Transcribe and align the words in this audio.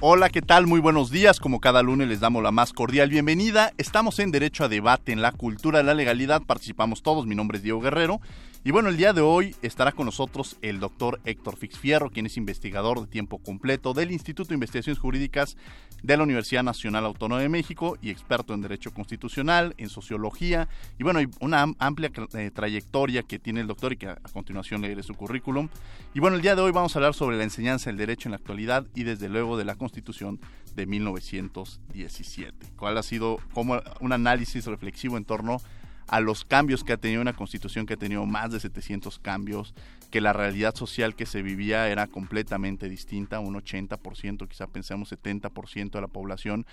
Hola, 0.00 0.30
¿qué 0.30 0.42
tal? 0.42 0.68
Muy 0.68 0.78
buenos 0.78 1.10
días. 1.10 1.40
Como 1.40 1.58
cada 1.58 1.82
lunes 1.82 2.06
les 2.06 2.20
damos 2.20 2.40
la 2.40 2.52
más 2.52 2.72
cordial 2.72 3.10
bienvenida. 3.10 3.72
Estamos 3.78 4.20
en 4.20 4.30
Derecho 4.30 4.62
a 4.62 4.68
Debate 4.68 5.10
en 5.10 5.22
la 5.22 5.32
Cultura 5.32 5.78
de 5.78 5.84
la 5.84 5.94
Legalidad. 5.94 6.42
Participamos 6.42 7.02
todos. 7.02 7.26
Mi 7.26 7.34
nombre 7.34 7.56
es 7.56 7.64
Diego 7.64 7.80
Guerrero. 7.80 8.20
Y 8.64 8.72
bueno, 8.72 8.88
el 8.88 8.96
día 8.96 9.12
de 9.12 9.20
hoy 9.20 9.54
estará 9.62 9.92
con 9.92 10.06
nosotros 10.06 10.56
el 10.62 10.80
doctor 10.80 11.20
Héctor 11.24 11.56
Fixfierro, 11.56 12.10
quien 12.10 12.26
es 12.26 12.36
investigador 12.36 13.00
de 13.00 13.06
tiempo 13.06 13.38
completo 13.38 13.94
del 13.94 14.10
Instituto 14.10 14.48
de 14.48 14.54
Investigaciones 14.54 14.98
Jurídicas 14.98 15.56
de 16.02 16.16
la 16.16 16.24
Universidad 16.24 16.64
Nacional 16.64 17.04
Autónoma 17.04 17.40
de 17.40 17.48
México 17.48 17.96
y 18.02 18.10
experto 18.10 18.54
en 18.54 18.60
Derecho 18.60 18.92
Constitucional, 18.92 19.74
en 19.78 19.88
Sociología. 19.88 20.68
Y 20.98 21.04
bueno, 21.04 21.20
hay 21.20 21.28
una 21.40 21.66
amplia 21.78 22.10
eh, 22.34 22.50
trayectoria 22.52 23.22
que 23.22 23.38
tiene 23.38 23.60
el 23.60 23.68
doctor 23.68 23.92
y 23.92 23.96
que 23.96 24.08
a, 24.08 24.16
continuación 24.32 24.82
leeré 24.82 25.04
su 25.04 25.14
currículum. 25.14 25.68
Y 26.12 26.20
bueno, 26.20 26.36
el 26.36 26.42
día 26.42 26.56
de 26.56 26.62
hoy 26.62 26.72
vamos 26.72 26.94
a 26.94 26.98
hablar 26.98 27.14
sobre 27.14 27.36
la 27.36 27.44
enseñanza 27.44 27.90
del 27.90 27.96
derecho 27.96 28.28
en 28.28 28.32
la 28.32 28.38
actualidad 28.38 28.86
y 28.94 29.04
desde 29.04 29.28
luego 29.28 29.56
de 29.56 29.64
la 29.64 29.76
Constitución 29.76 30.40
de 30.74 30.86
1917. 30.86 32.72
¿Cuál 32.76 32.98
ha 32.98 33.02
sido 33.04 33.38
como 33.52 33.80
un 34.00 34.12
análisis 34.12 34.66
reflexivo 34.66 35.16
en 35.16 35.24
torno 35.24 35.54
a 35.54 35.77
a 36.08 36.20
los 36.20 36.44
cambios 36.44 36.84
que 36.84 36.94
ha 36.94 36.96
tenido 36.96 37.22
una 37.22 37.34
constitución 37.34 37.86
que 37.86 37.94
ha 37.94 37.98
tenido 37.98 38.24
más 38.26 38.50
de 38.50 38.60
700 38.60 39.18
cambios, 39.18 39.74
que 40.10 40.20
la 40.20 40.32
realidad 40.32 40.74
social 40.74 41.14
que 41.14 41.26
se 41.26 41.42
vivía 41.42 41.88
era 41.88 42.06
completamente 42.06 42.88
distinta, 42.88 43.40
un 43.40 43.54
80%, 43.54 44.48
quizá 44.48 44.66
pensemos 44.66 45.12
70% 45.12 45.90
de 45.90 46.00
la 46.00 46.08
población 46.08 46.66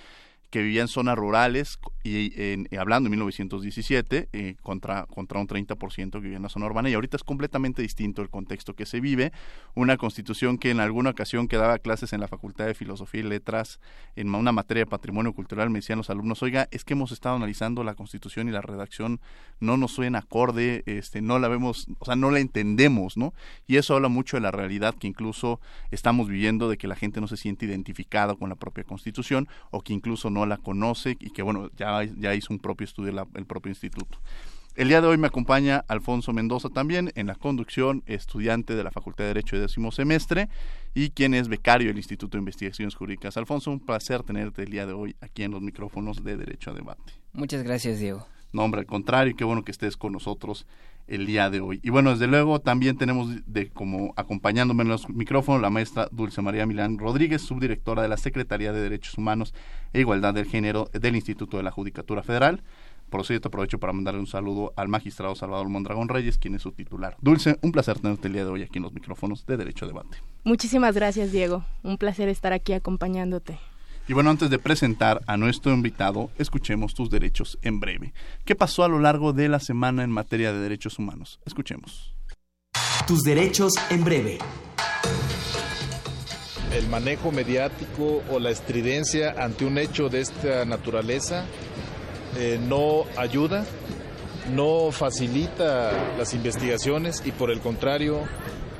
que 0.56 0.64
vivía 0.64 0.84
en 0.84 0.88
zonas 0.88 1.18
rurales 1.18 1.80
y 2.02 2.32
en, 2.42 2.70
hablando 2.80 3.08
en 3.08 3.12
1917 3.12 4.30
eh, 4.32 4.56
contra, 4.62 5.06
contra 5.06 5.38
un 5.38 5.50
30% 5.50 6.12
que 6.12 6.20
vivía 6.20 6.38
en 6.38 6.44
la 6.44 6.48
zona 6.48 6.68
urbana 6.68 6.90
y 6.90 6.94
ahorita 6.94 7.18
es 7.18 7.26
completamente 7.26 7.82
distinto 7.82 8.22
el 8.22 8.30
contexto 8.30 8.74
que 8.74 8.86
se 8.86 9.02
vive. 9.02 9.34
Una 9.74 9.98
constitución 9.98 10.58
que 10.58 10.70
en 10.70 10.80
alguna 10.80 11.10
ocasión 11.10 11.50
que 11.50 11.58
daba 11.58 11.78
clases 11.78 12.14
en 12.14 12.22
la 12.22 12.30
Facultad 12.30 12.68
de 12.68 12.74
Filosofía 12.74 13.20
y 13.20 13.24
Letras 13.24 13.82
en 14.16 14.34
una 14.34 14.54
materia 14.54 14.86
de 14.86 14.90
patrimonio 14.90 15.34
cultural 15.34 15.70
me 15.70 15.80
decían 15.80 15.98
los 15.98 16.10
alumnos, 16.10 16.42
oiga, 16.42 16.70
es 16.72 16.86
que 16.86 16.94
hemos 16.94 17.12
estado 17.12 17.36
analizando 17.36 17.84
la 17.84 17.96
constitución 17.96 18.48
y 18.48 18.52
la 18.52 18.62
redacción 18.62 19.20
no 19.60 19.76
nos 19.76 19.92
suena 19.92 20.20
acorde, 20.20 20.84
este, 20.86 21.22
no 21.22 21.38
la 21.38 21.50
vemos, 21.50 21.88
o 22.00 22.06
sea, 22.06 22.16
no 22.16 22.32
la 22.32 22.40
entendemos, 22.40 23.18
¿no? 23.18 23.34
Y 23.68 23.76
eso 23.76 23.94
habla 23.94 24.08
mucho 24.08 24.38
de 24.38 24.42
la 24.42 24.52
realidad 24.52 24.96
que 24.96 25.08
incluso 25.08 25.60
estamos 25.92 26.30
viviendo, 26.30 26.70
de 26.70 26.78
que 26.78 26.88
la 26.88 26.96
gente 26.96 27.20
no 27.20 27.28
se 27.28 27.36
siente 27.36 27.66
identificada 27.66 28.36
con 28.36 28.48
la 28.48 28.56
propia 28.56 28.86
constitución 28.86 29.50
o 29.72 29.82
que 29.82 29.92
incluso 29.92 30.30
no 30.30 30.45
la 30.46 30.58
conoce 30.58 31.18
y 31.20 31.32
que 31.32 31.42
bueno, 31.42 31.70
ya, 31.78 32.04
ya 32.04 32.36
hizo 32.36 32.54
un 32.54 32.60
propio 32.60 32.86
estudio 32.86 33.28
el 33.36 33.46
propio 33.46 33.70
instituto. 33.70 34.20
El 34.76 34.90
día 34.90 35.00
de 35.00 35.08
hoy 35.08 35.18
me 35.18 35.28
acompaña 35.28 35.86
Alfonso 35.88 36.34
Mendoza 36.34 36.68
también 36.68 37.10
en 37.16 37.28
la 37.28 37.36
conducción, 37.36 38.04
estudiante 38.08 38.76
de 38.76 38.84
la 38.84 38.92
Facultad 38.92 39.24
de 39.24 39.30
Derecho 39.30 39.56
de 39.56 39.62
décimo 39.62 39.90
semestre 39.90 40.50
y 40.94 41.12
quien 41.12 41.34
es 41.34 41.48
becario 41.48 41.88
del 41.88 41.96
Instituto 41.96 42.36
de 42.36 42.40
Investigaciones 42.40 42.94
Jurídicas. 42.94 43.38
Alfonso, 43.38 43.72
un 43.72 43.80
placer 43.80 44.24
tenerte 44.24 44.64
el 44.64 44.72
día 44.72 44.86
de 44.86 44.92
hoy 44.92 45.16
aquí 45.22 45.44
en 45.44 45.52
los 45.52 45.62
micrófonos 45.62 46.26
de 46.26 46.36
Derecho 46.36 46.72
a 46.72 46.74
Debate. 46.74 47.14
Muchas 47.32 47.64
gracias, 47.64 48.00
Diego. 48.00 48.28
No, 48.52 48.64
hombre, 48.64 48.82
al 48.82 48.86
contrario, 48.86 49.34
qué 49.38 49.46
bueno 49.46 49.64
que 49.64 49.72
estés 49.72 49.96
con 49.96 50.12
nosotros 50.12 50.68
el 51.08 51.26
día 51.26 51.50
de 51.50 51.62
hoy. 51.62 51.80
Y 51.84 51.90
bueno, 51.90 52.12
desde 52.12 52.28
luego 52.28 52.60
también 52.60 52.98
tenemos 52.98 53.30
de 53.46 53.70
como 53.70 54.14
acompañándome 54.16 54.84
en 54.84 54.90
los 54.90 55.10
micrófonos 55.10 55.62
la 55.62 55.70
maestra 55.70 56.08
Dulce 56.12 56.42
María 56.42 56.66
Milán 56.66 56.98
Rodríguez, 56.98 57.42
subdirectora 57.42 58.02
de 58.02 58.08
la 58.08 58.18
Secretaría 58.18 58.74
de 58.74 58.82
Derechos 58.82 59.18
Humanos 59.18 59.54
e 59.94 60.00
Igualdad 60.00 60.34
del 60.34 60.46
Género 60.46 60.90
del 60.94 61.16
Instituto 61.16 61.58
de 61.58 61.64
la 61.64 61.72
Judicatura 61.72 62.24
Federal. 62.24 62.64
Por 63.10 63.24
cierto, 63.26 63.50
aprovecho 63.50 63.80
para 63.80 63.94
mandarle 63.94 64.20
un 64.20 64.28
saludo 64.28 64.74
al 64.76 64.88
magistrado 64.88 65.36
Salvador 65.36 65.70
Mondragón 65.70 66.10
Reyes, 66.10 66.40
quien 66.40 66.56
es 66.56 66.64
su 66.64 66.72
titular. 66.72 67.16
Dulce, 67.22 67.58
un 67.62 67.72
placer 67.72 68.00
tenerte 68.00 68.28
el 68.28 68.34
día 68.34 68.46
de 68.46 68.52
hoy 68.52 68.64
aquí 68.64 68.80
en 68.80 68.84
los 68.84 68.94
micrófonos 68.94 69.46
de 69.46 69.58
Derecho 69.58 69.86
Debate. 69.86 70.18
Muchísimas 70.44 70.96
gracias, 70.96 71.32
Diego. 71.32 71.64
Un 71.84 71.98
placer 71.98 72.30
estar 72.30 72.52
aquí 72.52 72.74
acompañándote. 72.74 73.60
Y 74.08 74.14
bueno, 74.14 74.30
antes 74.30 74.52
de 74.52 74.60
presentar 74.60 75.22
a 75.26 75.36
nuestro 75.36 75.74
invitado, 75.74 76.30
escuchemos 76.38 76.94
tus 76.94 77.10
derechos 77.10 77.58
en 77.64 77.80
breve. 77.80 78.14
¿Qué 78.46 78.56
pasó 78.56 78.84
a 78.84 78.88
lo 78.88 79.00
largo 79.00 79.34
de 79.34 79.50
la 79.50 79.60
semana 79.60 80.04
en 80.04 80.12
materia 80.12 80.54
de 80.54 80.60
derechos 80.60 81.00
humanos? 81.00 81.40
Escuchemos. 81.44 82.14
Tus 83.08 83.24
derechos 83.24 83.74
en 83.90 84.04
breve. 84.04 84.38
El 86.72 86.88
manejo 86.88 87.32
mediático 87.32 88.22
o 88.30 88.40
la 88.40 88.52
estridencia 88.52 89.36
ante 89.40 89.66
un 89.66 89.78
hecho 89.80 90.10
de 90.10 90.22
esta 90.22 90.66
naturaleza 90.66 91.46
eh, 92.38 92.60
no 92.62 93.06
ayuda, 93.18 93.66
no 94.54 94.92
facilita 94.92 96.16
las 96.18 96.34
investigaciones 96.36 97.24
y 97.26 97.32
por 97.32 97.50
el 97.50 97.60
contrario 97.60 98.20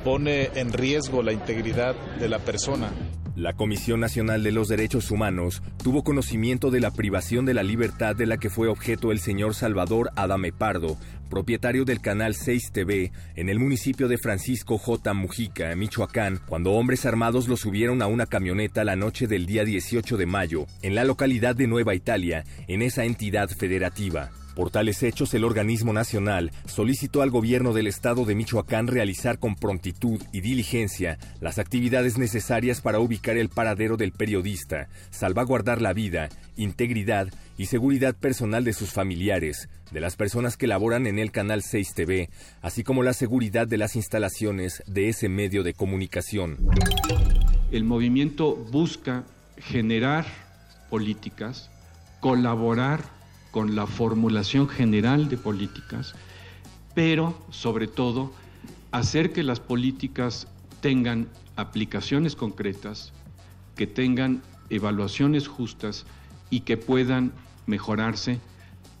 pone 0.04 0.50
en 0.54 0.72
riesgo 0.72 1.22
la 1.22 1.32
integridad 1.32 1.96
de 2.20 2.28
la 2.28 2.38
persona. 2.38 2.92
La 3.36 3.52
Comisión 3.52 4.00
Nacional 4.00 4.42
de 4.42 4.50
los 4.50 4.66
Derechos 4.66 5.10
Humanos 5.10 5.62
tuvo 5.84 6.02
conocimiento 6.02 6.70
de 6.70 6.80
la 6.80 6.90
privación 6.90 7.44
de 7.44 7.52
la 7.52 7.62
libertad 7.62 8.16
de 8.16 8.24
la 8.24 8.38
que 8.38 8.48
fue 8.48 8.66
objeto 8.66 9.12
el 9.12 9.20
señor 9.20 9.54
Salvador 9.54 10.10
Adame 10.16 10.52
Pardo, 10.52 10.96
propietario 11.28 11.84
del 11.84 12.00
canal 12.00 12.34
6 12.34 12.72
TV 12.72 13.12
en 13.34 13.50
el 13.50 13.58
municipio 13.58 14.08
de 14.08 14.16
Francisco 14.16 14.78
J. 14.78 15.12
Mujica, 15.12 15.76
Michoacán, 15.76 16.40
cuando 16.48 16.72
hombres 16.72 17.04
armados 17.04 17.46
lo 17.46 17.58
subieron 17.58 18.00
a 18.00 18.06
una 18.06 18.24
camioneta 18.24 18.84
la 18.84 18.96
noche 18.96 19.26
del 19.26 19.44
día 19.44 19.66
18 19.66 20.16
de 20.16 20.24
mayo 20.24 20.66
en 20.80 20.94
la 20.94 21.04
localidad 21.04 21.54
de 21.54 21.66
Nueva 21.66 21.94
Italia, 21.94 22.42
en 22.68 22.80
esa 22.80 23.04
entidad 23.04 23.50
federativa. 23.50 24.30
Por 24.56 24.70
tales 24.70 25.02
hechos, 25.02 25.34
el 25.34 25.44
organismo 25.44 25.92
nacional 25.92 26.50
solicitó 26.64 27.20
al 27.20 27.28
gobierno 27.28 27.74
del 27.74 27.86
estado 27.86 28.24
de 28.24 28.34
Michoacán 28.34 28.86
realizar 28.86 29.38
con 29.38 29.54
prontitud 29.54 30.18
y 30.32 30.40
diligencia 30.40 31.18
las 31.42 31.58
actividades 31.58 32.16
necesarias 32.16 32.80
para 32.80 32.98
ubicar 32.98 33.36
el 33.36 33.50
paradero 33.50 33.98
del 33.98 34.12
periodista, 34.12 34.88
salvaguardar 35.10 35.82
la 35.82 35.92
vida, 35.92 36.30
integridad 36.56 37.28
y 37.58 37.66
seguridad 37.66 38.14
personal 38.14 38.64
de 38.64 38.72
sus 38.72 38.92
familiares, 38.92 39.68
de 39.90 40.00
las 40.00 40.16
personas 40.16 40.56
que 40.56 40.66
laboran 40.66 41.06
en 41.06 41.18
el 41.18 41.32
canal 41.32 41.62
6 41.62 41.92
TV, 41.92 42.30
así 42.62 42.82
como 42.82 43.02
la 43.02 43.12
seguridad 43.12 43.68
de 43.68 43.76
las 43.76 43.94
instalaciones 43.94 44.82
de 44.86 45.10
ese 45.10 45.28
medio 45.28 45.64
de 45.64 45.74
comunicación. 45.74 46.56
El 47.70 47.84
movimiento 47.84 48.56
busca 48.56 49.24
generar 49.58 50.24
políticas, 50.88 51.70
colaborar 52.20 53.15
con 53.56 53.74
la 53.74 53.86
formulación 53.86 54.68
general 54.68 55.30
de 55.30 55.38
políticas, 55.38 56.14
pero 56.94 57.34
sobre 57.48 57.86
todo 57.86 58.30
hacer 58.92 59.32
que 59.32 59.42
las 59.42 59.60
políticas 59.60 60.46
tengan 60.82 61.26
aplicaciones 61.56 62.36
concretas, 62.36 63.14
que 63.74 63.86
tengan 63.86 64.42
evaluaciones 64.68 65.48
justas 65.48 66.04
y 66.50 66.60
que 66.60 66.76
puedan 66.76 67.32
mejorarse 67.64 68.40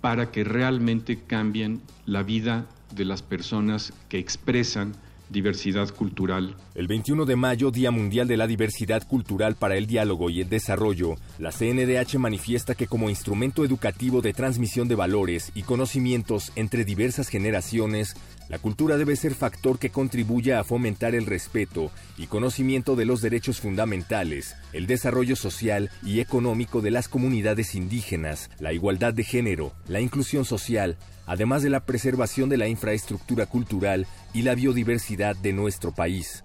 para 0.00 0.30
que 0.30 0.42
realmente 0.42 1.20
cambien 1.20 1.82
la 2.06 2.22
vida 2.22 2.64
de 2.94 3.04
las 3.04 3.20
personas 3.20 3.92
que 4.08 4.18
expresan 4.18 4.94
diversidad 5.28 5.88
cultural. 5.90 6.54
El 6.74 6.86
21 6.86 7.24
de 7.24 7.36
mayo, 7.36 7.70
Día 7.70 7.90
Mundial 7.90 8.28
de 8.28 8.36
la 8.36 8.46
Diversidad 8.46 9.06
Cultural 9.06 9.54
para 9.54 9.76
el 9.76 9.86
Diálogo 9.86 10.30
y 10.30 10.40
el 10.40 10.48
Desarrollo, 10.48 11.16
la 11.38 11.50
CNDH 11.50 12.18
manifiesta 12.18 12.74
que 12.74 12.86
como 12.86 13.10
instrumento 13.10 13.64
educativo 13.64 14.22
de 14.22 14.32
transmisión 14.32 14.88
de 14.88 14.94
valores 14.94 15.52
y 15.54 15.62
conocimientos 15.62 16.52
entre 16.56 16.84
diversas 16.84 17.28
generaciones, 17.28 18.14
la 18.48 18.58
cultura 18.58 18.96
debe 18.96 19.16
ser 19.16 19.34
factor 19.34 19.78
que 19.78 19.90
contribuya 19.90 20.60
a 20.60 20.64
fomentar 20.64 21.14
el 21.14 21.26
respeto 21.26 21.90
y 22.16 22.26
conocimiento 22.26 22.94
de 22.94 23.04
los 23.04 23.20
derechos 23.20 23.60
fundamentales, 23.60 24.54
el 24.72 24.86
desarrollo 24.86 25.34
social 25.34 25.90
y 26.04 26.20
económico 26.20 26.80
de 26.80 26.92
las 26.92 27.08
comunidades 27.08 27.74
indígenas, 27.74 28.50
la 28.60 28.72
igualdad 28.72 29.12
de 29.14 29.24
género, 29.24 29.72
la 29.88 30.00
inclusión 30.00 30.44
social, 30.44 30.96
además 31.26 31.62
de 31.62 31.70
la 31.70 31.84
preservación 31.84 32.48
de 32.48 32.56
la 32.56 32.68
infraestructura 32.68 33.46
cultural 33.46 34.06
y 34.32 34.42
la 34.42 34.54
biodiversidad 34.54 35.34
de 35.34 35.52
nuestro 35.52 35.92
país. 35.92 36.42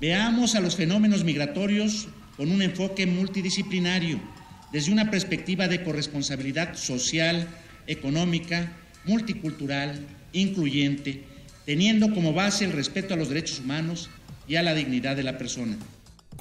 Veamos 0.00 0.54
a 0.54 0.60
los 0.60 0.76
fenómenos 0.76 1.24
migratorios 1.24 2.08
con 2.36 2.50
un 2.50 2.60
enfoque 2.60 3.06
multidisciplinario, 3.06 4.20
desde 4.72 4.92
una 4.92 5.10
perspectiva 5.10 5.68
de 5.68 5.82
corresponsabilidad 5.82 6.74
social, 6.74 7.46
económica, 7.86 8.72
multicultural, 9.04 10.06
incluyente, 10.32 11.24
teniendo 11.64 12.12
como 12.12 12.32
base 12.32 12.64
el 12.64 12.72
respeto 12.72 13.14
a 13.14 13.16
los 13.16 13.28
derechos 13.28 13.60
humanos 13.60 14.10
y 14.48 14.56
a 14.56 14.62
la 14.62 14.74
dignidad 14.74 15.16
de 15.16 15.22
la 15.22 15.38
persona. 15.38 15.76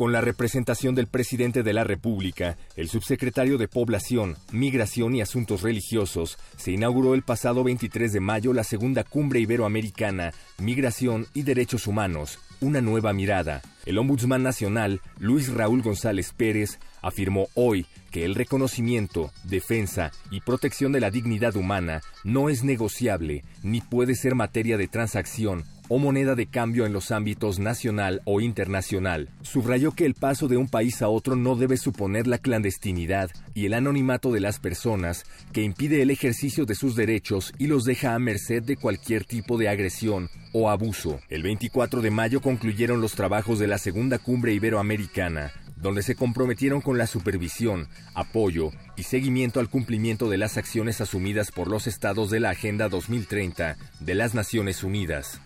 Con 0.01 0.13
la 0.13 0.21
representación 0.21 0.95
del 0.95 1.05
presidente 1.05 1.61
de 1.61 1.73
la 1.73 1.83
República, 1.83 2.57
el 2.75 2.89
subsecretario 2.89 3.59
de 3.59 3.67
Población, 3.67 4.35
Migración 4.51 5.13
y 5.13 5.21
Asuntos 5.21 5.61
Religiosos, 5.61 6.39
se 6.57 6.71
inauguró 6.71 7.13
el 7.13 7.21
pasado 7.21 7.63
23 7.63 8.11
de 8.11 8.19
mayo 8.19 8.51
la 8.51 8.63
segunda 8.63 9.03
cumbre 9.03 9.41
iberoamericana, 9.41 10.33
Migración 10.57 11.27
y 11.35 11.43
Derechos 11.43 11.85
Humanos, 11.85 12.39
una 12.61 12.81
nueva 12.81 13.13
mirada. 13.13 13.61
El 13.85 13.99
Ombudsman 13.99 14.41
Nacional, 14.41 15.01
Luis 15.19 15.53
Raúl 15.53 15.83
González 15.83 16.33
Pérez, 16.35 16.79
afirmó 17.03 17.49
hoy 17.53 17.85
que 18.09 18.25
el 18.25 18.33
reconocimiento, 18.33 19.29
defensa 19.43 20.09
y 20.31 20.41
protección 20.41 20.93
de 20.93 20.99
la 20.99 21.11
dignidad 21.11 21.55
humana 21.55 22.01
no 22.23 22.49
es 22.49 22.63
negociable 22.63 23.43
ni 23.61 23.81
puede 23.81 24.15
ser 24.15 24.33
materia 24.33 24.77
de 24.77 24.87
transacción 24.87 25.63
o 25.93 25.99
moneda 25.99 26.35
de 26.35 26.45
cambio 26.45 26.85
en 26.85 26.93
los 26.93 27.11
ámbitos 27.11 27.59
nacional 27.59 28.21
o 28.23 28.39
internacional. 28.39 29.27
Subrayó 29.41 29.91
que 29.91 30.05
el 30.05 30.13
paso 30.13 30.47
de 30.47 30.55
un 30.55 30.69
país 30.69 31.01
a 31.01 31.09
otro 31.09 31.35
no 31.35 31.57
debe 31.57 31.75
suponer 31.75 32.27
la 32.27 32.37
clandestinidad 32.37 33.29
y 33.53 33.65
el 33.65 33.73
anonimato 33.73 34.31
de 34.31 34.39
las 34.39 34.57
personas 34.57 35.25
que 35.51 35.63
impide 35.63 36.01
el 36.01 36.09
ejercicio 36.09 36.65
de 36.65 36.75
sus 36.75 36.95
derechos 36.95 37.53
y 37.57 37.67
los 37.67 37.83
deja 37.83 38.15
a 38.15 38.19
merced 38.19 38.63
de 38.63 38.77
cualquier 38.77 39.25
tipo 39.25 39.57
de 39.57 39.67
agresión 39.67 40.29
o 40.53 40.69
abuso. 40.69 41.19
El 41.27 41.43
24 41.43 41.99
de 41.99 42.09
mayo 42.09 42.39
concluyeron 42.39 43.01
los 43.01 43.15
trabajos 43.15 43.59
de 43.59 43.67
la 43.67 43.77
segunda 43.77 44.17
cumbre 44.17 44.53
iberoamericana, 44.53 45.51
donde 45.81 46.03
se 46.03 46.15
comprometieron 46.15 46.81
con 46.81 46.97
la 46.97 47.07
supervisión, 47.07 47.87
apoyo 48.13 48.71
y 48.95 49.03
seguimiento 49.03 49.59
al 49.59 49.69
cumplimiento 49.69 50.29
de 50.29 50.37
las 50.37 50.57
acciones 50.57 51.01
asumidas 51.01 51.51
por 51.51 51.67
los 51.67 51.87
estados 51.87 52.29
de 52.29 52.39
la 52.39 52.51
Agenda 52.51 52.87
2030 52.89 53.77
de 53.99 54.15
las 54.15 54.33
Naciones 54.33 54.83
Unidas. 54.83 55.41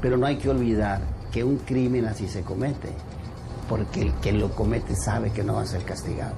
Pero 0.00 0.16
no 0.16 0.26
hay 0.26 0.36
que 0.36 0.48
olvidar 0.48 1.00
que 1.32 1.44
un 1.44 1.58
crimen 1.58 2.06
así 2.06 2.28
se 2.28 2.42
comete, 2.42 2.88
porque 3.68 4.02
el 4.02 4.12
que 4.20 4.32
lo 4.32 4.54
comete 4.54 4.94
sabe 4.94 5.32
que 5.32 5.42
no 5.42 5.54
va 5.54 5.62
a 5.62 5.66
ser 5.66 5.82
castigado. 5.84 6.36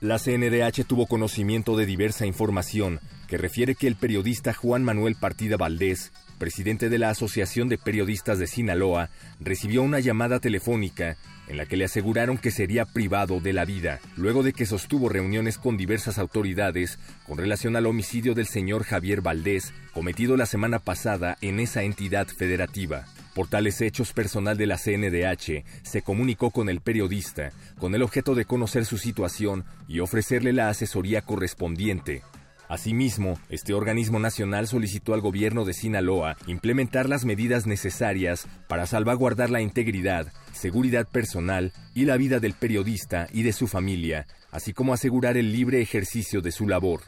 La 0.00 0.18
CNDH 0.18 0.84
tuvo 0.86 1.06
conocimiento 1.06 1.76
de 1.76 1.86
diversa 1.86 2.26
información 2.26 3.00
que 3.26 3.38
refiere 3.38 3.74
que 3.74 3.86
el 3.86 3.96
periodista 3.96 4.52
Juan 4.52 4.84
Manuel 4.84 5.16
Partida 5.16 5.56
Valdés, 5.56 6.12
presidente 6.34 6.88
de 6.88 6.98
la 6.98 7.10
Asociación 7.10 7.68
de 7.68 7.78
Periodistas 7.78 8.38
de 8.38 8.46
Sinaloa, 8.46 9.10
recibió 9.40 9.82
una 9.82 10.00
llamada 10.00 10.40
telefónica 10.40 11.16
en 11.48 11.56
la 11.56 11.66
que 11.66 11.76
le 11.76 11.84
aseguraron 11.84 12.38
que 12.38 12.50
sería 12.50 12.84
privado 12.84 13.40
de 13.40 13.52
la 13.52 13.64
vida, 13.64 14.00
luego 14.16 14.42
de 14.42 14.52
que 14.52 14.66
sostuvo 14.66 15.08
reuniones 15.08 15.58
con 15.58 15.76
diversas 15.76 16.18
autoridades 16.18 16.98
con 17.26 17.38
relación 17.38 17.76
al 17.76 17.86
homicidio 17.86 18.34
del 18.34 18.46
señor 18.46 18.84
Javier 18.84 19.20
Valdés, 19.20 19.72
cometido 19.92 20.36
la 20.36 20.46
semana 20.46 20.78
pasada 20.78 21.36
en 21.40 21.60
esa 21.60 21.82
entidad 21.82 22.26
federativa. 22.26 23.06
Por 23.34 23.48
tales 23.48 23.80
hechos, 23.80 24.12
personal 24.12 24.56
de 24.56 24.66
la 24.66 24.78
CNDH 24.78 25.64
se 25.82 26.02
comunicó 26.02 26.50
con 26.50 26.68
el 26.68 26.80
periodista 26.80 27.50
con 27.78 27.94
el 27.94 28.02
objeto 28.02 28.36
de 28.36 28.44
conocer 28.44 28.84
su 28.84 28.96
situación 28.96 29.64
y 29.88 29.98
ofrecerle 29.98 30.52
la 30.52 30.68
asesoría 30.68 31.22
correspondiente. 31.22 32.22
Asimismo, 32.68 33.38
este 33.50 33.74
organismo 33.74 34.18
nacional 34.18 34.66
solicitó 34.66 35.14
al 35.14 35.20
gobierno 35.20 35.64
de 35.64 35.74
Sinaloa 35.74 36.36
implementar 36.46 37.08
las 37.08 37.24
medidas 37.24 37.66
necesarias 37.66 38.46
para 38.68 38.86
salvaguardar 38.86 39.50
la 39.50 39.60
integridad, 39.60 40.32
seguridad 40.52 41.06
personal 41.06 41.72
y 41.94 42.06
la 42.06 42.16
vida 42.16 42.40
del 42.40 42.54
periodista 42.54 43.28
y 43.32 43.42
de 43.42 43.52
su 43.52 43.66
familia, 43.66 44.26
así 44.50 44.72
como 44.72 44.94
asegurar 44.94 45.36
el 45.36 45.52
libre 45.52 45.82
ejercicio 45.82 46.40
de 46.40 46.52
su 46.52 46.66
labor. 46.66 47.02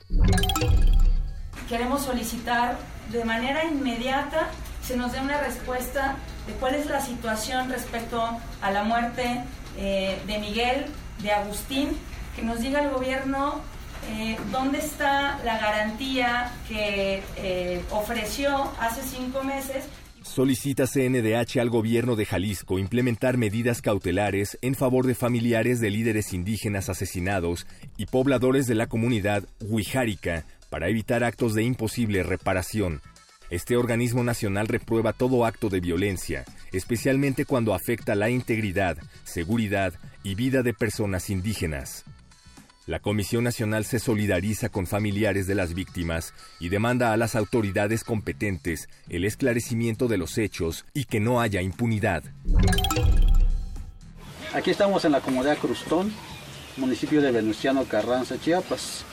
Queremos 1.68 2.02
solicitar 2.02 2.78
de 3.10 3.24
manera 3.24 3.64
inmediata 3.64 4.50
se 4.86 4.96
nos 4.96 5.10
dé 5.10 5.20
una 5.20 5.40
respuesta 5.40 6.16
de 6.46 6.52
cuál 6.54 6.76
es 6.76 6.86
la 6.86 7.00
situación 7.00 7.68
respecto 7.68 8.22
a 8.62 8.70
la 8.70 8.84
muerte 8.84 9.42
eh, 9.76 10.22
de 10.26 10.38
Miguel, 10.38 10.86
de 11.22 11.32
Agustín, 11.32 11.88
que 12.36 12.42
nos 12.42 12.60
diga 12.60 12.80
el 12.80 12.90
gobierno 12.90 13.62
eh, 14.08 14.36
¿dónde 14.50 14.78
está 14.78 15.38
la 15.44 15.58
garantía 15.58 16.52
que 16.68 17.22
eh, 17.36 17.82
ofreció 17.90 18.70
hace 18.78 19.02
cinco 19.02 19.42
meses? 19.42 19.84
Solicita 20.22 20.86
CNDH 20.86 21.60
al 21.60 21.70
gobierno 21.70 22.16
de 22.16 22.26
Jalisco 22.26 22.78
implementar 22.78 23.36
medidas 23.36 23.80
cautelares 23.80 24.58
en 24.60 24.74
favor 24.74 25.06
de 25.06 25.14
familiares 25.14 25.80
de 25.80 25.90
líderes 25.90 26.32
indígenas 26.34 26.88
asesinados 26.88 27.66
y 27.96 28.06
pobladores 28.06 28.66
de 28.66 28.74
la 28.74 28.88
comunidad 28.88 29.44
Huijárica 29.60 30.44
para 30.68 30.88
evitar 30.88 31.22
actos 31.22 31.54
de 31.54 31.62
imposible 31.62 32.22
reparación. 32.22 33.00
Este 33.50 33.76
organismo 33.76 34.24
nacional 34.24 34.66
reprueba 34.66 35.12
todo 35.12 35.46
acto 35.46 35.68
de 35.68 35.80
violencia, 35.80 36.44
especialmente 36.72 37.44
cuando 37.44 37.72
afecta 37.72 38.16
la 38.16 38.28
integridad, 38.28 38.98
seguridad 39.24 39.94
y 40.24 40.34
vida 40.34 40.62
de 40.62 40.74
personas 40.74 41.30
indígenas. 41.30 42.04
La 42.86 43.00
Comisión 43.00 43.42
Nacional 43.42 43.84
se 43.84 43.98
solidariza 43.98 44.68
con 44.68 44.86
familiares 44.86 45.48
de 45.48 45.56
las 45.56 45.74
víctimas 45.74 46.32
y 46.60 46.68
demanda 46.68 47.12
a 47.12 47.16
las 47.16 47.34
autoridades 47.34 48.04
competentes 48.04 48.88
el 49.08 49.24
esclarecimiento 49.24 50.06
de 50.06 50.18
los 50.18 50.38
hechos 50.38 50.84
y 50.94 51.06
que 51.06 51.18
no 51.18 51.40
haya 51.40 51.62
impunidad. 51.62 52.22
Aquí 54.54 54.70
estamos 54.70 55.04
en 55.04 55.10
la 55.10 55.20
comunidad 55.20 55.58
Crustón, 55.58 56.12
municipio 56.76 57.20
de 57.20 57.32
Venustiano 57.32 57.82
Carranza, 57.86 58.38
Chiapas. 58.40 59.04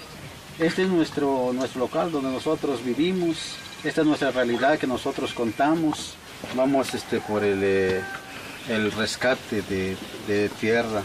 Este 0.59 0.83
es 0.83 0.89
nuestro, 0.89 1.51
nuestro 1.51 1.79
local 1.79 2.11
donde 2.11 2.29
nosotros 2.29 2.85
vivimos, 2.85 3.55
esta 3.83 4.01
es 4.01 4.07
nuestra 4.07 4.29
realidad 4.29 4.77
que 4.77 4.85
nosotros 4.85 5.33
contamos. 5.33 6.13
Vamos 6.55 6.93
este, 6.93 7.19
por 7.21 7.43
el, 7.43 7.59
eh, 7.63 8.01
el 8.69 8.91
rescate 8.91 9.63
de, 9.63 9.97
de 10.27 10.49
tierra, 10.59 11.01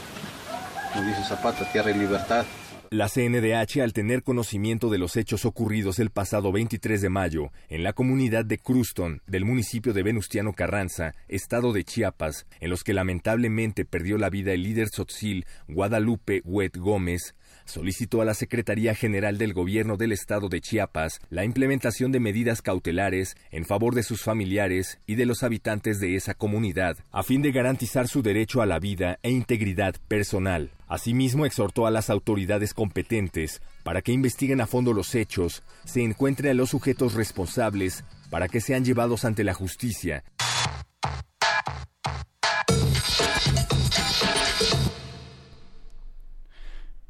como 0.93 1.09
dice 1.09 1.25
Zapata, 1.25 1.64
tierra 1.73 1.93
y 1.93 1.94
libertad. 1.94 2.44
La 2.90 3.11
CNDH, 3.11 3.82
al 3.82 3.93
tener 3.93 4.23
conocimiento 4.23 4.88
de 4.88 4.96
los 4.96 5.19
hechos 5.19 5.44
ocurridos 5.44 5.99
el 5.99 6.08
pasado 6.08 6.52
23 6.52 7.02
de 7.02 7.11
mayo 7.11 7.50
en 7.69 7.82
la 7.82 7.93
comunidad 7.93 8.46
de 8.46 8.56
Cruston 8.56 9.20
del 9.26 9.44
municipio 9.44 9.93
de 9.93 10.02
Venustiano 10.02 10.55
Carranza, 10.55 11.14
estado 11.29 11.75
de 11.75 11.85
Chiapas, 11.85 12.46
en 12.61 12.70
los 12.70 12.85
que 12.85 12.94
lamentablemente 12.94 13.85
perdió 13.85 14.17
la 14.17 14.31
vida 14.31 14.55
el 14.55 14.62
líder 14.62 14.88
sotzil 14.88 15.44
Guadalupe 15.69 16.40
Huet 16.46 16.79
Gómez, 16.79 17.35
solicitó 17.69 18.23
a 18.23 18.25
la 18.25 18.35
Secretaría 18.35 18.94
General 18.94 19.38
del 19.38 19.53
Gobierno 19.53 19.97
del 19.97 20.12
Estado 20.12 20.49
de 20.49 20.61
Chiapas 20.61 21.20
la 21.31 21.44
implementación 21.44 22.11
de 22.11 22.20
medidas 22.20 22.62
cautelares 22.62 23.37
en 23.50 23.65
favor 23.65 23.94
de 23.94 24.03
sus 24.03 24.23
familiares 24.23 24.99
y 25.06 25.15
de 25.15 25.26
los 25.26 25.43
habitantes 25.43 26.00
de 26.00 26.17
esa 26.17 26.35
comunidad, 26.35 26.97
a 27.12 27.23
fin 27.23 27.43
de 27.43 27.53
garantizar 27.53 28.09
su 28.09 28.23
derecho 28.23 28.62
a 28.62 28.67
la 28.67 28.79
vida 28.79 29.19
e 29.23 29.31
integridad 29.31 29.94
personal. 30.09 30.70
Asimismo, 30.88 31.44
exhortó 31.44 31.87
a 31.87 31.91
las 31.91 32.09
autoridades 32.09 32.73
competentes 32.73 33.61
para 33.85 34.00
que 34.03 34.12
investiguen 34.12 34.61
a 34.61 34.67
fondo 34.67 34.92
los 34.92 35.14
hechos, 35.14 35.62
se 35.85 36.02
encuentren 36.02 36.52
a 36.52 36.54
los 36.54 36.71
sujetos 36.71 37.14
responsables 37.14 38.04
para 38.31 38.49
que 38.49 38.61
sean 38.61 38.85
llevados 38.85 39.25
ante 39.25 39.45
la 39.45 39.54
justicia 39.54 40.25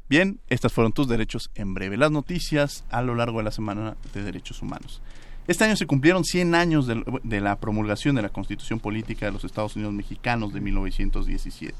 Bien, 0.09 0.39
estos 0.49 0.73
fueron 0.73 0.91
tus 0.91 1.07
derechos 1.07 1.51
en 1.53 1.75
breve. 1.75 1.95
Las 1.95 2.09
noticias 2.09 2.83
a 2.89 3.03
lo 3.03 3.13
largo 3.13 3.37
de 3.37 3.43
la 3.43 3.51
Semana 3.51 3.95
de 4.11 4.23
Derechos 4.23 4.63
Humanos. 4.63 5.03
Este 5.47 5.65
año 5.65 5.75
se 5.75 5.85
cumplieron 5.85 6.23
100 6.23 6.55
años 6.55 6.87
de, 6.87 7.03
de, 7.23 7.41
la 7.41 7.59
promulgación 7.59 8.15
de 8.15 8.23
la 8.23 8.29
Constitución 8.29 8.79
Política 8.79 9.27
de 9.27 9.31
los 9.31 9.43
Estados 9.43 9.75
Unidos 9.75 9.93
Mexicanos 9.93 10.51
de 10.51 10.61
1917. 10.61 11.75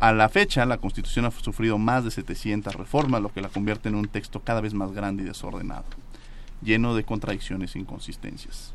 A 0.00 0.12
la 0.12 0.28
fecha, 0.28 0.66
la 0.66 0.76
Constitución 0.76 1.24
ha 1.24 1.30
sufrido 1.30 1.78
más 1.78 2.04
de 2.04 2.10
700 2.10 2.74
reformas, 2.74 3.22
lo 3.22 3.32
que 3.32 3.40
la 3.40 3.48
convierte 3.48 3.88
en 3.88 3.94
un 3.94 4.08
texto 4.08 4.40
cada 4.40 4.60
vez 4.60 4.74
más 4.74 4.92
grande 4.92 5.22
y 5.22 5.26
desordenado, 5.26 5.84
lleno 6.62 6.94
de 6.94 7.04
contradicciones 7.04 7.74
e 7.74 7.78
inconsistencias. 7.78 8.74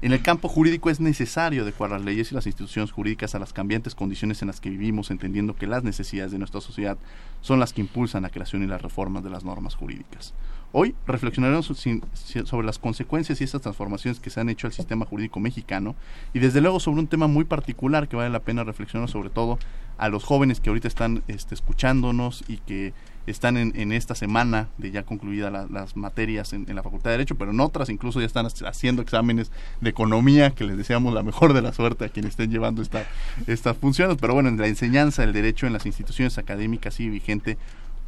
En 0.00 0.12
el 0.12 0.22
campo 0.22 0.48
jurídico 0.48 0.90
es 0.90 1.00
necesario 1.00 1.62
adecuar 1.62 1.90
las 1.90 2.04
leyes 2.04 2.30
y 2.30 2.34
las 2.36 2.46
instituciones 2.46 2.92
jurídicas 2.92 3.34
a 3.34 3.40
las 3.40 3.52
cambiantes 3.52 3.96
condiciones 3.96 4.40
en 4.42 4.46
las 4.46 4.60
que 4.60 4.70
vivimos, 4.70 5.10
entendiendo 5.10 5.56
que 5.56 5.66
las 5.66 5.82
necesidades 5.82 6.30
de 6.30 6.38
nuestra 6.38 6.60
sociedad 6.60 6.96
son 7.40 7.58
las 7.58 7.72
que 7.72 7.80
impulsan 7.80 8.22
la 8.22 8.30
creación 8.30 8.62
y 8.62 8.68
las 8.68 8.80
reformas 8.80 9.24
de 9.24 9.30
las 9.30 9.42
normas 9.42 9.74
jurídicas. 9.74 10.34
Hoy 10.70 10.94
reflexionaremos 11.04 11.66
sobre 11.66 12.66
las 12.66 12.78
consecuencias 12.78 13.40
y 13.40 13.44
estas 13.44 13.62
transformaciones 13.62 14.20
que 14.20 14.30
se 14.30 14.38
han 14.38 14.48
hecho 14.50 14.68
al 14.68 14.72
sistema 14.72 15.04
jurídico 15.04 15.40
mexicano 15.40 15.96
y 16.32 16.38
desde 16.38 16.60
luego 16.60 16.78
sobre 16.78 17.00
un 17.00 17.08
tema 17.08 17.26
muy 17.26 17.44
particular 17.44 18.06
que 18.06 18.14
vale 18.14 18.30
la 18.30 18.40
pena 18.40 18.62
reflexionar 18.62 19.08
sobre 19.08 19.30
todo 19.30 19.58
a 19.96 20.08
los 20.08 20.22
jóvenes 20.22 20.60
que 20.60 20.68
ahorita 20.68 20.86
están 20.86 21.24
este, 21.26 21.56
escuchándonos 21.56 22.44
y 22.46 22.58
que 22.58 22.92
están 23.30 23.56
en, 23.56 23.92
esta 23.92 24.14
semana 24.14 24.68
de 24.78 24.90
ya 24.90 25.02
concluida 25.02 25.50
las 25.50 25.96
materias 25.96 26.52
en, 26.52 26.66
la 26.74 26.82
Facultad 26.82 27.10
de 27.10 27.18
Derecho, 27.18 27.36
pero 27.36 27.50
en 27.50 27.60
otras 27.60 27.88
incluso 27.88 28.20
ya 28.20 28.26
están 28.26 28.46
haciendo 28.46 29.02
exámenes 29.02 29.50
de 29.80 29.90
economía, 29.90 30.50
que 30.50 30.64
les 30.64 30.76
deseamos 30.76 31.14
la 31.14 31.22
mejor 31.22 31.52
de 31.52 31.62
la 31.62 31.72
suerte 31.72 32.04
a 32.04 32.08
quienes 32.08 32.30
estén 32.30 32.50
llevando 32.50 32.82
esta, 32.82 33.06
estas 33.46 33.76
funciones. 33.76 34.16
Pero 34.20 34.34
bueno, 34.34 34.48
en 34.48 34.58
la 34.58 34.66
enseñanza 34.66 35.22
del 35.22 35.32
derecho 35.32 35.66
en 35.66 35.72
las 35.72 35.86
instituciones 35.86 36.38
académicas 36.38 36.94
sigue 36.94 37.10
vigente 37.10 37.58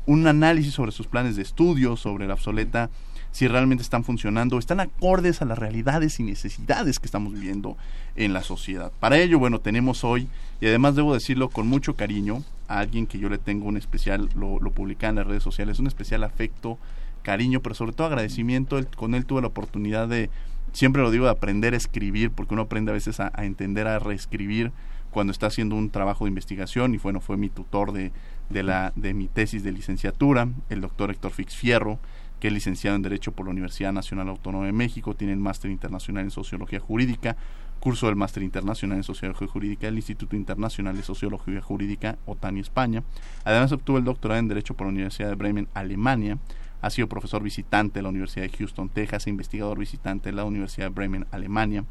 un 0.07 0.27
análisis 0.27 0.75
sobre 0.75 0.93
sus 0.93 1.07
planes 1.07 1.37
de 1.37 1.43
estudio, 1.43 1.97
sobre 1.97 2.27
la 2.27 2.35
obsoleta 2.35 2.91
si 3.33 3.47
realmente 3.49 3.83
están 3.83 4.05
funcionando, 4.05 4.59
están 4.59 4.81
acordes 4.81 5.43
a 5.43 5.45
las 5.45 5.59
realidades 5.59 6.19
y 6.21 6.25
necesidades 6.25 6.99
que 6.99 7.07
estamos 7.07 7.33
viviendo 7.33 7.77
en 8.17 8.33
la 8.33 8.43
sociedad. 8.43 8.93
Para 8.99 9.19
ello, 9.19 9.39
bueno, 9.39 9.61
tenemos 9.61 10.05
hoy, 10.05 10.29
y 10.61 10.67
además 10.67 10.97
debo 10.97 11.15
decirlo 11.15 11.49
con 11.49 11.67
mucho 11.67 11.95
cariño, 11.95 12.43
a 12.69 12.79
alguien 12.79 13.07
que 13.07 13.19
yo 13.19 13.29
le 13.29 13.39
tengo 13.39 13.67
un 13.67 13.77
especial, 13.77 14.29
lo, 14.35 14.59
lo 14.61 14.73
en 14.77 15.15
las 15.15 15.27
redes 15.27 15.43
sociales, 15.43 15.79
un 15.79 15.87
especial 15.87 16.25
afecto, 16.25 16.79
cariño, 17.23 17.61
pero 17.61 17.75
sobre 17.75 17.93
todo 17.93 18.07
agradecimiento. 18.07 18.81
con 18.97 19.15
él 19.15 19.27
tuve 19.27 19.41
la 19.43 19.49
oportunidad 19.49 20.09
de, 20.09 20.31
siempre 20.73 21.03
lo 21.03 21.11
digo, 21.11 21.25
de 21.25 21.33
aprender 21.33 21.75
a 21.75 21.77
escribir, 21.77 22.31
porque 22.31 22.55
uno 22.55 22.63
aprende 22.63 22.91
a 22.91 22.95
veces 22.95 23.21
a, 23.21 23.33
a 23.35 23.45
entender, 23.45 23.87
a 23.87 23.99
reescribir 23.99 24.73
cuando 25.11 25.33
está 25.33 25.47
haciendo 25.47 25.75
un 25.75 25.91
trabajo 25.91 26.25
de 26.25 26.29
investigación 26.29 26.95
y 26.95 26.99
bueno, 26.99 27.21
fue 27.21 27.37
mi 27.37 27.49
tutor 27.49 27.93
de, 27.93 28.13
de, 28.49 28.63
la, 28.63 28.93
de 28.97 29.15
mi 29.15 29.29
tesis 29.29 29.63
de 29.63 29.73
licenciatura, 29.73 30.49
el 30.69 30.81
doctor 30.81 31.11
Héctor 31.11 31.33
Fix 31.33 31.55
Fierro, 31.57 31.99
que 32.41 32.49
es 32.49 32.55
licenciado 32.55 32.97
en 32.97 33.03
Derecho 33.03 33.33
por 33.33 33.47
la 33.47 33.53
Universidad 33.53 33.93
Nacional 33.93 34.29
Autónoma 34.29 34.67
de 34.67 34.73
México, 34.73 35.15
tiene 35.15 35.35
el 35.35 35.39
máster 35.39 35.71
internacional 35.71 36.25
en 36.25 36.31
Sociología 36.31 36.81
Jurídica, 36.81 37.37
curso 37.79 38.07
del 38.07 38.17
máster 38.17 38.43
internacional 38.43 38.99
en 38.99 39.05
Sociología 39.05 39.47
Jurídica 39.47 39.87
del 39.87 39.97
Instituto 39.97 40.37
Internacional 40.37 40.97
de 40.97 41.03
Sociología 41.03 41.61
Jurídica, 41.61 42.19
OTANI, 42.27 42.61
España. 42.61 43.03
Además 43.45 43.73
obtuvo 43.73 43.99
el 43.99 44.05
doctorado 44.05 44.41
en 44.41 44.49
Derecho 44.49 44.75
por 44.75 44.87
la 44.87 44.93
Universidad 44.93 45.29
de 45.29 45.35
Bremen, 45.35 45.69
Alemania. 45.75 46.39
Ha 46.83 46.91
sido 46.91 47.09
profesor 47.09 47.43
visitante 47.43 47.99
de 47.99 48.03
la 48.03 48.09
Universidad 48.09 48.47
de 48.47 48.57
Houston, 48.57 48.89
Texas, 48.89 49.27
e 49.27 49.31
investigador 49.31 49.79
visitante 49.79 50.31
de 50.31 50.37
la 50.37 50.45
Universidad 50.45 50.87
de 50.87 50.95
Bremen, 50.95 51.27
Alemania. 51.31 51.85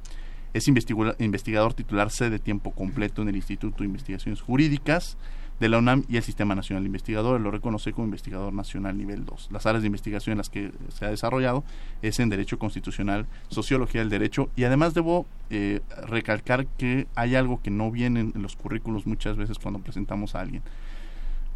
Es 0.52 0.68
investigador 0.68 1.74
titular 1.76 2.10
C 2.10 2.32
de 2.32 2.40
tiempo 2.40 2.72
completo 2.72 3.22
en 3.22 3.30
el 3.30 3.36
Instituto 3.36 3.80
de 3.80 3.86
Investigaciones 3.86 4.42
Jurídicas 4.42 5.16
de 5.60 5.70
la 5.70 5.78
UNAM 5.78 6.04
y 6.08 6.18
el 6.18 6.24
Sistema 6.24 6.56
Nacional 6.56 6.84
de 6.84 6.88
Investigadores. 6.88 7.42
Lo 7.42 7.52
reconoce 7.52 7.92
como 7.94 8.06
investigador 8.06 8.54
nacional 8.54 8.98
nivel 8.98 9.26
2. 9.26 9.50
Las 9.52 9.66
áreas 9.66 9.84
de 9.84 9.88
investigación 9.88 10.34
en 10.34 10.38
las 10.38 10.50
que 10.50 10.72
se 10.90 11.06
ha 11.06 11.10
desarrollado 11.10 11.64
es 12.02 12.20
en 12.20 12.30
Derecho 12.30 12.60
Constitucional, 12.60 13.26
Sociología 13.50 14.02
del 14.02 14.10
Derecho 14.10 14.50
y 14.56 14.64
además 14.64 14.94
debo 14.94 15.26
eh, 15.50 15.82
recalcar 16.08 16.66
que 16.66 17.08
hay 17.16 17.36
algo 17.36 17.62
que 17.62 17.72
no 17.72 17.92
viene 17.92 18.20
en 18.22 18.42
los 18.42 18.56
currículos 18.56 19.06
muchas 19.06 19.38
veces 19.38 19.60
cuando 19.60 19.80
presentamos 19.80 20.36
a 20.36 20.42
alguien. 20.42 20.62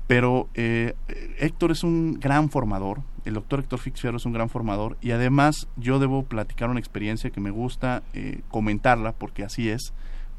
Pero 0.07 0.49
eh, 0.53 0.95
Héctor 1.39 1.71
es 1.71 1.83
un 1.83 2.19
gran 2.19 2.49
formador, 2.49 3.01
el 3.23 3.35
doctor 3.35 3.61
Héctor 3.61 3.79
Fixfierro 3.79 4.17
es 4.17 4.25
un 4.25 4.33
gran 4.33 4.49
formador 4.49 4.97
y 5.01 5.11
además 5.11 5.67
yo 5.77 5.97
debo 5.97 6.23
platicar 6.23 6.69
una 6.69 6.79
experiencia 6.79 7.29
que 7.29 7.39
me 7.39 7.51
gusta 7.51 8.03
eh, 8.13 8.41
comentarla 8.49 9.13
porque 9.13 9.43
así 9.43 9.69
es 9.69 9.93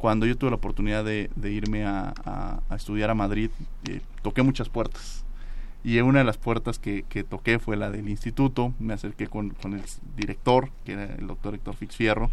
cuando 0.05 0.27
yo 0.27 0.37
tuve 0.37 0.51
la 0.51 0.57
oportunidad 0.57 1.03
de, 1.03 1.31
irme 1.51 1.87
a, 1.87 2.61
estudiar 2.77 3.09
a 3.09 3.15
Madrid, 3.15 3.49
eh, 3.89 4.03
toqué 4.21 4.43
muchas 4.43 4.69
puertas. 4.69 5.25
Y 5.83 5.99
una 6.01 6.19
de 6.19 6.27
las 6.27 6.37
puertas 6.37 6.79
que, 6.79 7.03
toqué 7.27 7.59
fue 7.59 7.79
la 7.79 7.91
del 7.91 8.11
instituto. 8.11 8.75
Me 8.79 8.93
acerqué 8.93 9.29
con, 9.29 9.55
el 9.65 9.81
director, 10.15 10.69
que 10.85 10.93
era 10.93 11.05
el 11.07 11.27
doctor 11.27 11.55
Héctor 11.55 11.77
Fixfierro. 11.77 12.31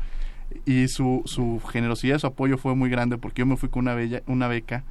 Y 0.66 0.90
su, 0.90 1.22
su 1.24 1.62
generosidad, 1.66 2.20
su 2.20 2.28
apoyo 2.28 2.58
fue 2.58 2.76
muy 2.76 2.90
grande 2.90 3.18
porque 3.18 3.40
yo 3.40 3.46
me 3.46 3.56
fui 3.56 3.70
con 3.70 3.88
una, 3.88 4.48
beca 4.50 4.84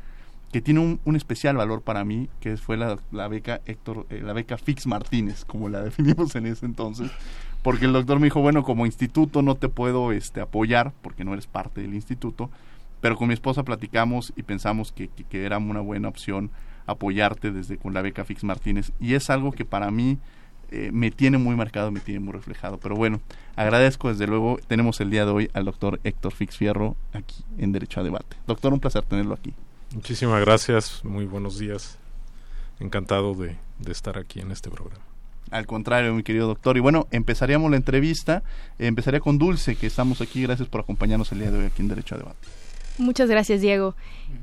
que 0.50 0.62
tiene 0.62 0.98
un, 1.04 1.16
especial 1.16 1.58
valor 1.58 1.82
para 1.82 2.02
mí, 2.06 2.30
que 2.40 2.56
fue 2.56 2.78
la, 2.78 3.28
beca 3.28 3.60
Héctor, 3.66 4.06
eh, 4.08 4.22
la 4.24 4.32
beca 4.32 4.56
Fix 4.56 4.86
Martínez, 4.86 5.44
como 5.44 5.68
la 5.68 5.82
definimos 5.84 6.34
en 6.34 6.46
ese 6.46 6.64
entonces, 6.64 7.10
porque 7.62 7.84
el 7.84 7.92
doctor 7.92 8.20
me 8.20 8.28
dijo, 8.28 8.40
bueno, 8.40 8.62
como 8.62 8.86
instituto 8.86 9.42
no 9.42 9.54
te 9.54 9.68
puedo 9.68 10.12
este, 10.12 10.40
apoyar, 10.40 10.94
porque 11.02 11.26
no 11.26 11.34
eres 11.34 11.46
parte 11.46 11.82
del 11.82 11.92
instituto, 11.92 12.48
pero 13.00 13.16
con 13.16 13.28
mi 13.28 13.34
esposa 13.34 13.62
platicamos 13.62 14.32
y 14.36 14.42
pensamos 14.42 14.92
que, 14.92 15.08
que, 15.08 15.44
era 15.44 15.58
una 15.58 15.80
buena 15.80 16.08
opción 16.08 16.50
apoyarte 16.86 17.50
desde 17.50 17.78
con 17.78 17.94
la 17.94 18.02
beca 18.02 18.24
Fix 18.24 18.44
Martínez 18.44 18.92
y 19.00 19.14
es 19.14 19.30
algo 19.30 19.52
que 19.52 19.64
para 19.64 19.90
mí 19.90 20.18
eh, 20.70 20.90
me 20.92 21.10
tiene 21.10 21.38
muy 21.38 21.56
marcado, 21.56 21.90
me 21.90 22.00
tiene 22.00 22.20
muy 22.20 22.32
reflejado. 22.32 22.78
Pero 22.78 22.94
bueno, 22.94 23.20
agradezco 23.56 24.08
desde 24.08 24.26
luego, 24.26 24.58
tenemos 24.68 25.00
el 25.00 25.10
día 25.10 25.24
de 25.24 25.32
hoy 25.32 25.50
al 25.52 25.64
doctor 25.64 26.00
Héctor 26.04 26.32
Fix 26.32 26.56
Fierro 26.56 26.96
aquí 27.12 27.44
en 27.58 27.72
Derecho 27.72 28.00
a 28.00 28.04
Debate. 28.04 28.36
Doctor, 28.46 28.72
un 28.72 28.80
placer 28.80 29.02
tenerlo 29.02 29.34
aquí. 29.34 29.52
Muchísimas 29.94 30.40
gracias, 30.40 31.04
muy 31.04 31.24
buenos 31.24 31.58
días. 31.58 31.98
Encantado 32.78 33.34
de, 33.34 33.56
de 33.78 33.92
estar 33.92 34.16
aquí 34.16 34.40
en 34.40 34.52
este 34.52 34.70
programa. 34.70 35.04
Al 35.50 35.66
contrario, 35.66 36.14
mi 36.14 36.22
querido 36.22 36.46
doctor. 36.46 36.76
Y 36.76 36.80
bueno, 36.80 37.08
empezaríamos 37.10 37.70
la 37.70 37.76
entrevista. 37.76 38.44
empezaría 38.78 39.20
con 39.20 39.38
Dulce, 39.38 39.74
que 39.74 39.86
estamos 39.86 40.20
aquí. 40.20 40.42
Gracias 40.42 40.68
por 40.68 40.80
acompañarnos 40.80 41.32
el 41.32 41.40
día 41.40 41.50
de 41.50 41.58
hoy 41.58 41.64
aquí 41.66 41.82
en 41.82 41.88
Derecho 41.88 42.14
a 42.14 42.18
Debate. 42.18 42.59
Muchas 43.00 43.30
gracias, 43.30 43.62
Diego. 43.62 43.94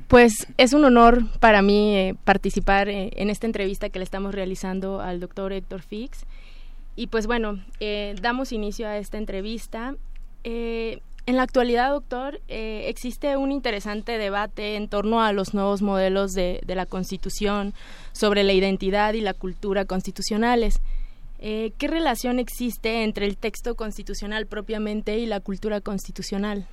Pues 0.08 0.48
es 0.56 0.72
un 0.72 0.84
honor 0.84 1.24
para 1.38 1.62
mí 1.62 1.94
eh, 1.94 2.16
participar 2.24 2.88
eh, 2.88 3.12
en 3.14 3.30
esta 3.30 3.46
entrevista 3.46 3.88
que 3.88 4.00
le 4.00 4.04
estamos 4.04 4.34
realizando 4.34 5.00
al 5.00 5.20
doctor 5.20 5.52
Héctor 5.52 5.80
Fix. 5.80 6.26
Y 6.96 7.06
pues 7.06 7.28
bueno, 7.28 7.62
eh, 7.78 8.16
damos 8.20 8.50
inicio 8.50 8.88
a 8.88 8.98
esta 8.98 9.16
entrevista. 9.16 9.94
en 10.42 11.36
la 11.36 11.42
actualidad, 11.42 11.90
doctor, 11.90 12.40
existe 12.48 13.36
un 13.36 13.52
interesante 13.52 14.18
debate 14.18 14.74
en 14.74 14.88
torno 14.88 15.22
a 15.22 15.32
los 15.32 15.54
nuevos 15.54 15.80
modelos 15.80 16.32
de, 16.32 16.60
de 16.66 16.74
la 16.74 16.86
Constitución 16.86 17.74
sobre 18.10 18.42
la 18.42 18.54
identidad 18.54 19.14
y 19.14 19.20
la 19.20 19.34
cultura 19.34 19.84
constitucionales. 19.84 20.80
¿Qué 21.38 21.86
relación 21.86 22.40
existe 22.40 23.04
entre 23.04 23.26
el 23.26 23.36
texto 23.36 23.76
constitucional 23.76 24.46
propiamente 24.46 25.18
y 25.18 25.26
la 25.26 25.38
cultura 25.38 25.80
constitucional? 25.80 26.66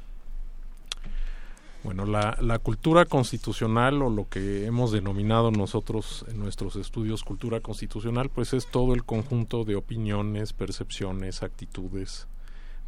Bueno, 1.85 2.07
la, 2.07 2.35
la, 2.41 2.57
cultura 2.57 3.05
constitucional 3.05 4.01
o 4.01 4.09
lo 4.09 4.27
que 4.27 4.65
hemos 4.65 4.91
denominado 4.91 5.51
nosotros 5.51 6.25
en 6.27 6.39
nuestros 6.39 6.75
estudios 6.77 7.23
cultura 7.23 7.59
constitucional, 7.59 8.29
pues 8.29 8.53
es 8.53 8.65
todo 8.65 8.95
el 8.95 9.03
conjunto 9.03 9.65
de 9.65 9.75
opiniones, 9.75 10.51
percepciones, 10.51 11.43
actitudes, 11.43 12.27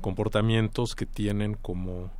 comportamientos 0.02 0.96
que 0.96 1.06
tienen 1.06 1.54
como 1.54 2.12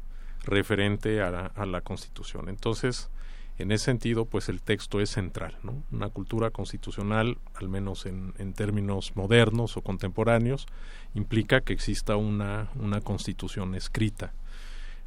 referente 0.44 1.20
a 1.24 1.32
la, 1.32 1.46
a 1.48 1.66
la 1.66 1.82
Constitución. 1.82 2.48
Entonces, 2.48 3.10
en 3.58 3.72
ese 3.72 3.86
sentido, 3.86 4.26
pues 4.26 4.48
el 4.48 4.62
texto 4.62 5.02
es 5.02 5.10
central, 5.10 5.58
¿no? 5.64 5.82
Una 5.92 6.10
cultura 6.10 6.52
constitucional, 6.52 7.40
al 7.56 7.70
menos 7.70 8.06
en, 8.06 8.36
en 8.38 8.54
términos 8.54 9.14
modernos 9.16 9.78
o 9.78 9.82
contemporáneos, 9.82 10.68
implica 11.16 11.62
que 11.62 11.74
exista 11.74 12.18
una, 12.18 12.70
una 12.76 13.02
constitución 13.02 13.74
escrita 13.74 14.32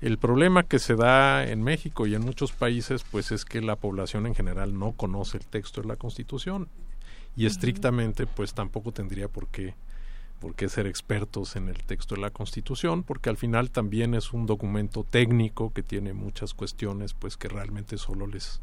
el 0.00 0.18
problema 0.18 0.62
que 0.62 0.78
se 0.78 0.96
da 0.96 1.46
en 1.46 1.62
México 1.62 2.06
y 2.06 2.14
en 2.14 2.22
muchos 2.22 2.52
países 2.52 3.04
pues 3.10 3.32
es 3.32 3.44
que 3.44 3.60
la 3.60 3.76
población 3.76 4.26
en 4.26 4.34
general 4.34 4.78
no 4.78 4.92
conoce 4.92 5.36
el 5.36 5.46
texto 5.46 5.82
de 5.82 5.88
la 5.88 5.96
Constitución 5.96 6.68
y 7.36 7.46
estrictamente 7.46 8.26
pues 8.26 8.54
tampoco 8.54 8.92
tendría 8.92 9.28
por 9.28 9.48
qué 9.48 9.74
por 10.40 10.54
qué 10.54 10.70
ser 10.70 10.86
expertos 10.86 11.54
en 11.56 11.68
el 11.68 11.76
texto 11.76 12.14
de 12.14 12.22
la 12.22 12.30
Constitución, 12.30 13.02
porque 13.02 13.28
al 13.28 13.36
final 13.36 13.70
también 13.70 14.14
es 14.14 14.32
un 14.32 14.46
documento 14.46 15.04
técnico 15.04 15.70
que 15.70 15.82
tiene 15.82 16.14
muchas 16.14 16.54
cuestiones 16.54 17.12
pues 17.12 17.36
que 17.36 17.48
realmente 17.48 17.98
solo 17.98 18.26
les 18.26 18.62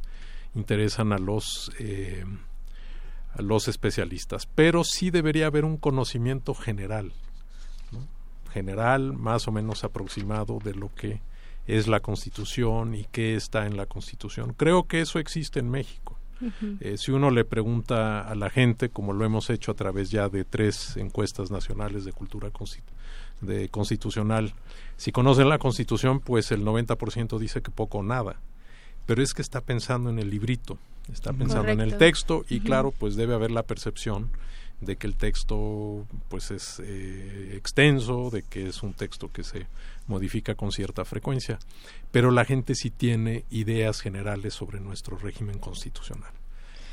interesan 0.56 1.13
a 1.13 1.20
los 1.20 1.72
eh, 1.77 2.25
a 3.36 3.41
los 3.44 3.67
especialistas, 3.67 4.48
pero 4.48 4.84
sí 4.84 5.12
debería 5.12 5.46
haber 5.46 5.65
un 5.65 5.77
conocimiento 5.77 6.56
general 6.56 7.13
general, 8.58 9.14
más 9.14 9.48
o 9.48 9.52
menos 9.52 9.84
aproximado 9.84 10.60
de 10.64 10.74
lo 10.74 10.94
que 10.94 11.22
es 11.68 11.88
la 11.88 12.00
Constitución 12.00 12.96
y 12.96 13.06
qué 13.12 13.36
está 13.36 13.66
en 13.66 13.78
la 13.78 13.86
Constitución. 13.86 14.54
Creo 14.58 14.88
que 14.88 15.02
eso 15.02 15.20
existe 15.20 15.60
en 15.60 15.70
México. 15.70 16.18
Eh, 16.82 16.98
si 16.98 17.12
uno 17.12 17.32
le 17.32 17.46
pregunta 17.46 18.22
a 18.22 18.36
la 18.36 18.52
gente, 18.52 18.90
como 18.90 19.12
lo 19.12 19.26
hemos 19.26 19.50
hecho 19.50 19.72
a 19.72 19.74
través 19.74 20.12
ya 20.12 20.30
de 20.30 20.44
tres 20.44 20.96
encuestas 20.96 21.50
nacionales 21.50 22.06
de 22.06 22.14
cultura 22.14 22.52
de 23.42 23.70
constitucional, 23.70 24.54
si 24.98 25.12
conocen 25.12 25.50
la 25.50 25.58
Constitución, 25.58 26.20
pues 26.20 26.52
el 26.52 26.64
90% 26.64 27.40
dice 27.40 27.62
que 27.62 27.72
poco 27.72 28.00
o 28.00 28.04
nada. 28.04 28.40
Pero 29.08 29.24
es 29.24 29.34
que 29.34 29.42
está 29.42 29.62
pensando 29.62 30.10
en 30.12 30.20
el 30.20 30.30
librito, 30.30 30.78
está 31.12 31.34
pensando 31.34 31.72
en 31.72 31.82
el 31.82 31.98
texto 31.98 32.46
y 32.50 32.60
claro, 32.60 32.92
pues 32.92 33.16
debe 33.16 33.34
haber 33.34 33.52
la 33.52 33.64
percepción 33.64 34.30
de 34.82 34.96
que 34.96 35.08
el 35.08 35.16
texto 35.16 36.06
pues 36.30 36.52
es 36.52 36.80
eh, 36.84 37.56
extenso, 37.56 38.30
de 38.30 38.44
que 38.44 38.68
es 38.68 38.84
un 38.84 38.94
texto 38.94 39.32
que 39.32 39.44
se 39.44 39.68
modifica 40.08 40.56
con 40.56 40.72
cierta 40.72 41.04
frecuencia, 41.04 41.60
pero 42.12 42.32
la 42.32 42.46
gente 42.46 42.76
sí 42.76 42.90
tiene 42.90 43.44
ideas 43.50 44.02
generales 44.02 44.54
sobre 44.54 44.80
nuestro 44.80 45.18
régimen 45.18 45.58
constitucional. 45.60 46.32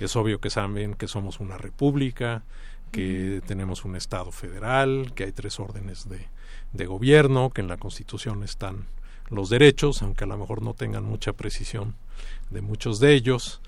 Es 0.00 0.16
obvio 0.16 0.40
que 0.40 0.50
saben 0.50 0.94
que 0.94 1.08
somos 1.08 1.40
una 1.40 1.58
república, 1.58 2.42
que 2.90 3.42
tenemos 3.46 3.84
un 3.84 3.96
Estado 3.96 4.32
federal, 4.32 5.12
que 5.14 5.24
hay 5.24 5.32
tres 5.32 5.60
órdenes 5.60 6.08
de, 6.08 6.26
de 6.72 6.86
gobierno, 6.86 7.50
que 7.50 7.60
en 7.60 7.68
la 7.68 7.76
Constitución 7.76 8.42
están 8.42 8.86
los 9.30 9.50
derechos, 9.50 10.02
aunque 10.02 10.24
a 10.24 10.26
lo 10.26 10.36
mejor 10.36 10.62
no 10.62 10.74
tengan 10.74 11.04
mucha 11.04 11.32
precisión 11.32 11.94
de 12.50 12.60
muchos 12.60 13.00
de 13.00 13.14
ellos. 13.14 13.60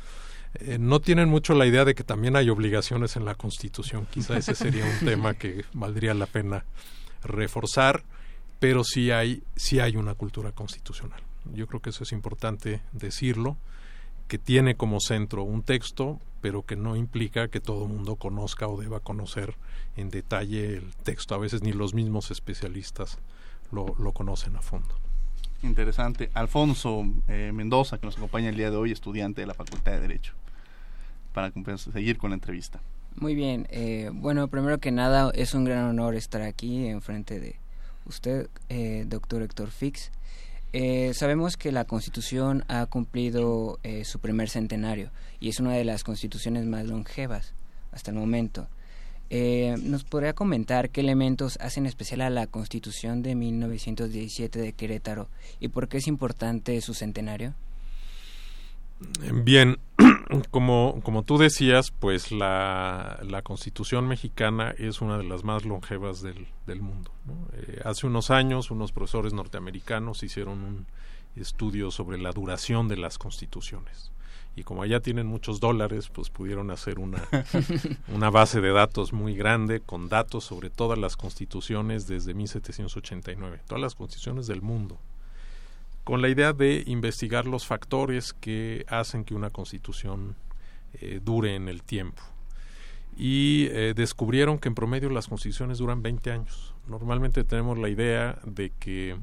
Eh, 0.61 0.79
no 0.79 1.01
tienen 1.01 1.29
mucho 1.29 1.55
la 1.55 1.67
idea 1.67 1.85
de 1.85 1.95
que 1.95 2.05
también 2.05 2.37
hay 2.37 2.51
obligaciones 2.51 3.17
en 3.17 3.25
la 3.25 3.35
Constitución. 3.35 4.07
Quizá 4.11 4.37
ese 4.37 4.55
sería 4.55 4.85
un 4.85 4.99
tema 5.07 5.35
que 5.35 5.65
valdría 5.73 6.15
la 6.15 6.27
pena 6.27 6.65
reforzar, 7.23 8.05
pero 8.59 8.85
sí 8.85 9.11
hay, 9.11 9.43
sí 9.57 9.81
hay 9.81 9.97
una 9.97 10.15
cultura 10.15 10.53
constitucional. 10.53 11.21
Yo 11.53 11.67
creo 11.67 11.81
que 11.81 11.91
eso 11.91 12.05
es 12.05 12.13
importante 12.13 12.83
decirlo, 12.93 13.57
que 14.29 14.39
tiene 14.39 14.77
como 14.77 15.01
centro 15.01 15.43
un 15.43 15.63
texto, 15.63 16.21
pero 16.41 16.63
que 16.63 16.77
no 16.77 16.97
implica 16.97 17.49
que 17.49 17.61
todo 17.61 17.85
el 17.85 17.93
mundo 17.93 18.17
conozca 18.17 18.67
o 18.67 18.81
deba 18.81 19.01
conocer 19.01 19.55
en 19.97 20.11
detalle 20.11 20.77
el 20.77 20.95
texto. 21.03 21.35
A 21.35 21.39
veces 21.39 21.63
ni 21.63 21.73
los 21.73 21.95
mismos 21.95 22.31
especialistas 22.31 23.19
lo, 23.71 23.95
lo 23.99 24.13
conocen 24.13 24.57
a 24.57 24.63
fondo. 24.63 24.95
Interesante. 25.63 26.31
Alfonso 26.35 27.05
eh, 27.29 27.51
Mendoza, 27.53 27.99
que 27.99 28.07
nos 28.07 28.17
acompaña 28.17 28.49
el 28.49 28.57
día 28.57 28.71
de 28.71 28.77
hoy, 28.77 28.93
estudiante 28.93 29.41
de 29.41 29.47
la 29.47 29.55
Facultad 29.55 29.93
de 29.93 30.01
Derecho, 30.01 30.35
para 31.37 31.76
seguir 31.76 32.16
con 32.16 32.31
la 32.31 32.35
entrevista. 32.37 32.81
Muy 33.16 33.35
bien. 33.35 33.66
Eh, 33.69 34.09
bueno, 34.11 34.49
primero 34.49 34.78
que 34.78 34.90
nada, 34.90 35.31
es 35.35 35.52
un 35.52 35.64
gran 35.64 35.85
honor 35.85 36.14
estar 36.14 36.40
aquí 36.40 36.87
en 36.87 37.02
frente 37.02 37.38
de 37.38 37.57
usted, 38.07 38.49
eh, 38.71 39.05
doctor 39.07 39.43
Héctor 39.43 39.71
Fix. 39.71 40.11
Eh, 40.73 41.12
sabemos 41.12 41.59
que 41.59 41.73
la 41.73 41.85
Constitución 41.85 42.64
ha 42.69 42.87
cumplido 42.87 43.78
eh, 43.83 44.07
su 44.07 44.19
primer 44.19 44.49
centenario 44.49 45.11
y 45.38 45.50
es 45.50 45.61
una 45.61 45.73
de 45.73 45.85
las 45.85 46.05
constituciones 46.05 46.64
más 46.64 46.87
longevas 46.87 47.52
hasta 47.93 48.12
el 48.12 48.16
momento. 48.16 48.66
Eh, 49.28 49.76
¿Nos 49.83 50.05
podría 50.05 50.33
comentar 50.33 50.88
qué 50.88 51.02
elementos 51.02 51.59
hacen 51.61 51.85
especial 51.85 52.23
a 52.23 52.31
la 52.31 52.47
Constitución 52.47 53.23
de 53.23 53.35
1917 53.35 54.59
de 54.59 54.73
Querétaro 54.73 55.28
y 55.61 55.69
por 55.69 55.88
qué 55.88 55.99
es 55.99 56.07
importante 56.07 56.81
su 56.81 56.95
centenario? 56.95 57.52
Bien, 59.45 59.76
como, 60.50 61.00
como 61.02 61.23
tú 61.23 61.38
decías, 61.38 61.90
pues 61.90 62.33
la, 62.33 63.19
la, 63.23 63.43
Constitución 63.43 64.09
mexicana 64.09 64.75
es 64.78 65.00
una 65.00 65.19
de 65.19 65.25
las 65.25 65.45
más 65.45 65.64
longevas 65.64 66.23
del, 66.23 66.47
del 66.66 66.81
mundo. 66.81 67.11
Eh, 67.55 67.81
hace 67.85 68.07
unos 68.07 68.31
años 68.31 68.71
unos 68.71 68.93
profesores 68.93 69.33
norteamericanos 69.33 70.23
hicieron 70.23 70.62
un 70.62 70.87
estudio 71.37 71.90
sobre 71.90 72.19
la 72.19 72.33
duración 72.33 72.88
de 72.88 72.97
las 72.97 73.19
constituciones. 73.19 74.12
Y 74.55 74.62
como 74.62 74.83
allá 74.83 75.00
tienen 75.00 75.26
muchos 75.26 75.61
dólares, 75.61 76.09
pues 76.09 76.31
pudieron 76.31 76.71
hacer 76.71 76.99
una, 76.99 77.23
una 78.14 78.31
base 78.31 78.61
de 78.62 78.73
datos 78.73 79.12
muy 79.12 79.37
grande 79.37 79.81
con 79.81 80.09
datos 80.09 80.45
sobre 80.45 80.71
todas 80.71 80.99
las 80.99 81.16
constituciones 81.16 82.07
desde 82.07 82.33
1789, 82.33 83.61
todas 83.66 83.83
las 83.83 83.95
constituciones 83.95 84.47
del 84.47 84.62
mundo 84.62 84.99
con 86.07 86.23
la 86.23 86.29
idea 86.29 86.53
de 86.53 86.85
investigar 86.87 87.47
los 87.47 87.67
factores 87.67 88.33
que 88.33 88.87
hacen 88.87 89.25
que 89.25 89.35
una 89.35 89.51
constitución 89.51 90.37
eh, 91.01 91.21
dure 91.21 91.57
en 91.57 91.69
el 91.69 91.83
tiempo. 91.83 92.23
Y 93.17 93.67
eh, 93.73 93.93
descubrieron 93.93 94.61
que 94.61 94.69
en 94.69 94.77
promedio 94.77 95.11
las 95.11 95.27
constituciones 95.27 95.79
duran 95.79 96.03
20 96.03 96.31
años. 96.31 96.75
Normalmente 96.87 97.43
tenemos 97.43 97.77
la 97.77 97.89
idea 97.89 98.39
de 98.45 98.71
que 98.79 99.17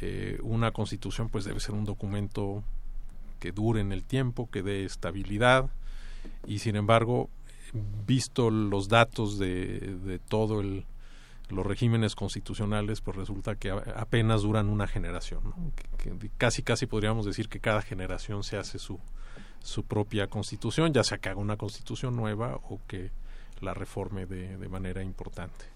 eh, 0.00 0.38
una 0.44 0.70
constitución 0.70 1.28
pues 1.28 1.44
debe 1.44 1.58
ser 1.58 1.74
un 1.74 1.84
documento 1.84 2.62
que 3.40 3.50
dure 3.50 3.80
en 3.80 3.90
el 3.90 4.04
tiempo, 4.04 4.48
que 4.48 4.62
dé 4.62 4.84
estabilidad 4.84 5.70
y 6.46 6.60
sin 6.60 6.76
embargo, 6.76 7.30
visto 8.06 8.50
los 8.50 8.86
datos 8.86 9.40
de, 9.40 9.80
de 10.04 10.20
todo 10.20 10.60
el, 10.60 10.84
los 11.48 11.66
regímenes 11.66 12.14
constitucionales, 12.14 13.00
pues 13.00 13.16
resulta 13.16 13.54
que 13.56 13.70
apenas 13.70 14.42
duran 14.42 14.68
una 14.68 14.86
generación. 14.86 15.42
casi, 16.38 16.62
casi 16.62 16.86
podríamos 16.86 17.24
decir 17.26 17.48
que 17.48 17.60
cada 17.60 17.82
generación 17.82 18.42
se 18.42 18.56
hace 18.56 18.78
su, 18.78 18.98
su 19.60 19.84
propia 19.84 20.26
constitución, 20.28 20.92
ya 20.92 21.04
sea 21.04 21.18
que 21.18 21.28
haga 21.28 21.40
una 21.40 21.56
constitución 21.56 22.16
nueva 22.16 22.56
o 22.68 22.80
que 22.86 23.10
la 23.60 23.74
reforme 23.74 24.26
de, 24.26 24.56
de 24.56 24.68
manera 24.68 25.02
importante. 25.02 25.66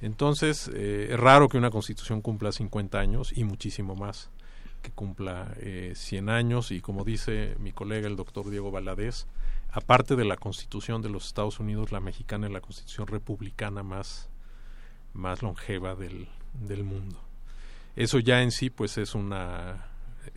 Entonces, 0.00 0.70
eh, 0.72 1.08
es 1.10 1.20
raro 1.20 1.48
que 1.48 1.58
una 1.58 1.70
constitución 1.70 2.22
cumpla 2.22 2.52
50 2.52 2.98
años 2.98 3.32
y 3.36 3.44
muchísimo 3.44 3.96
más 3.96 4.30
que 4.82 4.92
cumpla 4.92 5.54
eh, 5.58 5.92
100 5.96 6.28
años 6.28 6.70
y 6.70 6.80
como 6.80 7.04
dice 7.04 7.56
mi 7.58 7.72
colega 7.72 8.06
el 8.06 8.16
doctor 8.16 8.48
Diego 8.48 8.70
Valadez, 8.70 9.26
aparte 9.72 10.16
de 10.16 10.24
la 10.24 10.36
constitución 10.36 11.02
de 11.02 11.08
los 11.08 11.26
Estados 11.26 11.58
Unidos, 11.58 11.92
la 11.92 12.00
mexicana 12.00 12.46
es 12.46 12.52
la 12.52 12.60
constitución 12.60 13.06
republicana 13.06 13.82
más, 13.82 14.30
más 15.18 15.42
longeva 15.42 15.94
del, 15.94 16.28
del 16.54 16.84
mundo. 16.84 17.20
Eso 17.96 18.20
ya 18.20 18.42
en 18.42 18.52
sí 18.52 18.70
pues 18.70 18.96
es 18.96 19.14
una, 19.14 19.88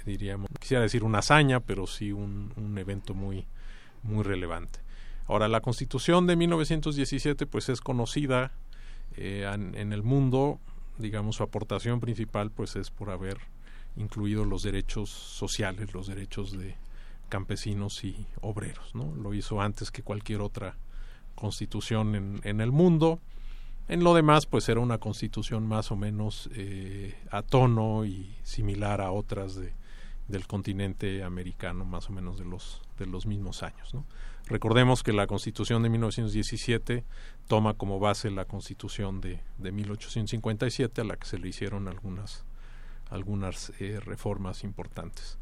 diríamos, 0.05 0.50
quisiera 0.59 0.81
decir 0.81 1.03
una 1.03 1.19
hazaña, 1.19 1.59
pero 1.59 1.88
sí 1.88 2.11
un, 2.11 2.51
un 2.55 2.77
evento 2.77 3.13
muy, 3.13 3.45
muy 4.03 4.23
relevante. 4.23 4.79
Ahora, 5.27 5.47
la 5.47 5.61
Constitución 5.61 6.27
de 6.27 6.35
1917 6.35 7.45
pues 7.45 7.69
es 7.69 7.79
conocida 7.79 8.51
eh, 9.15 9.50
en, 9.53 9.75
en, 9.75 9.93
el 9.93 10.03
mundo, 10.03 10.59
digamos, 10.97 11.37
su 11.37 11.44
aportación 11.44 12.00
principal 12.00 12.51
pues 12.51 12.75
es 12.75 12.89
por 12.89 13.11
haber 13.11 13.37
incluido 13.96 14.44
los 14.44 14.63
derechos 14.63 15.09
sociales, 15.09 15.94
los 15.94 16.07
derechos 16.07 16.57
de 16.57 16.75
campesinos 17.29 18.03
y 18.03 18.25
obreros, 18.41 18.94
¿no? 18.96 19.13
Lo 19.15 19.33
hizo 19.33 19.61
antes 19.61 19.91
que 19.91 20.03
cualquier 20.03 20.41
otra 20.41 20.75
constitución 21.35 22.15
en, 22.15 22.41
en 22.44 22.59
el 22.59 22.72
mundo 22.72 23.20
en 23.87 24.03
lo 24.03 24.13
demás, 24.13 24.46
pues 24.46 24.70
era 24.70 24.79
una 24.79 25.00
constitución 25.00 25.67
más 25.67 25.91
o 25.91 25.96
menos 25.96 26.50
eh, 26.55 27.15
a 27.29 27.41
tono 27.41 28.05
y 28.05 28.35
similar 28.44 29.01
a 29.01 29.11
otras 29.11 29.55
de, 29.55 29.74
del 30.27 30.48
continente 30.48 31.24
americano, 31.24 31.85
más 31.85 32.09
o 32.09 32.13
menos 32.13 32.37
de 32.37 32.46
los, 32.46 32.81
de 32.98 33.05
los 33.05 33.25
mismos 33.25 33.63
años. 33.63 33.94
Recordemos 34.48 35.03
que 35.03 35.13
la 35.13 35.27
constitución 35.27 35.83
de 35.83 35.89
1917 35.89 37.03
toma 37.48 37.74
como 37.75 38.00
base 38.00 38.31
la 38.31 38.46
constitución 38.46 39.22
de, 39.22 39.41
de 39.57 39.72
1857, 39.72 41.01
a 41.01 41.03
la 41.03 41.17
que 41.17 41.27
se 41.27 41.37
le 41.37 41.50
hicieron 41.50 41.87
algunas, 41.87 42.44
algunas 43.09 43.72
eh, 43.79 44.00
reformas 44.00 44.63
importantes. 44.63 45.37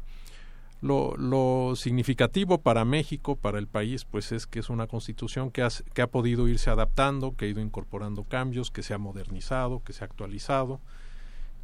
Lo, 0.82 1.14
lo, 1.16 1.76
significativo 1.76 2.62
para 2.62 2.86
México, 2.86 3.36
para 3.36 3.58
el 3.58 3.66
país, 3.66 4.06
pues 4.06 4.32
es 4.32 4.46
que 4.46 4.60
es 4.60 4.70
una 4.70 4.86
constitución 4.86 5.50
que, 5.50 5.62
has, 5.62 5.84
que 5.92 6.00
ha 6.00 6.06
podido 6.06 6.48
irse 6.48 6.70
adaptando, 6.70 7.36
que 7.36 7.44
ha 7.44 7.48
ido 7.48 7.60
incorporando 7.60 8.24
cambios, 8.24 8.70
que 8.70 8.82
se 8.82 8.94
ha 8.94 8.98
modernizado, 8.98 9.82
que 9.84 9.92
se 9.92 10.04
ha 10.04 10.06
actualizado, 10.06 10.80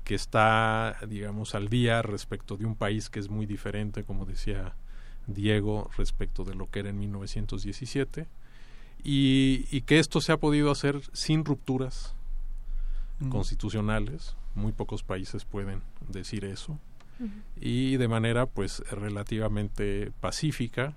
que 0.04 0.14
está, 0.14 0.98
digamos, 1.08 1.54
al 1.54 1.68
día 1.68 2.02
respecto 2.02 2.58
de 2.58 2.66
un 2.66 2.76
país 2.76 3.08
que 3.08 3.18
es 3.18 3.30
muy 3.30 3.46
diferente, 3.46 4.04
como 4.04 4.26
decía 4.26 4.74
Diego, 5.26 5.90
respecto 5.96 6.44
de 6.44 6.54
lo 6.54 6.70
que 6.70 6.80
era 6.80 6.90
en 6.90 6.98
1917, 6.98 8.28
y, 9.02 9.66
y 9.70 9.80
que 9.80 9.98
esto 9.98 10.20
se 10.20 10.32
ha 10.32 10.36
podido 10.36 10.70
hacer 10.70 11.00
sin 11.14 11.44
rupturas 11.44 12.14
mm. 13.20 13.30
constitucionales. 13.30 14.36
Muy 14.54 14.72
pocos 14.72 15.02
países 15.02 15.46
pueden 15.46 15.82
decir 16.08 16.44
eso 16.44 16.78
y 17.60 17.96
de 17.96 18.08
manera 18.08 18.46
pues 18.46 18.80
relativamente 18.90 20.12
pacífica 20.20 20.94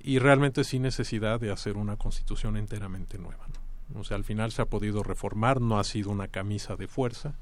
y 0.00 0.18
realmente 0.18 0.64
sin 0.64 0.82
necesidad 0.82 1.40
de 1.40 1.50
hacer 1.50 1.76
una 1.76 1.96
constitución 1.96 2.56
enteramente 2.56 3.18
nueva. 3.18 3.46
¿no? 3.48 4.00
O 4.00 4.04
sea, 4.04 4.16
al 4.16 4.24
final 4.24 4.52
se 4.52 4.62
ha 4.62 4.66
podido 4.66 5.02
reformar, 5.02 5.60
no 5.60 5.78
ha 5.78 5.84
sido 5.84 6.10
una 6.10 6.28
camisa 6.28 6.76
de 6.76 6.88
fuerza, 6.88 7.34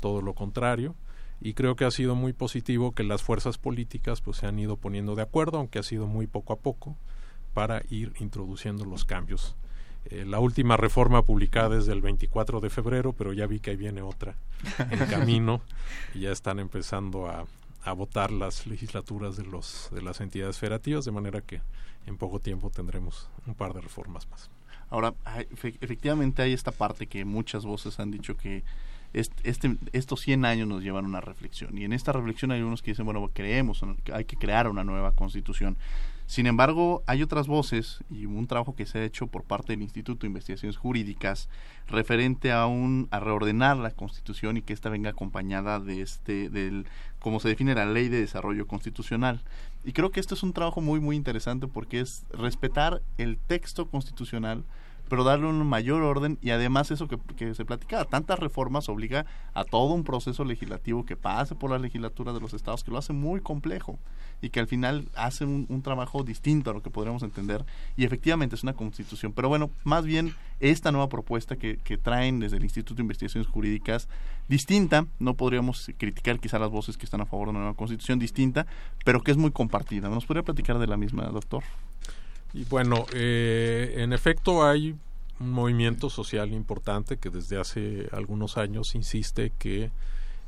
todo 0.00 0.22
lo 0.22 0.34
contrario, 0.34 0.94
y 1.40 1.54
creo 1.54 1.76
que 1.76 1.84
ha 1.84 1.90
sido 1.90 2.14
muy 2.14 2.32
positivo 2.32 2.92
que 2.92 3.04
las 3.04 3.22
fuerzas 3.22 3.58
políticas 3.58 4.20
pues 4.20 4.38
se 4.38 4.46
han 4.46 4.58
ido 4.58 4.76
poniendo 4.76 5.14
de 5.14 5.22
acuerdo, 5.22 5.58
aunque 5.58 5.78
ha 5.78 5.84
sido 5.84 6.06
muy 6.06 6.26
poco 6.26 6.52
a 6.52 6.56
poco, 6.56 6.96
para 7.54 7.82
ir 7.90 8.12
introduciendo 8.18 8.84
los 8.84 9.04
cambios. 9.04 9.56
Eh, 10.06 10.24
la 10.24 10.38
última 10.38 10.76
reforma 10.76 11.22
publicada 11.22 11.78
es 11.78 11.86
del 11.86 12.00
24 12.00 12.60
de 12.60 12.70
febrero, 12.70 13.12
pero 13.12 13.32
ya 13.32 13.46
vi 13.46 13.60
que 13.60 13.70
ahí 13.70 13.76
viene 13.76 14.02
otra 14.02 14.36
en 14.90 14.98
camino 15.10 15.60
y 16.14 16.20
ya 16.20 16.32
están 16.32 16.58
empezando 16.58 17.28
a, 17.28 17.46
a 17.84 17.92
votar 17.92 18.30
las 18.30 18.66
legislaturas 18.66 19.36
de 19.36 19.44
los 19.44 19.88
de 19.92 20.02
las 20.02 20.20
entidades 20.20 20.58
federativas, 20.58 21.04
de 21.04 21.12
manera 21.12 21.40
que 21.40 21.60
en 22.06 22.16
poco 22.16 22.40
tiempo 22.40 22.70
tendremos 22.70 23.28
un 23.46 23.54
par 23.54 23.74
de 23.74 23.80
reformas 23.80 24.28
más. 24.30 24.50
Ahora, 24.90 25.12
efectivamente 25.80 26.40
hay 26.40 26.54
esta 26.54 26.72
parte 26.72 27.06
que 27.06 27.24
muchas 27.26 27.66
voces 27.66 28.00
han 28.00 28.10
dicho 28.10 28.36
que 28.36 28.64
este, 29.12 29.76
estos 29.92 30.20
100 30.20 30.44
años 30.44 30.68
nos 30.68 30.82
llevan 30.82 31.04
a 31.04 31.08
una 31.08 31.20
reflexión. 31.20 31.76
Y 31.76 31.84
en 31.84 31.92
esta 31.92 32.12
reflexión 32.12 32.52
hay 32.52 32.62
unos 32.62 32.82
que 32.82 32.92
dicen, 32.92 33.04
bueno, 33.04 33.28
creemos, 33.32 33.82
hay 34.12 34.24
que 34.24 34.36
crear 34.36 34.68
una 34.68 34.84
nueva 34.84 35.12
constitución. 35.12 35.76
Sin 36.28 36.46
embargo, 36.46 37.02
hay 37.06 37.22
otras 37.22 37.46
voces 37.46 38.04
y 38.10 38.26
un 38.26 38.46
trabajo 38.46 38.76
que 38.76 38.84
se 38.84 38.98
ha 38.98 39.04
hecho 39.04 39.28
por 39.28 39.44
parte 39.44 39.72
del 39.72 39.80
Instituto 39.80 40.20
de 40.20 40.26
Investigaciones 40.26 40.76
Jurídicas 40.76 41.48
referente 41.86 42.52
a 42.52 42.66
un 42.66 43.08
a 43.10 43.18
reordenar 43.18 43.78
la 43.78 43.92
Constitución 43.92 44.58
y 44.58 44.60
que 44.60 44.74
ésta 44.74 44.90
venga 44.90 45.08
acompañada 45.08 45.80
de 45.80 46.02
este 46.02 46.50
del 46.50 46.84
como 47.18 47.40
se 47.40 47.48
define 47.48 47.74
la 47.74 47.86
Ley 47.86 48.10
de 48.10 48.20
Desarrollo 48.20 48.66
Constitucional. 48.66 49.40
Y 49.86 49.94
creo 49.94 50.10
que 50.10 50.20
esto 50.20 50.34
es 50.34 50.42
un 50.42 50.52
trabajo 50.52 50.82
muy 50.82 51.00
muy 51.00 51.16
interesante 51.16 51.66
porque 51.66 52.00
es 52.00 52.26
respetar 52.30 53.00
el 53.16 53.38
texto 53.38 53.88
constitucional 53.88 54.64
pero 55.08 55.24
darle 55.24 55.46
un 55.46 55.66
mayor 55.66 56.02
orden 56.02 56.38
y 56.42 56.50
además 56.50 56.90
eso 56.90 57.08
que, 57.08 57.54
se 57.54 57.64
platicaba, 57.64 58.04
tantas 58.04 58.38
reformas 58.38 58.88
obliga 58.88 59.26
a 59.54 59.64
todo 59.64 59.94
un 59.94 60.04
proceso 60.04 60.44
legislativo 60.44 61.04
que 61.04 61.16
pase 61.16 61.54
por 61.54 61.70
la 61.70 61.78
legislatura 61.78 62.32
de 62.32 62.40
los 62.40 62.54
estados, 62.54 62.84
que 62.84 62.90
lo 62.90 62.98
hace 62.98 63.12
muy 63.12 63.40
complejo 63.40 63.98
y 64.40 64.50
que 64.50 64.60
al 64.60 64.66
final 64.66 65.08
hace 65.16 65.44
un, 65.44 65.82
trabajo 65.82 66.22
distinto 66.24 66.70
a 66.70 66.74
lo 66.74 66.82
que 66.82 66.90
podríamos 66.90 67.22
entender 67.22 67.64
y 67.96 68.04
efectivamente 68.04 68.56
es 68.56 68.62
una 68.62 68.74
constitución. 68.74 69.32
Pero 69.32 69.48
bueno, 69.48 69.70
más 69.84 70.04
bien 70.04 70.34
esta 70.60 70.90
nueva 70.90 71.08
propuesta 71.08 71.56
que, 71.56 71.78
que 71.78 71.96
traen 71.96 72.40
desde 72.40 72.56
el 72.56 72.64
Instituto 72.64 72.96
de 72.96 73.02
Investigaciones 73.02 73.48
Jurídicas 73.48 74.08
distinta, 74.48 75.06
no 75.18 75.34
podríamos 75.34 75.90
criticar 75.98 76.40
quizá 76.40 76.58
las 76.58 76.70
voces 76.70 76.96
que 76.96 77.04
están 77.04 77.20
a 77.20 77.26
favor 77.26 77.46
de 77.46 77.50
una 77.50 77.60
nueva 77.60 77.74
constitución 77.74 78.18
distinta, 78.18 78.66
pero 79.04 79.22
que 79.22 79.30
es 79.30 79.36
muy 79.36 79.52
compartida. 79.52 80.08
¿Nos 80.08 80.26
podría 80.26 80.42
platicar 80.42 80.78
de 80.78 80.86
la 80.86 80.96
misma, 80.96 81.24
doctor? 81.26 81.62
Y 82.54 82.64
bueno, 82.64 83.06
eh, 83.12 83.94
en 83.98 84.12
efecto 84.12 84.66
hay 84.66 84.94
un 85.40 85.50
movimiento 85.50 86.10
social 86.10 86.52
importante 86.52 87.18
que 87.18 87.30
desde 87.30 87.58
hace 87.58 88.08
algunos 88.12 88.56
años 88.56 88.94
insiste 88.94 89.52
que 89.58 89.90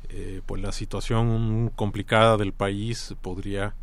eh, 0.09 0.41
pues 0.45 0.61
la 0.61 0.71
situación 0.71 1.71
complicada 1.75 2.35
del 2.37 2.53
país 2.53 3.15
podría 3.21 3.75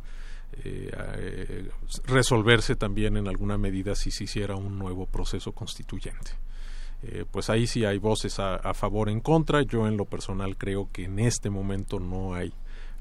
eh, 0.65 1.71
resolverse 2.07 2.75
también 2.75 3.17
en 3.17 3.29
alguna 3.29 3.57
medida 3.57 3.95
si 3.95 4.11
se 4.11 4.25
hiciera 4.25 4.57
un 4.57 4.79
nuevo 4.79 5.07
proceso 5.07 5.53
constituyente. 5.53 6.33
Eh, 7.03 7.25
pues 7.31 7.49
ahí 7.49 7.67
sí 7.67 7.85
hay 7.85 7.99
voces 7.99 8.41
a, 8.41 8.57
a, 8.57 8.75
favor 8.75 9.09
en 9.09 9.21
contra. 9.21 9.63
Yo 9.63 9.87
en 9.87 9.97
lo 9.97 10.05
personal 10.05 10.57
creo 10.57 10.89
que 10.93 11.05
en 11.05 11.21
este 11.21 11.49
momento 11.49 12.01
no 12.01 12.35
hay 12.35 12.53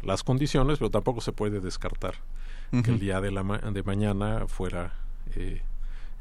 las 0.03 0.23
condiciones, 0.23 0.77
pero 0.77 0.91
tampoco 0.91 1.19
se 1.21 1.31
puede 1.31 1.59
descartar 1.59 2.13
uh 2.71 2.77
-huh. 2.77 2.83
que 2.83 2.91
el 2.91 2.99
día 2.99 3.19
de, 3.21 3.31
la 3.31 3.43
ma 3.43 3.57
de 3.57 3.83
mañana 3.83 4.45
fuera 4.47 4.93
eh, 5.37 5.61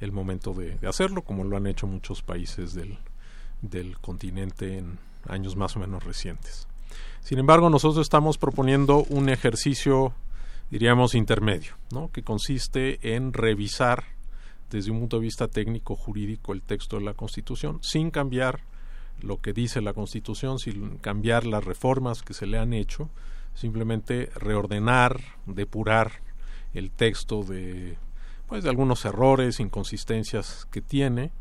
el 0.00 0.12
momento 0.12 0.52
de, 0.52 0.76
de, 0.76 0.88
hacerlo, 0.88 1.22
como 1.22 1.44
lo 1.44 1.56
han 1.56 1.66
hecho 1.66 1.86
muchos 1.86 2.22
países 2.22 2.74
del, 2.74 2.98
del 3.62 3.98
continente 3.98 4.78
en 4.78 4.98
años 5.28 5.56
más 5.56 5.76
o 5.76 5.80
menos 5.80 6.04
recientes. 6.04 6.66
Sin 7.20 7.38
embargo, 7.38 7.70
nosotros 7.70 8.02
estamos 8.02 8.38
proponiendo 8.38 9.04
un 9.08 9.28
ejercicio, 9.28 10.12
diríamos, 10.70 11.14
intermedio, 11.14 11.74
¿no? 11.90 12.10
que 12.12 12.22
consiste 12.22 13.14
en 13.14 13.32
revisar 13.32 14.04
desde 14.70 14.90
un 14.90 15.00
punto 15.00 15.16
de 15.16 15.22
vista 15.22 15.48
técnico 15.48 15.96
jurídico 15.96 16.52
el 16.52 16.62
texto 16.62 16.98
de 16.98 17.04
la 17.04 17.14
Constitución 17.14 17.78
sin 17.82 18.10
cambiar 18.10 18.60
lo 19.22 19.40
que 19.40 19.52
dice 19.52 19.80
la 19.80 19.92
Constitución, 19.92 20.58
sin 20.58 20.98
cambiar 20.98 21.46
las 21.46 21.64
reformas 21.64 22.22
que 22.22 22.34
se 22.34 22.46
le 22.46 22.58
han 22.58 22.72
hecho, 22.72 23.08
simplemente 23.54 24.30
reordenar, 24.34 25.20
depurar 25.46 26.12
el 26.74 26.90
texto 26.90 27.42
de 27.42 27.96
pues 28.46 28.64
de 28.64 28.70
algunos 28.70 29.04
errores, 29.04 29.60
inconsistencias 29.60 30.66
que 30.70 30.80
tiene. 30.80 31.32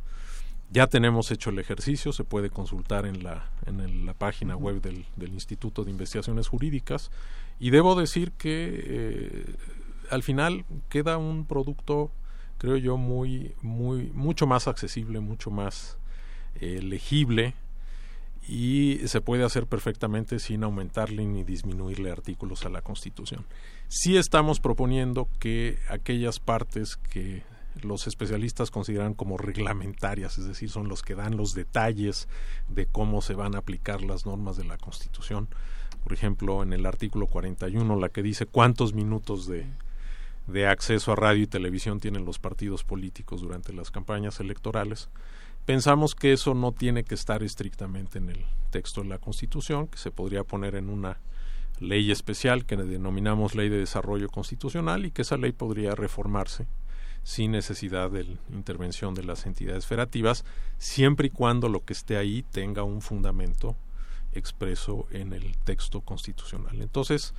Ya 0.72 0.88
tenemos 0.88 1.32
hecho 1.32 1.52
el 1.52 1.60
ejercicio, 1.60 2.12
se 2.12 2.24
puede 2.24 2.50
consultar 2.50 3.06
en 3.06 3.24
la, 3.24 3.50
en 3.66 3.80
el, 3.80 4.06
la 4.06 4.14
página 4.14 4.56
web 4.56 4.82
del, 4.82 5.06
del, 5.16 5.34
Instituto 5.34 5.84
de 5.84 5.92
Investigaciones 5.92 6.48
Jurídicas 6.48 7.12
y 7.60 7.70
debo 7.70 7.96
decir 7.96 8.32
que 8.32 8.84
eh, 8.84 9.46
al 10.10 10.24
final 10.24 10.66
queda 10.90 11.18
un 11.18 11.46
producto, 11.46 12.12
creo 12.58 12.78
yo, 12.78 12.98
muy, 12.98 13.54
muy, 13.62 14.12
mucho 14.14 14.48
más 14.48 14.68
accesible, 14.68 15.20
mucho 15.20 15.52
más 15.52 15.98
eh, 16.56 16.82
legible 16.82 17.54
y 18.48 19.00
se 19.06 19.22
puede 19.22 19.44
hacer 19.44 19.68
perfectamente 19.68 20.40
sin 20.40 20.64
aumentarle 20.64 21.26
ni 21.26 21.44
disminuirle 21.44 22.12
artículos 22.12 22.66
a 22.66 22.70
la 22.70 22.82
Constitución. 22.82 23.46
Sí 23.88 24.18
estamos 24.18 24.60
proponiendo 24.60 25.28
que 25.40 25.80
aquellas 25.90 26.40
partes 26.40 26.98
que 26.98 27.44
los 27.82 28.08
especialistas 28.08 28.72
consideran 28.72 29.14
como 29.14 29.38
reglamentarias, 29.38 30.38
es 30.38 30.46
decir, 30.46 30.70
son 30.70 30.88
los 30.88 31.02
que 31.02 31.16
dan 31.16 31.38
los 31.38 31.54
detalles 31.54 32.28
de 32.70 32.86
cómo 32.86 33.22
se 33.22 33.34
van 33.34 33.56
a 33.56 33.60
aplicar 33.60 34.02
las 34.02 34.26
normas 34.26 34.58
de 34.58 34.64
la 34.64 34.78
Constitución. 34.78 35.50
Por 36.04 36.14
ejemplo, 36.14 36.64
en 36.64 36.72
el 36.72 36.86
artículo 36.86 37.28
41, 37.28 37.96
la 38.00 38.10
que 38.10 38.22
dice 38.22 38.46
cuántos 38.46 38.94
minutos 38.94 39.48
de, 39.48 39.66
de 40.48 40.68
acceso 40.68 41.12
a 41.12 41.16
radio 41.16 41.44
y 41.44 41.48
televisión 41.48 42.00
tienen 42.00 42.26
los 42.26 42.40
partidos 42.40 42.84
políticos 42.84 43.42
durante 43.42 43.74
las 43.74 43.92
campañas 43.92 44.40
electorales. 44.40 45.10
Pensamos 45.66 46.14
que 46.14 46.32
eso 46.32 46.54
no 46.54 46.72
tiene 46.72 47.04
que 47.04 47.16
estar 47.16 47.42
estrictamente 47.42 48.20
en 48.20 48.30
el 48.30 48.46
texto 48.70 49.02
de 49.02 49.10
la 49.10 49.18
Constitución, 49.18 49.88
que 49.88 49.98
se 49.98 50.12
podría 50.12 50.44
poner 50.44 50.76
en 50.76 50.90
una 50.90 51.18
ley 51.80 52.12
especial 52.12 52.66
que 52.66 52.78
denominamos 52.78 53.56
Ley 53.56 53.70
de 53.70 53.80
Desarrollo 53.80 54.30
Constitucional 54.30 55.06
y 55.06 55.12
que 55.12 55.24
esa 55.24 55.38
ley 55.38 55.52
podría 55.52 55.96
reformarse 55.96 56.68
sin 57.24 57.52
necesidad 57.52 58.12
de 58.12 58.38
intervención 58.54 59.16
de 59.16 59.24
las 59.24 59.48
entidades 59.48 59.88
federativas, 59.88 60.46
siempre 60.78 61.28
y 61.28 61.30
cuando 61.32 61.68
lo 61.68 61.84
que 61.84 61.94
esté 61.94 62.18
ahí 62.18 62.44
tenga 62.52 62.84
un 62.84 63.02
fundamento 63.02 63.76
expreso 64.34 65.08
en 65.10 65.34
el 65.34 65.58
texto 65.64 66.02
constitucional. 66.02 66.80
Entonces, 66.80 67.34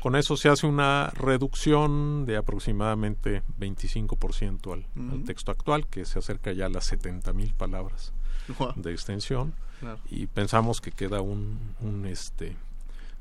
con 0.00 0.16
eso 0.16 0.36
se 0.36 0.48
hace 0.48 0.66
una 0.66 1.10
reducción 1.14 2.24
de 2.24 2.36
aproximadamente 2.36 3.42
25% 3.58 4.72
al, 4.72 4.80
uh 4.80 4.82
-huh. 4.94 5.12
al, 5.12 5.24
texto 5.24 5.50
actual, 5.50 5.86
que 5.86 6.04
se 6.04 6.18
acerca 6.18 6.52
ya 6.52 6.66
a 6.66 6.68
las 6.68 6.84
70 6.86 7.32
mil 7.32 7.54
palabras 7.54 8.12
wow. 8.58 8.72
de 8.76 8.92
extensión, 8.92 9.54
claro. 9.80 9.98
y 10.10 10.26
pensamos 10.26 10.80
que 10.80 10.92
queda 10.92 11.20
un, 11.20 11.58
un, 11.80 12.06
este, 12.06 12.56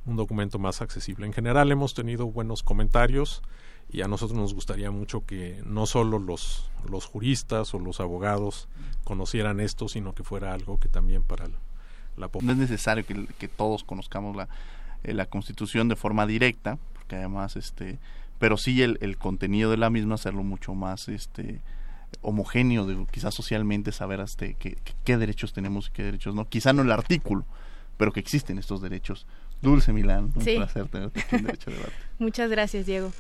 un 0.05 0.15
documento 0.15 0.59
más 0.59 0.81
accesible. 0.81 1.25
En 1.25 1.33
general 1.33 1.71
hemos 1.71 1.93
tenido 1.93 2.27
buenos 2.27 2.63
comentarios 2.63 3.41
y 3.89 4.01
a 4.01 4.07
nosotros 4.07 4.37
nos 4.37 4.53
gustaría 4.53 4.91
mucho 4.91 5.25
que 5.25 5.61
no 5.65 5.85
solo 5.85 6.19
los, 6.19 6.69
los 6.89 7.05
juristas 7.05 7.73
o 7.73 7.79
los 7.79 7.99
abogados 7.99 8.67
conocieran 9.03 9.59
esto, 9.59 9.87
sino 9.87 10.13
que 10.13 10.23
fuera 10.23 10.53
algo 10.53 10.79
que 10.79 10.89
también 10.89 11.23
para 11.23 11.45
la 12.17 12.27
población. 12.27 12.45
No 12.45 12.51
es 12.63 12.69
necesario 12.69 13.05
que, 13.05 13.27
que 13.37 13.47
todos 13.47 13.83
conozcamos 13.83 14.35
la, 14.35 14.49
eh, 15.07 15.13
la 15.13 15.25
Constitución 15.25 15.87
de 15.87 15.95
forma 15.95 16.27
directa, 16.27 16.77
porque 16.93 17.15
además, 17.15 17.55
este, 17.55 17.99
pero 18.39 18.57
sí 18.57 18.81
el, 18.81 18.97
el 19.01 19.17
contenido 19.17 19.71
de 19.71 19.77
la 19.77 19.89
misma 19.89 20.15
hacerlo 20.15 20.43
mucho 20.43 20.75
más 20.75 21.07
este 21.07 21.61
homogéneo, 22.21 22.85
de, 22.85 23.05
quizás 23.11 23.33
socialmente 23.33 23.91
saber 23.91 24.21
hasta 24.21 24.53
qué, 24.53 24.77
qué 25.03 25.17
derechos 25.17 25.53
tenemos 25.53 25.87
y 25.87 25.91
qué 25.91 26.03
derechos 26.03 26.35
no. 26.35 26.47
Quizá 26.47 26.73
no 26.73 26.81
el 26.81 26.91
artículo, 26.91 27.45
pero 27.97 28.11
que 28.11 28.19
existen 28.19 28.57
estos 28.57 28.81
derechos. 28.81 29.25
Dulce 29.61 29.91
Milán, 29.91 30.31
un 30.35 30.43
sí. 30.43 30.55
placer 30.55 30.87
tenerte 30.87 31.19
aquí 31.21 31.35
en 31.35 31.45
Derecho 31.45 31.71
a 31.71 31.73
Debate. 31.73 31.93
Muchas 32.19 32.49
gracias, 32.49 32.85
Diego. 32.85 33.11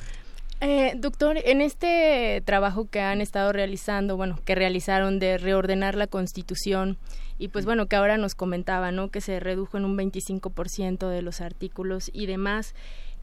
Eh, 0.59 0.93
doctor, 0.97 1.37
en 1.43 1.61
este 1.61 2.41
trabajo 2.45 2.89
que 2.89 2.99
han 2.99 3.21
estado 3.21 3.53
realizando, 3.53 4.17
bueno, 4.17 4.39
que 4.43 4.55
realizaron 4.55 5.19
de 5.19 5.37
reordenar 5.37 5.95
la 5.95 6.07
Constitución 6.07 6.97
y 7.37 7.49
pues 7.49 7.65
bueno, 7.65 7.85
que 7.85 7.95
ahora 7.95 8.17
nos 8.17 8.33
comentaba, 8.33 8.91
¿no? 8.91 9.09
Que 9.09 9.21
se 9.21 9.39
redujo 9.39 9.77
en 9.77 9.85
un 9.85 9.95
25% 9.95 11.09
de 11.09 11.21
los 11.21 11.41
artículos 11.41 12.09
y 12.11 12.25
demás. 12.25 12.73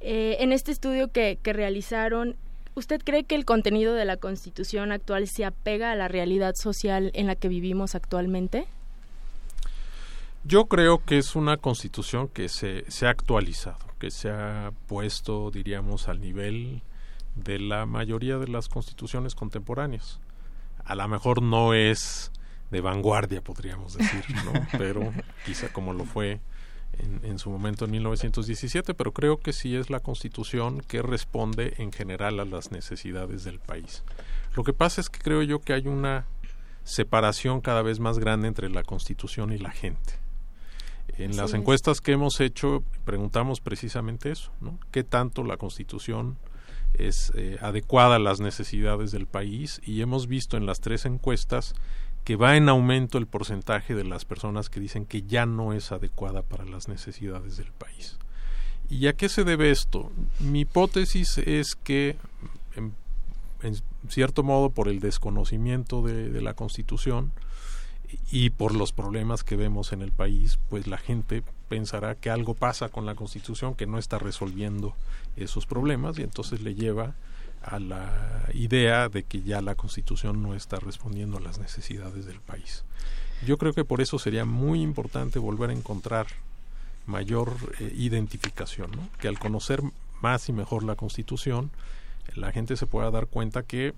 Eh, 0.00 0.36
en 0.40 0.52
este 0.52 0.70
estudio 0.70 1.10
que, 1.10 1.38
que 1.42 1.52
realizaron, 1.52 2.36
¿usted 2.76 3.00
cree 3.02 3.24
que 3.24 3.34
el 3.34 3.44
contenido 3.44 3.94
de 3.94 4.04
la 4.04 4.16
Constitución 4.16 4.92
actual 4.92 5.26
se 5.26 5.44
apega 5.44 5.90
a 5.90 5.96
la 5.96 6.06
realidad 6.06 6.54
social 6.54 7.10
en 7.14 7.26
la 7.26 7.34
que 7.34 7.48
vivimos 7.48 7.96
actualmente? 7.96 8.68
Yo 10.44 10.66
creo 10.66 11.02
que 11.02 11.18
es 11.18 11.34
una 11.34 11.56
constitución 11.56 12.28
que 12.28 12.48
se, 12.48 12.88
se 12.88 13.06
ha 13.06 13.10
actualizado, 13.10 13.78
que 13.98 14.10
se 14.12 14.28
ha 14.28 14.72
puesto, 14.86 15.50
diríamos, 15.50 16.06
al 16.06 16.20
nivel 16.20 16.82
de 17.34 17.58
la 17.58 17.86
mayoría 17.86 18.38
de 18.38 18.48
las 18.48 18.68
constituciones 18.68 19.34
contemporáneas. 19.34 20.20
A 20.84 20.94
lo 20.94 21.06
mejor 21.08 21.42
no 21.42 21.74
es 21.74 22.30
de 22.70 22.80
vanguardia, 22.80 23.42
podríamos 23.42 23.96
decir, 23.96 24.24
¿no? 24.44 24.52
pero 24.78 25.12
quizá 25.44 25.72
como 25.72 25.92
lo 25.92 26.04
fue 26.04 26.40
en, 26.98 27.20
en, 27.24 27.38
su 27.38 27.50
momento 27.50 27.84
en 27.84 27.92
1917, 27.92 28.94
pero 28.94 29.12
creo 29.12 29.38
que 29.38 29.52
sí 29.52 29.76
es 29.76 29.90
la 29.90 30.00
constitución 30.00 30.80
que 30.80 31.02
responde 31.02 31.74
en 31.78 31.92
general 31.92 32.40
a 32.40 32.44
las 32.44 32.70
necesidades 32.70 33.44
del 33.44 33.58
país. 33.58 34.02
Lo 34.54 34.64
que 34.64 34.72
pasa 34.72 35.00
es 35.00 35.08
que 35.08 35.18
creo 35.18 35.42
yo 35.42 35.60
que 35.60 35.72
hay 35.72 35.88
una 35.88 36.26
separación 36.84 37.60
cada 37.60 37.82
vez 37.82 37.98
más 37.98 38.18
grande 38.18 38.46
entre 38.46 38.68
la 38.70 38.82
constitución 38.82 39.52
y 39.52 39.58
la 39.58 39.70
gente. 39.70 40.14
En 41.16 41.36
las 41.36 41.54
encuestas 41.54 42.00
que 42.00 42.12
hemos 42.12 42.40
hecho 42.40 42.82
preguntamos 43.04 43.60
precisamente 43.60 44.30
eso, 44.30 44.52
¿no? 44.60 44.78
¿Qué 44.90 45.04
tanto 45.04 45.44
la 45.44 45.56
constitución 45.56 46.38
es 46.98 47.32
eh, 47.34 47.58
adecuada 47.60 48.16
a 48.16 48.20
las 48.20 48.40
necesidades 48.40 49.10
del 49.10 49.26
país? 49.26 49.80
Y 49.84 50.00
hemos 50.00 50.26
visto 50.26 50.56
en 50.56 50.66
las 50.66 50.80
tres 50.80 51.04
encuestas 51.04 51.74
que 52.24 52.36
va 52.36 52.56
en 52.56 52.68
aumento 52.68 53.18
el 53.18 53.26
porcentaje 53.26 53.94
de 53.94 54.04
las 54.04 54.24
personas 54.24 54.70
que 54.70 54.80
dicen 54.80 55.04
que 55.04 55.22
ya 55.22 55.46
no 55.46 55.72
es 55.72 55.92
adecuada 55.92 56.42
para 56.42 56.64
las 56.64 56.88
necesidades 56.88 57.56
del 57.58 57.70
país. 57.72 58.18
¿Y 58.88 59.06
a 59.06 59.12
qué 59.14 59.28
se 59.28 59.44
debe 59.44 59.70
esto? 59.70 60.10
Mi 60.40 60.60
hipótesis 60.60 61.38
es 61.38 61.74
que, 61.74 62.16
en, 62.76 62.94
cierto 64.08 64.42
modo, 64.42 64.70
por 64.70 64.88
el 64.88 65.00
desconocimiento 65.00 66.02
de, 66.02 66.30
de, 66.30 66.40
la 66.40 66.54
Constitución 66.54 67.32
y 68.30 68.50
por 68.50 68.74
los 68.74 68.92
problemas 68.92 69.42
que 69.42 69.56
vemos 69.56 69.92
en 69.92 70.02
el 70.02 70.12
país, 70.12 70.58
pues 70.68 70.86
la 70.86 70.98
gente 70.98 71.42
pensará 71.74 72.14
que 72.14 72.30
algo 72.30 72.54
pasa 72.54 72.88
con 72.88 73.04
la 73.04 73.16
Constitución 73.16 73.74
que 73.74 73.84
no 73.84 73.98
está 73.98 74.20
resolviendo 74.20 74.94
esos 75.34 75.66
problemas 75.66 76.16
y 76.20 76.22
entonces 76.22 76.60
le 76.60 76.76
lleva 76.76 77.14
a 77.62 77.80
la 77.80 78.48
idea 78.54 79.08
de 79.08 79.24
que 79.24 79.42
ya 79.42 79.60
la 79.60 79.74
Constitución 79.74 80.40
no 80.40 80.54
está 80.54 80.78
respondiendo 80.78 81.38
a 81.38 81.40
las 81.40 81.58
necesidades 81.58 82.26
del 82.26 82.38
país. 82.38 82.84
Yo 83.44 83.58
creo 83.58 83.72
que 83.72 83.84
por 83.84 84.00
eso 84.00 84.20
sería 84.20 84.44
muy 84.44 84.82
importante 84.82 85.40
volver 85.40 85.70
a 85.70 85.72
encontrar 85.72 86.28
mayor 87.06 87.56
eh, 87.80 87.92
identificación, 87.96 88.92
que 89.18 89.26
al 89.26 89.40
conocer 89.40 89.80
más 90.22 90.48
y 90.48 90.52
mejor 90.52 90.84
la 90.84 90.94
Constitución, 90.94 91.72
la 92.36 92.52
gente 92.52 92.76
se 92.76 92.86
pueda 92.86 93.10
dar 93.10 93.26
cuenta 93.26 93.64
que, 93.64 93.94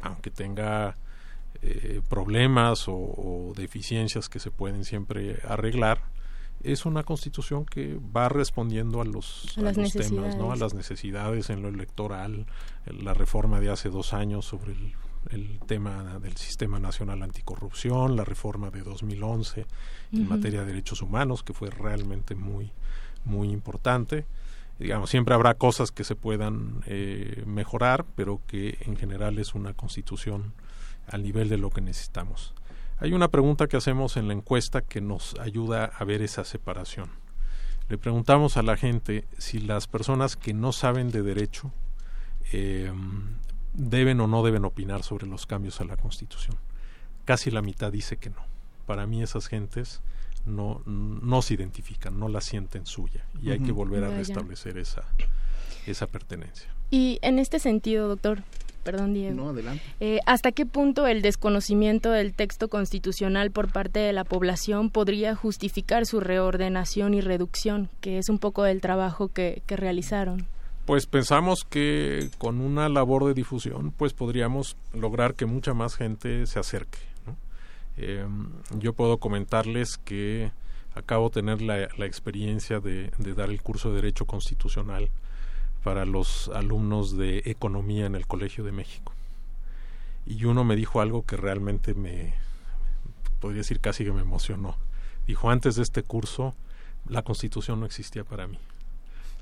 aunque 0.00 0.30
tenga 0.30 0.94
eh, 1.62 2.02
problemas 2.08 2.84
o, 2.86 3.52
deficiencias 3.56 4.28
que 4.28 4.38
se 4.38 4.52
pueden 4.52 4.84
siempre 4.84 5.40
arreglar, 5.48 6.02
es 6.62 6.86
una 6.86 7.02
constitución 7.02 7.64
que 7.64 7.98
va 8.14 8.28
respondiendo 8.28 9.00
a 9.00 9.04
los, 9.04 9.56
a 9.58 9.72
temas, 9.72 10.36
¿no? 10.36 10.52
a 10.52 10.56
las 10.56 10.74
necesidades 10.74 11.50
en 11.50 11.62
lo 11.62 11.68
electoral, 11.68 12.46
la 12.86 13.14
reforma 13.14 13.60
de 13.60 13.70
hace 13.70 13.88
dos 13.88 14.12
años 14.12 14.44
sobre 14.44 14.72
el, 14.72 14.94
el 15.30 15.60
tema 15.66 16.18
del 16.18 16.36
Sistema 16.36 16.78
Nacional 16.78 17.22
Anticorrupción, 17.22 18.16
la 18.16 18.24
reforma 18.24 18.70
de 18.70 18.82
2011 18.82 19.66
en 20.12 20.28
materia 20.28 20.60
de 20.60 20.66
derechos 20.66 21.02
humanos, 21.02 21.42
que 21.42 21.52
fue 21.52 21.70
realmente 21.70 22.34
muy, 22.34 22.72
muy 23.24 23.50
importante. 23.50 24.26
Digamos, 24.78 25.10
siempre 25.10 25.34
habrá 25.34 25.54
cosas 25.54 25.92
que 25.92 26.04
se 26.04 26.16
puedan 26.16 26.82
eh, 26.86 27.42
mejorar, 27.46 28.06
pero 28.16 28.40
que 28.46 28.78
en 28.80 28.96
general 28.96 29.38
es 29.38 29.54
una 29.54 29.74
constitución 29.74 30.54
al 31.06 31.22
nivel 31.22 31.48
de 31.48 31.58
lo 31.58 31.70
que 31.70 31.82
necesitamos. 31.82 32.54
Hay 33.00 33.14
una 33.14 33.28
pregunta 33.28 33.66
que 33.66 33.78
hacemos 33.78 34.18
en 34.18 34.28
la 34.28 34.34
encuesta 34.34 34.82
que 34.82 35.00
nos 35.00 35.34
ayuda 35.40 35.86
a 35.86 36.04
ver 36.04 36.20
esa 36.20 36.44
separación. 36.44 37.08
Le 37.88 37.96
preguntamos 37.96 38.58
a 38.58 38.62
la 38.62 38.76
gente 38.76 39.24
si 39.38 39.58
las 39.58 39.86
personas 39.86 40.36
que 40.36 40.52
no 40.52 40.72
saben 40.72 41.10
de 41.10 41.22
derecho 41.22 41.72
eh, 42.52 42.92
deben 43.72 44.20
o 44.20 44.26
no 44.26 44.42
deben 44.42 44.66
opinar 44.66 45.02
sobre 45.02 45.26
los 45.26 45.46
cambios 45.46 45.80
a 45.80 45.84
la 45.84 45.96
Constitución. 45.96 46.58
Casi 47.24 47.50
la 47.50 47.62
mitad 47.62 47.90
dice 47.90 48.18
que 48.18 48.28
no. 48.28 48.44
Para 48.86 49.06
mí 49.06 49.22
esas 49.22 49.46
gentes 49.46 50.02
no, 50.44 50.82
no 50.84 51.40
se 51.40 51.54
identifican, 51.54 52.18
no 52.18 52.28
la 52.28 52.42
sienten 52.42 52.84
suya 52.84 53.24
y 53.42 53.50
hay 53.50 53.60
que 53.60 53.72
volver 53.72 54.04
a 54.04 54.10
restablecer 54.10 54.76
esa, 54.76 55.04
esa 55.86 56.06
pertenencia. 56.06 56.68
Y 56.90 57.18
en 57.22 57.38
este 57.38 57.60
sentido, 57.60 58.08
doctor, 58.08 58.42
perdón 58.82 59.14
Diego, 59.14 59.34
no, 59.34 59.48
adelante. 59.50 59.82
Eh, 60.00 60.20
¿hasta 60.26 60.52
qué 60.52 60.66
punto 60.66 61.06
el 61.06 61.22
desconocimiento 61.22 62.10
del 62.10 62.34
texto 62.34 62.68
constitucional 62.68 63.50
por 63.50 63.72
parte 63.72 64.00
de 64.00 64.12
la 64.12 64.24
población 64.24 64.90
podría 64.90 65.34
justificar 65.34 66.06
su 66.06 66.20
reordenación 66.20 67.14
y 67.14 67.20
reducción, 67.20 67.88
que 68.00 68.18
es 68.18 68.28
un 68.28 68.38
poco 68.38 68.66
el 68.66 68.80
trabajo 68.80 69.28
que, 69.28 69.62
que 69.66 69.76
realizaron? 69.76 70.46
Pues 70.86 71.06
pensamos 71.06 71.64
que 71.68 72.30
con 72.38 72.60
una 72.60 72.88
labor 72.88 73.26
de 73.26 73.34
difusión 73.34 73.92
pues 73.92 74.12
podríamos 74.12 74.76
lograr 74.92 75.34
que 75.34 75.46
mucha 75.46 75.74
más 75.74 75.94
gente 75.94 76.46
se 76.46 76.58
acerque. 76.58 76.98
Em, 77.96 78.48
yo 78.78 78.94
puedo 78.94 79.18
comentarles 79.18 79.98
que 79.98 80.52
acabo 80.94 81.28
de 81.28 81.34
tener 81.34 81.62
la, 81.62 81.84
experiencia 82.06 82.80
de, 82.80 83.10
dar 83.36 83.50
el 83.50 83.62
curso 83.62 83.90
de 83.90 83.96
Derecho 83.96 84.24
Constitucional 84.24 85.10
para 85.82 86.04
los 86.04 86.48
alumnos 86.54 87.16
de 87.16 87.42
Economía 87.46 88.06
en 88.06 88.14
el 88.14 88.26
Colegio 88.26 88.64
de 88.64 88.72
México. 88.72 89.12
Y 90.26 90.44
uno 90.44 90.64
me 90.64 90.76
dijo 90.76 91.00
algo 91.00 91.24
que 91.24 91.36
realmente 91.36 91.94
me, 91.94 92.34
podría 93.40 93.58
decir 93.58 93.80
casi 93.80 94.04
que 94.04 94.12
me 94.12 94.20
emocionó. 94.20 94.76
Dijo, 95.26 95.50
antes 95.50 95.76
de 95.76 95.82
este 95.82 96.02
curso, 96.02 96.54
la 97.08 97.22
Constitución 97.22 97.80
no 97.80 97.86
existía 97.86 98.24
para 98.24 98.46
mí. 98.46 98.58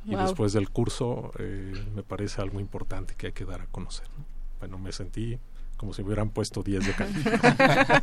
Y 0.05 0.14
después 0.14 0.53
del 0.53 0.70
curso 0.70 1.33
eh, 1.38 1.85
me 1.94 2.03
parece 2.03 2.40
algo 2.40 2.61
importante 2.61 3.14
que 3.16 3.27
hay 3.27 3.33
que 3.33 3.44
dar 3.44 3.61
a 3.61 3.66
conocer. 3.66 4.07
Bueno, 4.61 4.79
me 4.79 4.92
sentí 4.92 5.38
como 5.78 5.94
si 5.94 6.02
hubieran 6.02 6.28
puesto 6.28 6.62
10 6.62 6.86
de 6.86 6.92
calificación. 6.92 8.02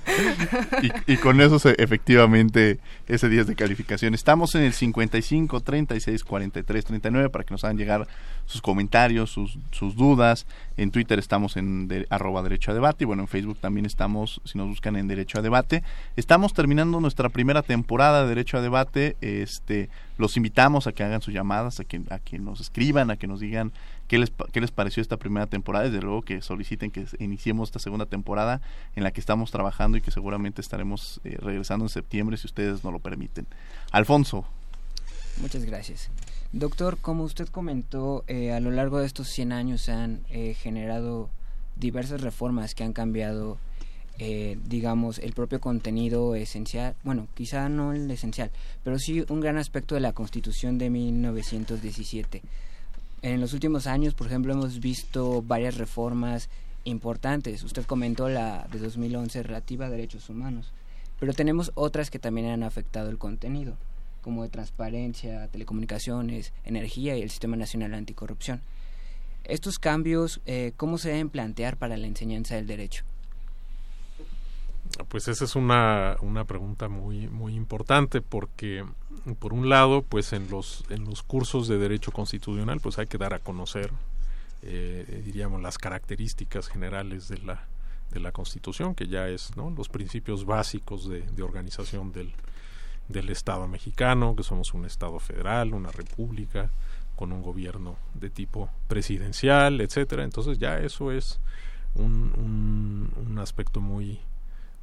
y, 1.08 1.18
con 1.18 1.42
eso 1.42 1.58
efectivamente 1.78 2.80
ese 3.08 3.30
10 3.30 3.48
de 3.48 3.56
calificación. 3.56 4.16
Estamos 4.16 4.56
en 4.56 4.64
el 4.64 4.74
55 4.74 5.60
36 5.62 6.24
43 6.24 6.86
39 6.86 7.30
para 7.30 7.44
que 7.44 7.54
nos 7.54 7.64
hagan 7.64 7.78
llegar 7.78 8.08
sus 8.46 8.62
comentarios, 8.62 9.30
sus, 9.30 9.60
sus 9.72 9.96
dudas. 9.96 10.48
En 10.78 10.92
Twitter 10.92 11.20
estamos 11.20 11.58
en 11.58 11.88
de, 11.88 12.08
arroba 12.10 12.42
derecho 12.42 12.72
a 12.72 12.74
debate 12.74 13.04
y 13.04 13.08
bueno, 13.08 13.24
en 13.24 13.28
Facebook 13.28 13.58
también 13.60 13.86
estamos, 13.86 14.42
si 14.46 14.58
nos 14.58 14.68
buscan 14.68 14.96
en 14.96 15.08
derecho 15.08 15.40
a 15.40 15.42
debate. 15.42 15.84
Estamos 16.16 16.54
terminando 16.54 17.00
nuestra 17.02 17.30
primera 17.30 17.62
temporada 17.62 18.24
de 18.24 18.30
derecho 18.30 18.58
a 18.58 18.62
debate. 18.62 19.18
Este, 19.20 19.90
los 20.18 20.38
invitamos 20.38 20.88
a 20.88 20.94
que 20.94 21.04
hagan 21.04 21.22
sus 21.22 21.34
llamadas, 21.34 21.82
a 21.82 21.84
que, 21.84 22.02
a 22.10 22.20
que 22.20 22.40
nos 22.40 22.62
escriban, 22.62 23.12
a 23.12 23.18
que 23.18 23.28
nos 23.28 23.42
digan 23.42 23.74
qué 24.08 24.18
les, 24.18 24.32
qué 24.52 24.62
les 24.62 24.72
pareció 24.72 25.02
esta 25.02 25.18
primera 25.18 25.48
temporada. 25.48 25.86
Desde 25.86 26.02
luego 26.02 26.22
que 26.22 26.42
soliciten 26.42 26.92
que 26.92 27.06
iniciemos 27.20 27.70
esta 27.70 27.80
segunda 27.80 28.06
temporada 28.06 28.62
en 28.96 29.04
la 29.04 29.12
que 29.12 29.20
estamos 29.20 29.52
trabajando 29.52 29.98
y 29.98 30.02
que 30.02 30.12
seguramente 30.12 30.62
estaremos 30.62 31.22
eh, 31.24 31.38
regresando 31.40 31.86
en 31.86 31.90
septiembre 31.90 32.38
si 32.38 32.48
ustedes 32.48 32.84
no 32.84 32.92
lo 32.92 33.00
permiten. 33.00 33.48
Alfonso. 33.92 34.46
Muchas 35.42 35.66
gracias. 35.66 36.10
Doctor, 36.54 36.98
como 36.98 37.24
usted 37.24 37.48
comentó, 37.50 38.24
eh, 38.28 38.54
a 38.54 38.60
lo 38.62 38.72
largo 38.72 39.00
de 39.00 39.06
estos 39.06 39.28
100 39.30 39.52
años 39.52 39.82
se 39.82 39.92
han 39.92 40.22
eh, 40.30 40.54
generado 40.54 41.30
diversas 41.76 42.22
reformas 42.22 42.76
que 42.76 42.86
han 42.86 42.94
cambiado, 42.94 43.58
eh, 44.20 44.58
digamos, 44.66 45.20
el 45.20 45.34
propio 45.34 45.60
contenido 45.60 46.34
esencial, 46.36 46.96
bueno, 47.04 47.28
quizá 47.34 47.68
no 47.68 47.92
el 47.92 48.10
esencial, 48.10 48.52
pero 48.84 49.00
sí 49.00 49.26
un 49.28 49.42
gran 49.42 49.58
aspecto 49.58 49.96
de 49.96 50.02
la 50.02 50.14
Constitución 50.14 50.78
de 50.78 50.90
1917. 50.90 52.42
En 53.22 53.42
los 53.42 53.54
últimos 53.54 53.88
años, 53.88 54.14
por 54.14 54.28
ejemplo, 54.28 54.54
hemos 54.54 54.80
visto 54.80 55.42
varias 55.42 55.78
reformas 55.78 56.50
importantes. 56.84 57.64
Usted 57.64 57.86
comentó 57.86 58.30
la 58.30 58.68
de 58.72 58.80
2011 58.80 59.44
relativa 59.44 59.88
a 59.88 59.90
derechos 59.90 60.30
humanos, 60.30 60.72
pero 61.20 61.34
tenemos 61.34 61.72
otras 61.76 62.10
que 62.10 62.20
también 62.20 62.48
han 62.48 62.64
afectado 62.64 63.10
el 63.10 63.18
contenido 63.18 63.78
como 64.22 64.42
de 64.42 64.50
transparencia, 64.50 65.48
telecomunicaciones, 65.50 66.52
energía 66.64 67.16
y 67.16 67.22
el 67.22 67.30
Sistema 67.30 67.58
Nacional 67.58 67.94
Anticorrupción. 67.94 68.62
Estos 69.44 69.78
cambios, 69.78 70.42
eh, 70.48 70.72
¿cómo 70.78 70.98
se 70.98 71.10
deben 71.10 71.30
plantear 71.30 71.78
para 71.78 71.96
la 71.96 72.08
enseñanza 72.08 72.56
del 72.56 72.66
derecho? 72.66 73.04
Pues 75.10 75.28
esa 75.28 75.46
es 75.46 75.56
una, 75.56 76.18
una 76.22 76.46
pregunta 76.46 76.88
muy, 76.88 77.28
muy 77.28 77.56
importante 77.56 78.22
porque, 78.22 78.86
por 79.40 79.54
un 79.54 79.70
lado, 79.70 80.04
pues 80.04 80.34
en 80.34 80.50
los, 80.50 80.84
en 80.90 81.06
los 81.06 81.24
cursos 81.24 81.68
de 81.68 81.78
derecho 81.78 82.12
constitucional, 82.12 82.80
pues 82.80 82.98
hay 82.98 83.08
que 83.08 83.18
dar 83.18 83.34
a 83.34 83.40
conocer, 83.40 83.92
eh, 84.62 85.22
diríamos, 85.26 85.62
las 85.62 85.78
características 85.78 86.68
generales 86.68 87.28
de 87.28 87.40
la, 87.40 87.66
de 88.12 88.20
la 88.20 88.32
Constitución, 88.32 88.96
que 88.96 89.08
ya 89.08 89.28
es 89.28 89.56
¿no? 89.58 89.70
los 89.72 89.90
principios 89.90 90.46
básicos 90.46 91.10
de, 91.10 91.22
de 91.22 91.44
organización 91.44 92.12
del, 92.12 92.32
del 93.10 93.30
Estado 93.30 93.68
mexicano, 93.68 94.36
que 94.36 94.44
somos 94.44 94.74
un 94.74 94.86
Estado 94.86 95.20
federal, 95.20 95.74
una 95.74 95.92
república, 95.92 96.70
con 97.16 97.32
un 97.32 97.42
gobierno 97.42 97.98
de 98.14 98.30
tipo 98.30 98.70
presidencial, 98.88 99.82
etcétera. 99.82 100.24
Entonces 100.24 100.60
ya 100.60 100.78
eso 100.80 101.12
es 101.12 101.40
un, 101.96 103.10
un, 103.16 103.40
aspecto 103.40 103.80
muy, 103.80 104.20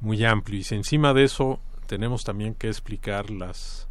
muy 0.03 0.23
amplio. 0.25 0.59
Y 0.59 0.63
si 0.63 0.75
encima 0.75 1.13
de 1.13 1.23
eso 1.23 1.59
tenemos 1.87 2.23
también 2.23 2.53
que 2.53 2.67
explicar 2.67 3.31
las, 3.31 3.87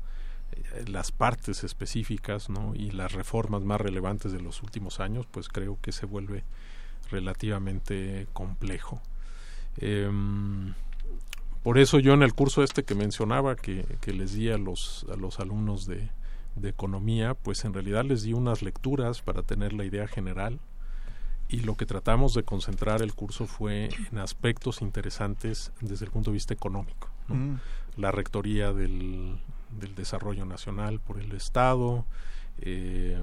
eh, 0.53 0.85
las 0.87 1.11
partes 1.11 1.65
específicas 1.65 2.49
y 2.75 2.91
las 2.91 3.13
reformas 3.13 3.63
más 3.63 3.81
relevantes 3.81 4.31
de 4.33 4.41
los 4.41 4.63
últimos 4.63 5.01
años, 5.01 5.27
pues 5.31 5.49
creo 5.49 5.79
que 5.81 5.91
se 5.91 6.07
vuelve 6.07 6.45
relativamente 7.11 8.29
complejo. 8.33 9.01
Em, 9.79 10.75
por 11.63 11.79
eso 11.79 11.99
yo 11.99 12.13
en 12.13 12.23
el 12.23 12.35
curso 12.35 12.63
este 12.63 12.85
que 12.85 12.95
mencionaba, 12.95 13.57
que, 13.57 13.87
les 14.07 14.35
di 14.35 14.51
a 14.51 14.59
los, 14.59 15.07
a 15.11 15.17
los 15.17 15.41
alumnos 15.41 15.87
de 15.87 16.11
economía, 16.63 17.35
pues 17.35 17.65
en 17.65 17.73
realidad 17.73 18.05
les 18.05 18.23
di 18.23 18.35
unas 18.35 18.63
lecturas 18.63 19.23
para 19.23 19.43
tener 19.43 19.73
la 19.73 19.85
idea 19.85 20.07
general 20.07 20.61
y 21.53 21.61
lo 21.61 21.77
que 21.77 21.85
tratamos 21.85 22.33
de 22.33 22.45
concentrar 22.45 23.03
el 23.03 23.15
curso 23.15 23.47
fue 23.47 23.91
en 24.11 24.19
aspectos 24.19 24.81
interesantes 24.81 25.71
desde 25.81 26.07
el 26.07 26.11
punto 26.11 26.31
de 26.31 26.35
vista 26.35 26.55
económico. 26.55 27.11
Mm. 27.29 27.57
La 27.99 28.11
rectoría 28.11 28.73
del, 28.73 29.37
del, 29.79 29.95
desarrollo 29.95 30.47
nacional 30.47 30.99
por 30.99 31.21
el 31.21 31.31
Estado, 31.33 32.07
eh, 32.59 33.21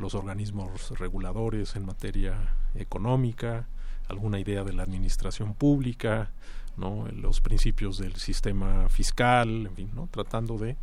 los 0.00 0.16
organismos 0.16 0.98
reguladores 0.98 1.76
en 1.76 1.86
materia 1.86 2.54
económica, 2.74 3.68
alguna 4.08 4.40
idea 4.40 4.64
de 4.64 4.72
la 4.72 4.82
administración 4.82 5.54
pública, 5.54 6.32
¿no? 6.76 7.06
los 7.12 7.40
principios 7.40 7.98
del 7.98 8.16
sistema 8.16 8.88
fiscal, 8.88 9.66
en 9.66 9.76
fin, 9.76 9.90
¿no? 9.94 10.08
tratando 10.10 10.58
de 10.58 10.76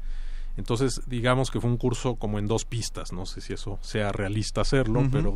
entonces 0.57 1.01
digamos 1.07 1.51
que 1.51 1.61
fue 1.61 1.69
un 1.69 1.77
curso 1.77 2.15
como 2.15 2.37
en 2.37 2.47
dos 2.47 2.65
pistas, 2.65 3.13
no 3.13 3.25
sé 3.25 3.39
si 3.39 3.53
eso 3.53 3.79
sea 3.81 4.11
realista 4.11 4.61
hacerlo, 4.61 5.07
pero 5.09 5.33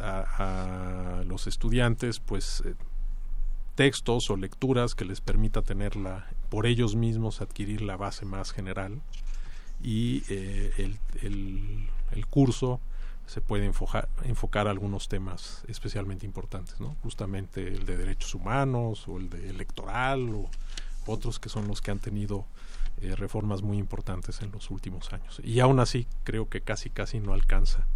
a, 0.00 1.22
los 1.26 1.46
estudiantes 1.46 2.20
pues 2.20 2.62
eh, 2.64 2.74
textos 3.74 4.30
o 4.30 4.36
lecturas 4.36 4.94
que 4.94 5.04
les 5.04 5.20
permita 5.20 5.62
tenerla 5.62 6.26
por 6.48 6.66
ellos 6.66 6.96
mismos 6.96 7.40
adquirir 7.40 7.82
la 7.82 7.96
base 7.96 8.24
más 8.24 8.52
general 8.52 9.00
y 9.82 10.24
eh, 10.28 10.72
el, 10.78 10.98
el, 11.22 11.88
el 12.12 12.26
curso 12.26 12.80
se 13.26 13.42
puede 13.42 13.66
enfocar, 13.66 14.08
enfocar 14.24 14.68
algunos 14.68 15.08
temas 15.08 15.62
especialmente 15.68 16.24
importantes, 16.24 16.80
¿no? 16.80 16.96
Justamente 17.02 17.68
el 17.68 17.84
de 17.84 17.98
derechos 17.98 18.34
humanos 18.34 19.06
o 19.06 19.18
el 19.18 19.28
de 19.28 19.50
electoral 19.50 20.34
o 20.34 20.50
otros 21.06 21.38
que 21.38 21.50
son 21.50 21.68
los 21.68 21.82
que 21.82 21.90
han 21.90 21.98
tenido 21.98 22.46
eh, 23.02 23.14
reformas 23.14 23.62
muy 23.62 23.76
importantes 23.76 24.40
en 24.40 24.50
los 24.50 24.70
últimos 24.70 25.12
años. 25.12 25.40
Y 25.44 25.60
aún 25.60 25.78
así 25.78 26.06
creo 26.24 26.48
que 26.48 26.62
casi 26.62 26.88
casi 26.88 27.20
no 27.20 27.34
alcanza 27.34 27.86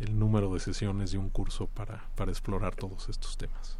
el 0.00 0.18
número 0.18 0.52
de 0.52 0.60
sesiones 0.60 1.12
de 1.12 1.18
un 1.18 1.30
curso 1.30 1.66
para, 1.66 2.04
para 2.14 2.30
explorar 2.30 2.74
todos 2.74 3.08
estos 3.08 3.36
temas. 3.36 3.78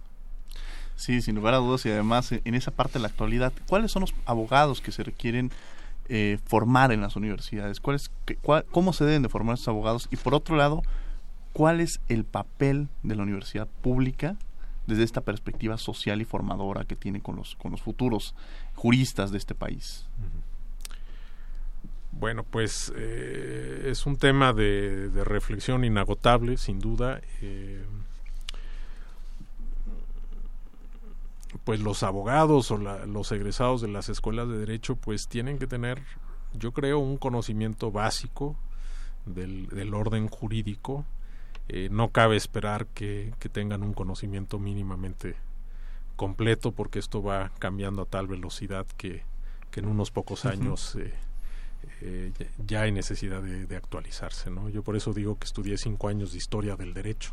Sí, 0.96 1.20
sin 1.20 1.35
lugar 1.35 1.55
a 1.55 1.59
dudas 1.59 1.85
y 1.85 1.90
además 1.90 2.33
en 2.33 2.55
esa 2.55 2.70
parte 2.70 2.94
de 2.94 3.00
la 3.00 3.09
actualidad, 3.09 3.52
¿cuáles 3.68 3.92
son 3.92 4.00
los 4.00 4.14
abogados 4.24 4.81
que 4.81 4.92
se 4.92 5.02
requieren 5.02 5.50
eh, 6.09 6.38
formar 6.46 6.90
en 6.90 7.02
las 7.02 7.16
universidades? 7.16 7.81
¿Cuál 7.81 7.96
es, 7.96 8.11
¿Cómo 8.70 8.92
se 8.94 9.05
deben 9.05 9.22
de 9.22 9.29
formar 9.29 9.55
esos 9.55 9.68
abogados? 9.68 10.09
Y 10.11 10.16
por 10.16 10.35
otro 10.35 10.57
lado, 10.57 10.83
¿cuál 11.52 11.81
es 11.81 12.00
el 12.09 12.24
papel 12.24 12.88
de 13.02 13.14
la 13.14 13.24
universidad 13.24 13.68
pública 13.83 14.37
desde 14.87 15.02
esta 15.02 15.20
perspectiva 15.20 15.76
social 15.76 16.22
y 16.22 16.24
formadora 16.24 16.85
que 16.85 16.96
tiene 16.96 17.20
con 17.20 17.37
los, 17.37 17.57
con 17.57 17.72
los 17.72 17.83
futuros 17.83 18.35
juristas 18.74 19.33
de 19.33 19.38
este 19.38 19.55
país? 19.55 20.07
Bueno, 22.18 22.44
pues 22.44 22.92
eh, 22.96 23.88
es 23.90 24.07
un 24.07 24.16
tema 24.16 24.55
de, 24.55 25.11
reflexión 25.24 25.85
inagotable, 25.85 26.57
sin 26.57 26.79
duda. 26.79 27.20
Eh, 27.42 27.85
pues 31.64 31.81
los 31.81 32.02
abogados 32.02 32.70
o 32.70 32.79
los 32.79 33.33
egresados 33.33 33.81
de 33.81 33.88
las 33.88 34.09
escuelas 34.09 34.48
de 34.48 34.59
derecho 34.59 34.96
pues 34.96 35.26
tienen 35.26 35.59
que 35.59 35.66
tener 35.66 36.02
yo 36.52 36.72
creo 36.72 36.98
un 36.98 37.16
conocimiento 37.16 37.90
básico 37.90 38.57
del, 39.24 39.94
orden 39.94 40.29
jurídico 40.29 41.05
eh, 41.68 41.88
no 41.90 42.11
cabe 42.11 42.37
esperar 42.37 42.87
que, 42.88 43.33
tengan 43.52 43.83
un 43.83 43.94
conocimiento 43.94 44.59
mínimamente 44.59 45.35
completo 46.14 46.72
porque 46.72 46.98
esto 46.98 47.22
va 47.22 47.50
cambiando 47.59 48.02
a 48.02 48.07
tal 48.07 48.26
velocidad 48.26 48.87
que, 48.96 49.22
en 49.74 49.87
unos 49.87 50.11
pocos 50.11 50.46
años 50.46 50.96
eh, 50.96 51.12
eh, 52.02 52.32
ya 52.66 52.82
hay 52.82 52.92
necesidad 52.92 53.42
de, 53.42 53.76
actualizarse, 53.76 54.50
¿no? 54.50 54.68
Yo 54.68 54.82
por 54.82 54.96
eso 54.96 55.12
digo 55.12 55.38
que 55.38 55.46
estudié 55.46 55.78
cinco 55.78 56.09
años 56.09 56.32
de 56.32 56.38
historia 56.38 56.76
del 56.76 56.94
derecho. 56.94 57.32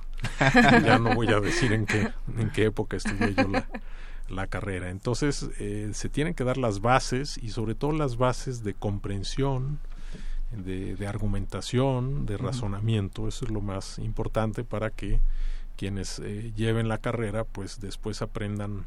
ya 0.60 1.00
no 1.00 1.14
voy 1.16 1.28
a 1.28 1.40
decir 1.40 1.74
en 1.74 1.86
qué, 1.86 2.10
en 2.38 2.50
qué 2.52 2.66
época 2.66 2.98
estudié 2.98 3.36
yo 3.36 3.48
la, 3.48 3.68
la 4.30 4.48
carrera. 4.48 4.90
Entonces, 4.90 5.50
eh, 5.60 5.90
se 5.94 6.10
tienen 6.10 6.34
que 6.34 6.44
dar 6.44 6.58
las 6.58 6.82
bases 6.82 7.38
y 7.38 7.50
sobre 7.50 7.76
todo 7.76 7.92
las 7.92 8.18
bases 8.18 8.64
de 8.64 8.74
comprensión, 8.74 9.80
de, 10.52 11.08
argumentación, 11.08 12.26
de 12.26 12.38
razonamiento. 12.38 13.28
Eso 13.28 13.46
es 13.46 13.52
lo 13.52 13.62
más 13.62 14.00
importante 14.00 14.64
para 14.64 14.90
que 14.92 15.20
quienes 15.78 16.20
eh, 16.20 16.54
lleven 16.56 16.88
la 16.88 17.00
carrera, 17.00 17.44
pues 17.44 17.82
después 17.82 18.22
aprendan 18.22 18.86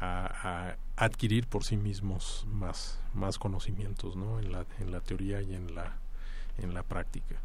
a, 0.00 0.76
adquirir 0.96 1.46
por 1.46 1.64
sí 1.64 1.76
mismos 1.76 2.46
más, 2.50 2.98
más 3.14 3.38
conocimientos 3.38 4.16
¿no? 4.16 4.38
en, 4.38 4.52
la, 4.52 4.66
en 4.78 4.92
la 4.92 5.00
teoría 5.00 5.40
y 5.40 5.54
en 5.54 5.74
la, 5.74 5.96
en 6.58 6.74
la 6.74 6.82
práctica. 6.82 7.36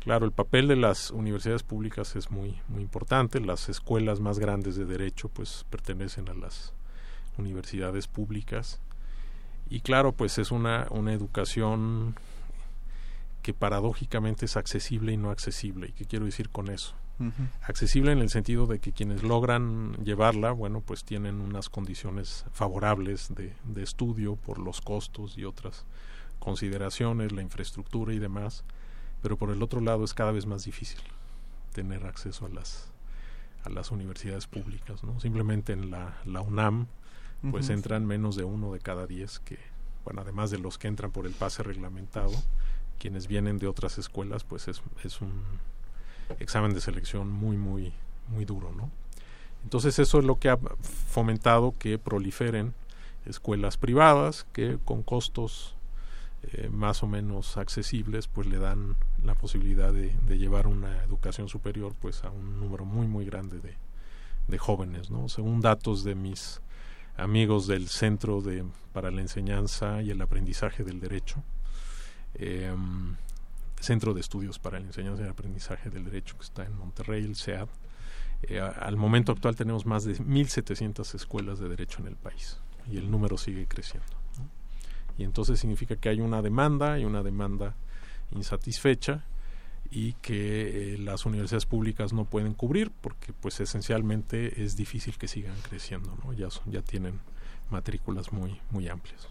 Claro, 0.00 0.26
el 0.26 0.32
papel 0.32 0.66
de 0.66 0.76
las 0.76 1.10
universidades 1.12 1.62
públicas 1.62 2.16
es 2.16 2.30
muy 2.30 2.58
muy 2.66 2.82
importante. 2.82 3.38
Las 3.38 3.68
escuelas 3.68 4.18
más 4.18 4.40
grandes 4.40 4.74
de 4.74 4.84
derecho 4.84 5.28
pues 5.28 5.64
pertenecen 5.70 6.28
a 6.28 6.34
las 6.34 6.72
universidades 7.38 8.08
públicas 8.08 8.80
y 9.70 9.80
claro, 9.80 10.10
pues 10.10 10.38
es 10.38 10.50
una 10.50 10.88
una 10.90 11.12
educación 11.12 12.16
que 13.42 13.54
paradójicamente 13.54 14.46
es 14.46 14.56
accesible 14.56 15.12
y 15.12 15.16
no 15.16 15.30
accesible. 15.30 15.88
¿Y 15.88 15.92
qué 15.92 16.04
quiero 16.04 16.24
decir 16.24 16.50
con 16.50 16.68
eso? 16.68 16.94
Accesible 17.62 18.10
en 18.10 18.18
el 18.18 18.30
sentido 18.30 18.66
de 18.66 18.80
que 18.80 18.92
quienes 18.92 19.22
logran 19.22 19.92
llevarla, 20.04 20.50
bueno, 20.50 20.80
pues 20.80 21.04
tienen 21.04 21.40
unas 21.40 21.68
condiciones 21.68 22.44
favorables 22.52 23.32
de, 23.34 23.54
de 23.64 23.82
estudio 23.82 24.34
por 24.34 24.58
los 24.58 24.80
costos 24.80 25.38
y 25.38 25.44
otras 25.44 25.84
consideraciones, 26.40 27.30
la 27.30 27.42
infraestructura 27.42 28.12
y 28.12 28.18
demás 28.18 28.64
pero 29.22 29.36
por 29.36 29.50
el 29.50 29.62
otro 29.62 29.80
lado 29.80 30.04
es 30.04 30.12
cada 30.12 30.32
vez 30.32 30.46
más 30.46 30.64
difícil 30.64 31.00
tener 31.72 32.04
acceso 32.04 32.44
a 32.44 32.48
las 32.48 32.90
a 33.64 33.70
las 33.70 33.92
universidades 33.92 34.48
públicas 34.48 35.04
no 35.04 35.20
simplemente 35.20 35.72
en 35.72 35.90
la, 35.90 36.18
la 36.26 36.40
UNAM 36.40 36.88
pues 37.50 37.70
entran 37.70 38.06
menos 38.06 38.36
de 38.36 38.44
uno 38.44 38.72
de 38.72 38.80
cada 38.80 39.06
diez 39.06 39.38
que 39.40 39.58
bueno 40.04 40.20
además 40.20 40.50
de 40.50 40.58
los 40.58 40.78
que 40.78 40.88
entran 40.88 41.12
por 41.12 41.26
el 41.26 41.32
pase 41.32 41.62
reglamentado 41.62 42.32
quienes 42.98 43.28
vienen 43.28 43.58
de 43.58 43.68
otras 43.68 43.98
escuelas 43.98 44.44
pues 44.44 44.68
es, 44.68 44.82
es 45.04 45.20
un 45.20 45.42
examen 46.40 46.74
de 46.74 46.80
selección 46.80 47.30
muy 47.30 47.56
muy 47.56 47.92
muy 48.28 48.44
duro 48.44 48.72
no 48.72 48.90
entonces 49.64 49.98
eso 49.98 50.18
es 50.18 50.24
lo 50.24 50.38
que 50.38 50.48
ha 50.48 50.58
fomentado 51.08 51.74
que 51.78 51.98
proliferen 51.98 52.74
escuelas 53.26 53.76
privadas 53.76 54.46
que 54.52 54.78
con 54.84 55.02
costos 55.02 55.76
eh, 56.42 56.68
más 56.70 57.02
o 57.02 57.06
menos 57.06 57.56
accesibles 57.56 58.26
pues 58.26 58.48
le 58.48 58.58
dan 58.58 58.96
la 59.24 59.34
posibilidad 59.34 59.92
de, 59.92 60.12
llevar 60.36 60.66
una 60.66 61.04
educación 61.04 61.48
superior 61.48 61.94
pues 62.00 62.24
a 62.24 62.30
un 62.30 62.58
número 62.58 62.84
muy 62.84 63.06
muy 63.06 63.24
grande 63.24 63.60
de, 63.60 63.76
de 64.48 64.58
jóvenes 64.58 65.10
no 65.10 65.28
según 65.28 65.60
datos 65.60 66.02
de 66.02 66.16
mis 66.16 66.60
amigos 67.16 67.68
del 67.68 67.88
centro 67.88 68.40
de 68.40 68.64
para 68.92 69.10
la 69.10 69.20
enseñanza 69.20 70.02
y 70.02 70.10
el 70.10 70.20
aprendizaje 70.20 70.82
del 70.82 70.98
derecho 70.98 71.42
em, 72.34 73.14
centro 73.82 74.14
de 74.14 74.20
estudios 74.20 74.58
para 74.58 74.78
la 74.78 74.86
enseñanza 74.86 75.22
y 75.22 75.24
el 75.24 75.30
aprendizaje 75.30 75.90
del 75.90 76.04
derecho 76.04 76.36
que 76.38 76.44
está 76.44 76.64
en 76.64 76.76
Monterrey 76.76 77.24
el 77.24 77.36
CEAD 77.36 77.68
eh, 78.42 78.60
al 78.60 78.96
momento 78.96 79.32
actual 79.32 79.56
tenemos 79.56 79.86
más 79.86 80.04
de 80.04 80.16
1.700 80.16 81.14
escuelas 81.14 81.58
de 81.58 81.68
derecho 81.68 82.00
en 82.00 82.08
el 82.08 82.16
país 82.16 82.58
y 82.90 82.96
el 82.96 83.10
número 83.10 83.36
sigue 83.38 83.66
creciendo 83.66 84.22
y 85.18 85.24
entonces 85.24 85.60
significa 85.60 85.96
que 85.96 86.08
hay 86.08 86.20
una 86.20 86.42
demanda 86.42 86.98
y 86.98 87.04
una 87.04 87.22
demanda 87.22 87.74
insatisfecha 88.30 89.24
y 89.90 90.14
que 90.14 90.94
eh, 90.94 90.98
las 90.98 91.26
universidades 91.26 91.66
públicas 91.66 92.12
no 92.12 92.24
pueden 92.24 92.54
cubrir 92.54 92.90
porque 93.00 93.32
pues 93.32 93.60
esencialmente 93.60 94.64
es 94.64 94.76
difícil 94.76 95.18
que 95.18 95.28
sigan 95.28 95.54
creciendo 95.68 96.16
no 96.24 96.32
ya 96.32 96.48
ya 96.66 96.82
tienen 96.82 97.20
matrículas 97.70 98.32
muy 98.32 98.60
muy 98.70 98.88
amplias. 98.88 99.28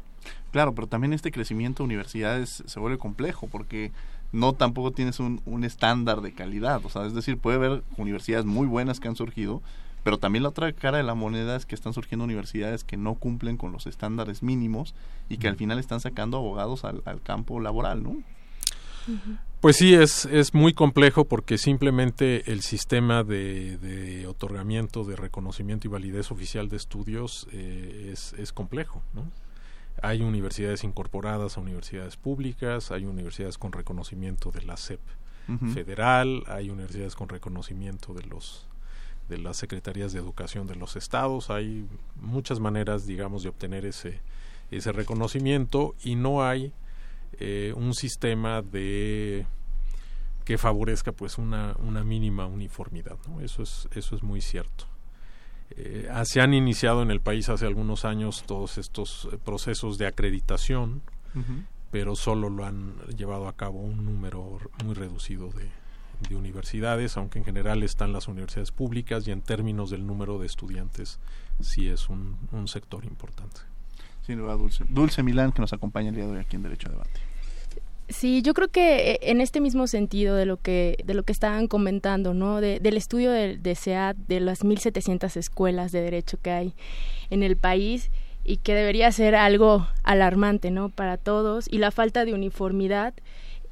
Claro 0.52 0.76
pero 0.76 0.88
también 0.88 1.14
este 1.14 1.32
crecimiento 1.32 1.82
de 1.82 1.86
universidades 1.86 2.64
se 2.66 2.80
vuelve 2.80 3.00
complejo 3.00 3.48
porque 3.48 3.92
no 4.32 4.54
tampoco 4.54 4.92
tienes 4.92 5.20
un, 5.20 5.42
un 5.46 5.64
estándar 5.64 6.22
de 6.22 6.34
calidad 6.34 6.86
o 6.86 6.90
sea 6.90 7.06
es 7.06 7.14
decir 7.14 7.38
puede 7.38 7.58
haber 7.58 7.84
universidades 7.98 8.46
muy 8.46 8.68
buenas 8.68 9.00
que 9.00 9.08
han 9.08 9.16
surgido 9.16 9.62
pero 10.04 10.18
también 10.18 10.44
la 10.44 10.50
otra 10.50 10.72
cara 10.74 10.98
de 10.98 11.04
la 11.04 11.14
moneda 11.14 11.56
es 11.56 11.66
que 11.66 11.76
están 11.76 11.94
surgiendo 11.94 12.26
universidades 12.26 12.84
que 12.84 12.98
no 12.98 13.16
cumplen 13.16 13.58
con 13.58 13.72
los 13.72 13.86
estándares 13.86 14.42
mínimos 14.42 14.96
y 15.30 15.38
que 15.38 15.48
al 15.48 15.56
final 15.56 15.80
están 15.80 16.00
sacando 16.00 16.38
abogados 16.38 16.84
al, 16.86 17.04
campo 17.24 17.60
laboral, 17.60 18.02
¿no? 18.02 18.18
Pues 19.60 19.78
sí, 19.78 19.94
es, 19.94 20.26
es 20.26 20.56
muy 20.56 20.74
complejo 20.74 21.26
porque 21.26 21.60
simplemente 21.60 22.52
el 22.52 22.62
sistema 22.62 23.24
de, 23.24 24.26
otorgamiento, 24.28 25.04
de 25.04 25.16
reconocimiento 25.16 25.88
y 25.88 25.92
validez 25.92 26.32
oficial 26.32 26.68
de 26.68 26.78
estudios 26.78 27.48
eh, 27.52 28.10
es, 28.12 28.34
es 28.34 28.54
complejo, 28.54 29.04
¿no? 29.14 29.26
Hay 30.02 30.22
universidades 30.22 30.84
incorporadas 30.84 31.58
a 31.58 31.62
universidades 31.62 32.18
públicas, 32.18 32.92
hay 32.92 33.06
universidades 33.06 33.58
con 33.58 33.72
reconocimiento 33.72 34.52
de 34.52 34.64
la 34.64 34.78
SEP 34.78 35.02
federal, 35.74 36.44
hay 36.48 36.70
universidades 36.70 37.16
con 37.16 37.28
reconocimiento 37.28 38.14
de 38.14 38.24
los 38.24 38.68
de 39.28 39.38
las 39.38 39.58
secretarías 39.58 40.12
de 40.14 40.20
educación 40.20 40.68
de 40.68 40.76
los 40.76 40.96
estados. 40.96 41.50
Hay 41.50 41.88
muchas 42.20 42.60
maneras, 42.60 43.06
digamos, 43.06 43.44
de 43.44 43.50
obtener 43.50 43.86
ese, 43.86 44.20
ese 44.72 44.92
reconocimiento 44.92 45.96
y 46.04 46.16
no 46.16 46.44
hay 46.44 46.74
eh, 47.40 47.74
un 47.76 47.94
sistema 47.94 48.62
de 48.62 49.46
que 50.44 50.58
favorezca 50.58 51.14
pues 51.14 51.38
una, 51.38 51.76
una 51.80 52.04
mínima 52.04 52.46
uniformidad. 52.46 53.18
¿no? 53.28 53.42
Eso, 53.42 53.64
es, 53.64 53.88
eso 53.94 54.16
es 54.16 54.24
muy 54.24 54.42
cierto. 54.42 54.86
Eh, 55.78 56.10
se 56.24 56.42
han 56.42 56.54
iniciado 56.54 57.02
en 57.02 57.12
el 57.12 57.22
país 57.22 57.50
hace 57.50 57.66
algunos 57.66 58.06
años 58.06 58.44
todos 58.46 58.78
estos 58.78 59.30
eh, 59.32 59.38
procesos 59.44 59.98
de 59.98 60.08
acreditación, 60.08 61.02
pero 61.92 62.16
solo 62.16 62.50
lo 62.50 62.66
han 62.66 62.96
llevado 63.16 63.48
a 63.48 63.54
cabo 63.54 63.80
un 63.80 64.06
número 64.06 64.60
muy 64.84 64.96
reducido 64.96 65.50
de, 65.50 65.70
de 66.30 66.36
universidades, 66.36 67.18
aunque 67.18 67.40
en 67.40 67.46
general 67.46 67.84
están 67.84 68.14
las 68.14 68.28
universidades 68.28 68.72
públicas 68.72 69.28
y 69.28 69.32
en 69.32 69.42
términos 69.42 69.90
del 69.90 70.06
número 70.06 70.40
de 70.40 70.46
estudiantes 70.46 71.20
sí 71.60 71.88
es 71.88 72.10
un, 72.10 72.38
sector 72.68 73.06
importante. 73.06 73.62
Sin 74.26 74.38
duda, 74.38 74.54
Dulce. 74.54 74.86
Dulce 74.88 75.24
Milán, 75.24 75.52
que 75.52 75.62
nos 75.62 75.74
acompaña 75.74 76.10
el 76.10 76.16
día 76.16 76.26
de 76.26 76.32
hoy 76.32 76.40
aquí 76.40 76.56
en 76.56 76.64
Derecho 76.64 76.90
a 76.90 76.92
Debate. 76.92 77.20
Sí, 78.12 78.42
yo 78.42 78.54
creo 78.54 78.68
que 78.68 79.12
eh, 79.12 79.20
en 79.24 79.42
este 79.42 79.62
mismo 79.62 79.88
sentido 79.88 80.36
de 80.36 80.46
lo 80.46 80.58
que 80.58 80.98
de 81.06 81.14
lo 81.14 81.24
que 81.24 81.32
estaban 81.32 81.68
comentando, 81.68 82.34
¿no? 82.34 82.62
del 82.62 82.98
estudio 82.98 83.32
de, 83.32 83.58
de 83.58 83.76
SEAD, 83.76 84.16
de 84.28 84.40
las 84.40 84.64
1.700 84.64 85.38
escuelas 85.38 85.92
de 85.92 86.02
derecho 86.02 86.38
que 86.42 86.52
hay 86.52 86.74
en 87.30 87.44
el 87.44 87.58
país 87.58 88.12
y 88.44 88.58
que 88.58 88.74
debería 88.74 89.12
ser 89.12 89.36
algo 89.36 89.88
alarmante, 90.04 90.72
¿no? 90.72 90.90
Para 90.90 91.18
todos 91.18 91.68
y 91.70 91.78
la 91.78 91.92
falta 91.92 92.26
de 92.26 92.34
uniformidad. 92.34 93.14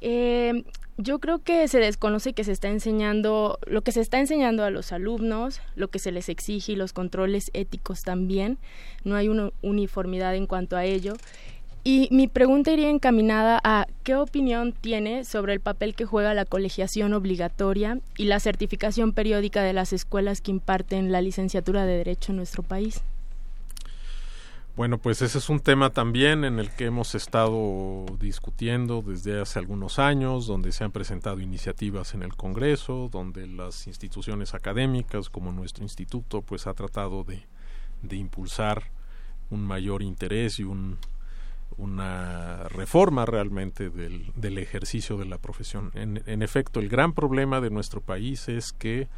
Eh, 0.00 0.64
yo 0.96 1.18
creo 1.18 1.38
que 1.38 1.66
se 1.66 1.78
desconoce 1.78 2.34
que 2.34 2.44
se 2.44 2.52
está 2.52 2.68
enseñando, 2.68 3.58
lo 3.66 3.82
que 3.82 3.92
se 3.92 4.00
está 4.00 4.20
enseñando 4.20 4.64
a 4.64 4.70
los 4.70 4.92
alumnos, 4.92 5.60
lo 5.74 5.88
que 5.88 5.98
se 5.98 6.12
les 6.12 6.28
exige 6.28 6.72
y 6.72 6.76
los 6.76 6.92
controles 6.92 7.50
éticos 7.54 8.02
también. 8.02 8.58
No 9.02 9.16
hay 9.16 9.28
una 9.28 9.50
uniformidad 9.62 10.34
en 10.34 10.46
cuanto 10.46 10.76
a 10.76 10.84
ello. 10.84 11.14
Y 11.82 12.08
mi 12.10 12.28
pregunta 12.28 12.70
iría 12.72 12.90
encaminada 12.90 13.58
a 13.64 13.86
qué 14.02 14.14
opinión 14.16 14.72
tiene 14.72 15.24
sobre 15.24 15.54
el 15.54 15.60
papel 15.60 15.94
que 15.94 16.04
juega 16.04 16.34
la 16.34 16.44
colegiación 16.44 17.14
obligatoria 17.14 18.00
y 18.18 18.24
la 18.24 18.38
certificación 18.38 19.12
periódica 19.12 19.62
de 19.62 19.72
las 19.72 19.94
escuelas 19.94 20.42
que 20.42 20.50
imparten 20.50 21.10
la 21.10 21.22
licenciatura 21.22 21.86
de 21.86 21.96
Derecho 21.96 22.32
en 22.32 22.36
nuestro 22.36 22.62
país. 22.62 23.02
Bueno, 24.76 24.98
pues 24.98 25.20
ese 25.20 25.38
es 25.38 25.48
un 25.50 25.60
tema 25.60 25.90
también 25.90 26.44
en 26.44 26.58
el 26.58 26.70
que 26.70 26.86
hemos 26.86 27.14
estado 27.14 28.06
discutiendo 28.18 29.02
desde 29.02 29.40
hace 29.40 29.58
algunos 29.58 29.98
años, 29.98 30.46
donde 30.46 30.72
se 30.72 30.84
han 30.84 30.92
presentado 30.92 31.40
iniciativas 31.40 32.14
en 32.14 32.22
el 32.22 32.34
Congreso, 32.34 33.08
donde 33.10 33.46
las 33.46 33.86
instituciones 33.86 34.54
académicas 34.54 35.28
como 35.28 35.50
nuestro 35.50 35.82
instituto 35.82 36.40
pues 36.42 36.66
ha 36.66 36.74
tratado 36.74 37.24
de, 37.24 37.42
impulsar 38.16 38.84
un 39.50 39.66
mayor 39.66 40.02
interés 40.02 40.58
y 40.60 40.62
un, 40.62 40.98
una 41.76 42.64
reforma 42.68 43.26
realmente 43.26 43.90
del, 43.90 44.32
del 44.34 44.58
ejercicio 44.58 45.16
de 45.16 45.24
la 45.24 45.38
profesión. 45.38 45.90
En, 45.94 46.22
en 46.26 46.42
efecto, 46.42 46.80
el 46.80 46.88
gran 46.88 47.12
problema 47.12 47.60
de 47.60 47.70
nuestro 47.70 48.00
país 48.00 48.48
es 48.48 48.72
que 48.72 49.08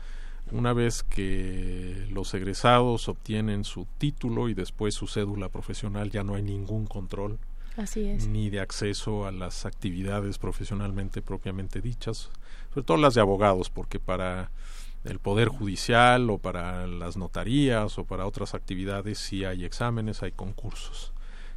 una 0.50 0.72
vez 0.72 1.02
que 1.02 2.06
los 2.10 2.34
egresados 2.34 3.08
obtienen 3.08 3.64
su 3.64 3.86
título 3.98 4.48
y 4.48 4.54
después 4.54 4.94
su 4.94 5.06
cédula 5.06 5.48
profesional, 5.48 6.10
ya 6.10 6.24
no 6.24 6.34
hay 6.34 6.42
ningún 6.42 6.86
control 6.86 7.38
ni 8.28 8.50
de 8.50 8.60
acceso 8.60 9.26
a 9.26 9.32
las 9.32 9.64
actividades 9.64 10.38
profesionalmente 10.38 11.22
propiamente 11.22 11.80
dichas, 11.80 12.30
sobre 12.74 12.84
todo 12.84 12.96
las 12.98 13.14
de 13.14 13.20
abogados, 13.20 13.70
porque 13.70 13.98
para 13.98 14.50
el 15.04 15.18
poder 15.18 15.48
judicial 15.48 16.30
o 16.30 16.38
para 16.38 16.86
las 16.86 17.16
notarías 17.16 17.98
o 17.98 18.04
para 18.04 18.26
otras 18.26 18.54
actividades 18.54 19.18
sí 19.18 19.44
hay 19.44 19.64
exámenes, 19.64 20.22
hay 20.22 20.32
concursos, 20.32 21.12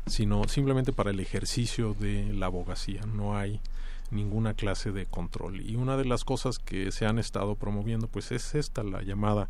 sino 0.07 0.47
simplemente 0.47 0.93
para 0.93 1.11
el 1.11 1.19
ejercicio 1.19 1.93
de 1.93 2.33
la 2.33 2.47
abogacía, 2.47 3.01
no 3.05 3.37
hay 3.37 3.59
ninguna 4.11 4.53
clase 4.53 4.91
de 4.91 5.05
control. 5.05 5.61
Y 5.61 5.75
una 5.75 5.97
de 5.97 6.05
las 6.05 6.23
cosas 6.23 6.59
que 6.59 6.91
se 6.91 7.05
han 7.05 7.19
estado 7.19 7.55
promoviendo, 7.55 8.07
pues 8.07 8.31
es 8.31 8.55
esta, 8.55 8.83
la 8.83 9.01
llamada 9.01 9.49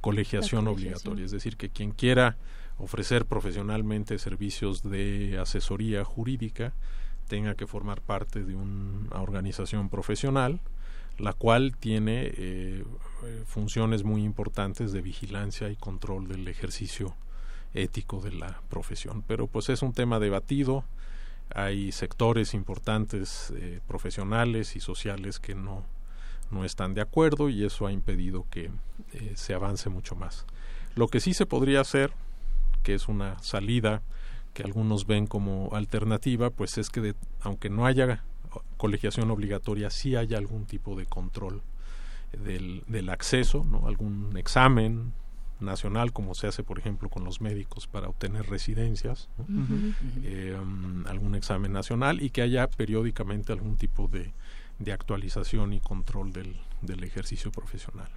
colegiación, 0.00 0.68
obligatoria, 0.68 1.24
es 1.24 1.30
decir, 1.30 1.56
que 1.56 1.70
quien 1.70 1.92
quiera 1.92 2.36
ofrecer 2.78 3.24
profesionalmente 3.24 4.18
servicios 4.18 4.82
de 4.82 5.38
asesoría 5.40 6.04
jurídica 6.04 6.72
tenga 7.28 7.54
que 7.54 7.66
formar 7.66 8.00
parte 8.02 8.44
de 8.44 8.54
una 8.54 9.22
organización 9.22 9.88
profesional, 9.88 10.60
la 11.18 11.32
cual 11.32 11.76
tiene 11.78 12.32
eh, 12.36 12.84
funciones 13.46 14.02
muy 14.02 14.24
importantes 14.24 14.92
de 14.92 15.00
vigilancia 15.00 15.70
y 15.70 15.76
control 15.76 16.28
del 16.28 16.48
ejercicio 16.48 17.14
ético 17.74 18.20
de 18.20 18.32
la 18.32 18.60
profesión. 18.70 19.22
Pero 19.26 19.46
pues 19.46 19.68
es 19.68 19.82
un 19.82 19.92
tema 19.92 20.18
debatido, 20.18 20.84
hay 21.54 21.92
sectores 21.92 22.54
importantes 22.54 23.52
eh, 23.56 23.80
profesionales 23.86 24.76
y 24.76 24.80
sociales 24.80 25.38
que 25.38 25.54
no, 25.54 25.84
no 26.50 26.64
están 26.64 26.94
de 26.94 27.00
acuerdo 27.00 27.48
y 27.48 27.64
eso 27.64 27.86
ha 27.86 27.92
impedido 27.92 28.46
que 28.50 28.70
eh, 29.12 29.32
se 29.34 29.54
avance 29.54 29.90
mucho 29.90 30.14
más. 30.14 30.46
Lo 30.94 31.08
que 31.08 31.20
sí 31.20 31.34
se 31.34 31.46
podría 31.46 31.80
hacer, 31.80 32.12
que 32.82 32.94
es 32.94 33.08
una 33.08 33.38
salida 33.42 34.02
que 34.52 34.62
algunos 34.62 35.06
ven 35.06 35.26
como 35.26 35.70
alternativa, 35.72 36.50
pues 36.50 36.78
es 36.78 36.88
que 36.88 37.14
aunque 37.40 37.68
no 37.68 37.86
haya 37.86 38.22
colegiación 38.76 39.30
obligatoria, 39.30 39.90
sí 39.90 40.14
haya 40.14 40.38
algún 40.38 40.64
tipo 40.66 40.94
de 40.96 41.06
control 41.06 41.62
del, 42.32 42.84
del 42.86 43.08
acceso, 43.10 43.64
¿no? 43.68 43.88
algún 43.88 44.36
examen, 44.36 45.12
nacional, 45.60 46.12
como 46.12 46.34
se 46.34 46.46
hace, 46.46 46.62
por 46.62 46.78
ejemplo, 46.78 47.08
con 47.08 47.24
los 47.24 47.40
médicos 47.40 47.86
para 47.86 48.08
obtener 48.08 48.46
residencias, 48.46 49.28
eh, 50.22 50.56
um, 50.60 51.06
algún 51.06 51.34
examen 51.34 51.72
nacional 51.72 52.22
y 52.22 52.30
que 52.30 52.42
haya 52.42 52.68
periódicamente 52.68 53.52
algún 53.52 53.76
tipo 53.76 54.08
de, 54.08 54.32
de 54.78 54.92
actualización 54.92 55.72
y 55.72 55.80
control 55.80 56.32
del, 56.32 56.56
del 56.82 57.04
ejercicio 57.04 57.50
profesional. 57.50 58.08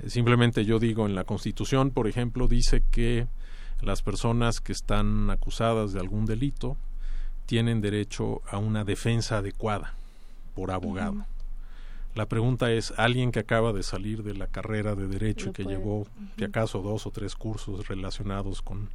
Eh, 0.00 0.10
simplemente 0.10 0.64
yo 0.64 0.78
digo, 0.78 1.06
en 1.06 1.14
la 1.14 1.24
Constitución, 1.24 1.90
por 1.90 2.06
ejemplo, 2.06 2.48
dice 2.48 2.82
que 2.90 3.26
las 3.80 4.02
personas 4.02 4.60
que 4.60 4.72
están 4.72 5.30
acusadas 5.30 5.92
de 5.92 6.00
algún 6.00 6.26
delito 6.26 6.76
tienen 7.46 7.80
derecho 7.80 8.42
a 8.50 8.58
una 8.58 8.84
defensa 8.84 9.38
adecuada 9.38 9.94
por 10.54 10.70
abogado. 10.70 11.26
La 12.16 12.24
pregunta 12.24 12.72
es, 12.72 12.94
alguien 12.96 13.30
que 13.30 13.40
acaba 13.40 13.74
de 13.74 13.82
salir 13.82 14.22
de 14.22 14.32
la 14.32 14.46
carrera 14.46 14.94
de 14.94 15.06
derecho 15.06 15.50
y 15.50 15.52
que 15.52 15.64
llevó, 15.64 16.06
de 16.38 16.46
acaso, 16.46 16.80
dos 16.80 17.06
o 17.06 17.10
tres 17.10 17.34
cursos 17.34 17.88
relacionados 17.88 18.62
con 18.62 18.88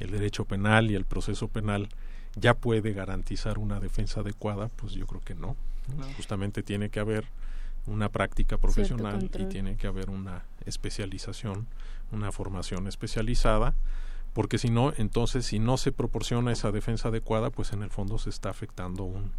el 0.00 0.10
derecho 0.10 0.46
penal 0.46 0.90
y 0.90 0.94
el 0.94 1.04
proceso 1.04 1.48
penal, 1.48 1.90
¿ya 2.34 2.54
puede 2.54 2.94
garantizar 2.94 3.58
una 3.58 3.78
defensa 3.78 4.20
adecuada? 4.20 4.70
Pues 4.74 4.94
yo 4.94 5.06
creo 5.06 5.20
que 5.20 5.34
no. 5.34 5.54
Justamente 6.16 6.62
tiene 6.62 6.88
que 6.88 6.98
haber 6.98 7.26
una 7.86 8.08
práctica 8.08 8.56
profesional 8.56 9.22
y 9.38 9.44
tiene 9.44 9.76
que 9.76 9.86
haber 9.86 10.08
una 10.08 10.44
especialización, 10.64 11.66
una 12.10 12.32
formación 12.32 12.86
especializada, 12.86 13.74
porque 14.32 14.56
si 14.56 14.70
no, 14.70 14.94
entonces, 14.96 15.44
si 15.44 15.58
no 15.58 15.76
se 15.76 15.92
proporciona 15.92 16.52
esa 16.52 16.72
defensa 16.72 17.08
adecuada, 17.08 17.50
pues 17.50 17.74
en 17.74 17.82
el 17.82 17.90
fondo 17.90 18.16
se 18.16 18.30
está 18.30 18.48
afectando 18.48 19.04
un, 19.04 19.32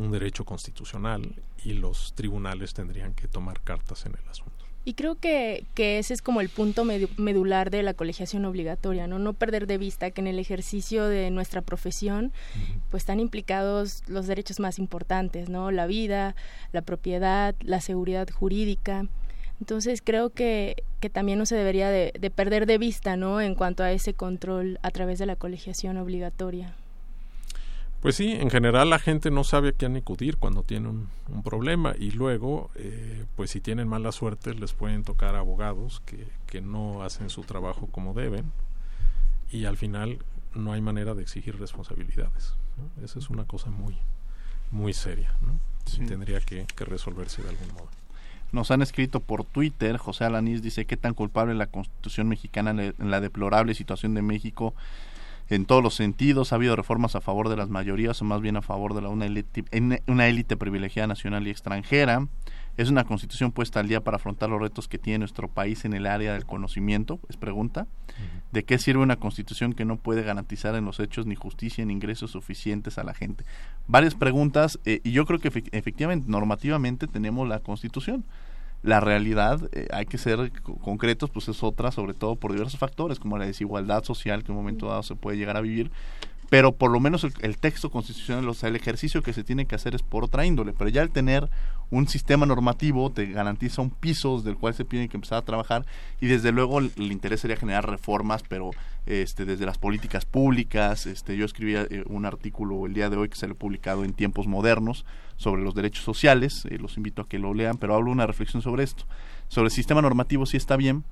un 0.00 0.10
derecho 0.10 0.44
constitucional 0.44 1.34
y 1.64 1.74
los 1.74 2.14
tribunales 2.14 2.74
tendrían 2.74 3.14
que 3.14 3.28
tomar 3.28 3.60
cartas 3.60 4.06
en 4.06 4.14
el 4.20 4.28
asunto. 4.28 4.64
Y 4.82 4.94
creo 4.94 5.14
que, 5.16 5.66
que 5.74 5.98
ese 5.98 6.14
es 6.14 6.22
como 6.22 6.40
el 6.40 6.48
punto 6.48 6.84
medular 6.84 7.70
de 7.70 7.82
la 7.82 7.92
colegiación 7.92 8.46
obligatoria, 8.46 9.06
¿no? 9.06 9.18
No 9.18 9.34
perder 9.34 9.66
de 9.66 9.76
vista 9.76 10.10
que 10.10 10.22
en 10.22 10.26
el 10.26 10.38
ejercicio 10.38 11.04
de 11.04 11.30
nuestra 11.30 11.60
profesión, 11.60 12.32
pues 12.90 13.02
están 13.02 13.20
implicados 13.20 14.02
los 14.08 14.26
derechos 14.26 14.58
más 14.58 14.78
importantes, 14.78 15.50
¿no? 15.50 15.70
La 15.70 15.86
vida, 15.86 16.34
la 16.72 16.80
propiedad, 16.80 17.54
la 17.60 17.82
seguridad 17.82 18.30
jurídica. 18.30 19.06
Entonces 19.60 20.00
creo 20.02 20.30
que, 20.30 20.82
que 21.00 21.10
también 21.10 21.38
no 21.38 21.44
se 21.44 21.56
debería 21.56 21.90
de, 21.90 22.14
de 22.18 22.30
perder 22.30 22.64
de 22.64 22.78
vista, 22.78 23.18
¿no? 23.18 23.42
En 23.42 23.54
cuanto 23.54 23.82
a 23.82 23.92
ese 23.92 24.14
control 24.14 24.78
a 24.82 24.90
través 24.90 25.18
de 25.18 25.26
la 25.26 25.36
colegiación 25.36 25.98
obligatoria. 25.98 26.74
Pues 28.00 28.16
sí, 28.16 28.32
en 28.32 28.50
general 28.50 28.88
la 28.88 28.98
gente 28.98 29.30
no 29.30 29.44
sabe 29.44 29.68
a 29.70 29.72
quién 29.72 29.94
acudir 29.94 30.38
cuando 30.38 30.62
tiene 30.62 30.88
un, 30.88 31.08
problema 31.44 31.94
y 31.98 32.10
luego, 32.10 32.70
eh, 32.74 33.24
pues 33.36 33.50
si 33.50 33.60
tienen 33.60 33.88
mala 33.88 34.10
suerte, 34.10 34.54
les 34.54 34.72
pueden 34.72 35.04
tocar 35.04 35.36
abogados 35.36 36.02
que, 36.06 36.26
que 36.46 36.60
no 36.60 37.02
hacen 37.02 37.30
su 37.30 37.42
trabajo 37.42 37.86
como 37.86 38.14
deben 38.14 38.52
y 39.52 39.66
al 39.66 39.76
final 39.76 40.18
no 40.54 40.72
hay 40.72 40.80
manera 40.80 41.14
de 41.14 41.22
exigir 41.22 41.58
responsabilidades. 41.58 42.54
Esa 43.02 43.18
es 43.18 43.30
una 43.30 43.44
cosa 43.44 43.70
muy, 43.70 43.96
muy 44.70 44.92
seria. 44.92 45.34
¿no? 45.42 45.58
Tendría 46.06 46.40
que, 46.40 46.66
que, 46.74 46.84
resolverse 46.84 47.42
de 47.42 47.50
algún 47.50 47.68
modo. 47.74 47.88
Nos 48.52 48.70
han 48.70 48.82
escrito 48.82 49.20
por 49.20 49.44
Twitter, 49.44 49.96
José 49.96 50.24
Alanís 50.24 50.62
dice 50.62 50.84
qué 50.84 50.96
tan 50.96 51.14
culpable 51.14 51.54
la 51.54 51.66
Constitución 51.66 52.28
mexicana 52.28 52.70
en 52.70 53.10
la 53.10 53.20
deplorable 53.20 53.74
situación 53.74 54.14
de 54.14 54.22
México 54.22 54.74
en 55.50 55.66
todos 55.66 55.82
los 55.82 55.94
sentidos. 55.94 56.52
Ha 56.52 56.56
habido 56.56 56.76
reformas 56.76 57.16
a 57.16 57.20
favor 57.20 57.48
de 57.48 57.56
las 57.56 57.68
mayorías 57.68 58.22
o 58.22 58.24
más 58.24 58.40
bien 58.40 58.56
a 58.56 58.62
favor 58.62 58.94
de 58.94 59.02
la, 59.02 59.08
una, 59.08 59.26
élite, 59.26 59.64
una 60.06 60.26
élite 60.28 60.56
privilegiada 60.56 61.08
nacional 61.08 61.46
y 61.46 61.50
extranjera. 61.50 62.26
¿Es 62.76 62.88
una 62.88 63.04
constitución 63.04 63.52
puesta 63.52 63.80
al 63.80 63.88
día 63.88 64.00
para 64.00 64.16
afrontar 64.16 64.48
los 64.48 64.60
retos 64.60 64.88
que 64.88 64.96
tiene 64.96 65.18
nuestro 65.18 65.48
país 65.48 65.84
en 65.84 65.92
el 65.92 66.06
área 66.06 66.32
del 66.32 66.46
conocimiento? 66.46 67.20
Es 67.28 67.36
pregunta. 67.36 67.86
¿De 68.52 68.64
qué 68.64 68.78
sirve 68.78 69.02
una 69.02 69.16
constitución 69.16 69.74
que 69.74 69.84
no 69.84 69.96
puede 69.96 70.22
garantizar 70.22 70.74
en 70.76 70.84
los 70.84 70.98
hechos 70.98 71.26
ni 71.26 71.34
justicia 71.34 71.84
ni 71.84 71.92
ingresos 71.92 72.30
suficientes 72.30 72.96
a 72.96 73.04
la 73.04 73.12
gente? 73.12 73.44
Varias 73.86 74.14
preguntas 74.14 74.78
eh, 74.86 75.00
y 75.04 75.10
yo 75.10 75.26
creo 75.26 75.40
que 75.40 75.48
efectivamente, 75.72 76.30
normativamente 76.30 77.06
tenemos 77.06 77.46
la 77.48 77.58
constitución 77.58 78.24
la 78.82 79.00
realidad, 79.00 79.68
eh, 79.72 79.88
hay 79.92 80.06
que 80.06 80.18
ser 80.18 80.52
concretos, 80.80 81.30
pues 81.30 81.48
es 81.48 81.62
otra, 81.62 81.92
sobre 81.92 82.14
todo 82.14 82.36
por 82.36 82.52
diversos 82.52 82.78
factores, 82.78 83.18
como 83.18 83.36
la 83.36 83.46
desigualdad 83.46 84.04
social 84.04 84.42
que 84.42 84.52
en 84.52 84.58
un 84.58 84.64
momento 84.64 84.88
dado 84.88 85.02
se 85.02 85.16
puede 85.16 85.36
llegar 85.36 85.56
a 85.56 85.60
vivir, 85.60 85.90
pero 86.48 86.72
por 86.72 86.90
lo 86.90 86.98
menos 86.98 87.24
el, 87.24 87.58
texto 87.58 87.90
constitucional, 87.90 88.48
o 88.48 88.54
sea, 88.54 88.68
el 88.68 88.76
ejercicio 88.76 89.22
que 89.22 89.32
se 89.32 89.44
tiene 89.44 89.66
que 89.66 89.76
hacer 89.76 89.94
es 89.94 90.02
por 90.02 90.24
otra 90.24 90.46
índole, 90.46 90.72
pero 90.72 90.90
ya 90.90 91.02
el 91.02 91.10
tener 91.10 91.48
un 91.90 92.06
sistema 92.06 92.46
normativo 92.46 93.10
te 93.10 93.26
garantiza 93.26 93.82
un 93.82 93.90
piso 93.90 94.40
del 94.40 94.56
cual 94.56 94.74
se 94.74 94.84
tiene 94.84 95.08
que 95.08 95.16
empezar 95.16 95.38
a 95.38 95.42
trabajar 95.42 95.84
y 96.20 96.26
desde 96.26 96.52
luego 96.52 96.78
el, 96.78 96.92
interés 96.96 97.40
sería 97.40 97.56
generar 97.56 97.88
reformas, 97.88 98.42
pero 98.48 98.70
este 99.06 99.44
desde 99.44 99.66
las 99.66 99.78
políticas 99.78 100.24
públicas, 100.24 101.06
este 101.06 101.36
yo 101.36 101.44
escribí 101.44 101.74
eh, 101.74 102.04
un 102.06 102.26
artículo 102.26 102.86
el 102.86 102.94
día 102.94 103.10
de 103.10 103.16
hoy 103.16 103.28
que 103.28 103.36
se 103.36 103.46
ha 103.46 103.54
publicado 103.54 104.04
en 104.04 104.12
Tiempos 104.12 104.46
Modernos 104.46 105.04
sobre 105.36 105.62
los 105.62 105.74
derechos 105.74 106.04
sociales, 106.04 106.64
eh, 106.70 106.78
los 106.78 106.96
invito 106.96 107.22
a 107.22 107.28
que 107.28 107.38
lo 107.38 107.54
lean, 107.54 107.76
pero 107.76 107.94
hablo 107.94 108.12
una 108.12 108.26
reflexión 108.26 108.62
sobre 108.62 108.84
esto. 108.84 109.04
Sobre 109.48 109.66
el 109.66 109.72
sistema 109.72 110.00
normativo 110.00 110.46
sí 110.46 110.56
está 110.56 110.76
bien, 110.76 111.02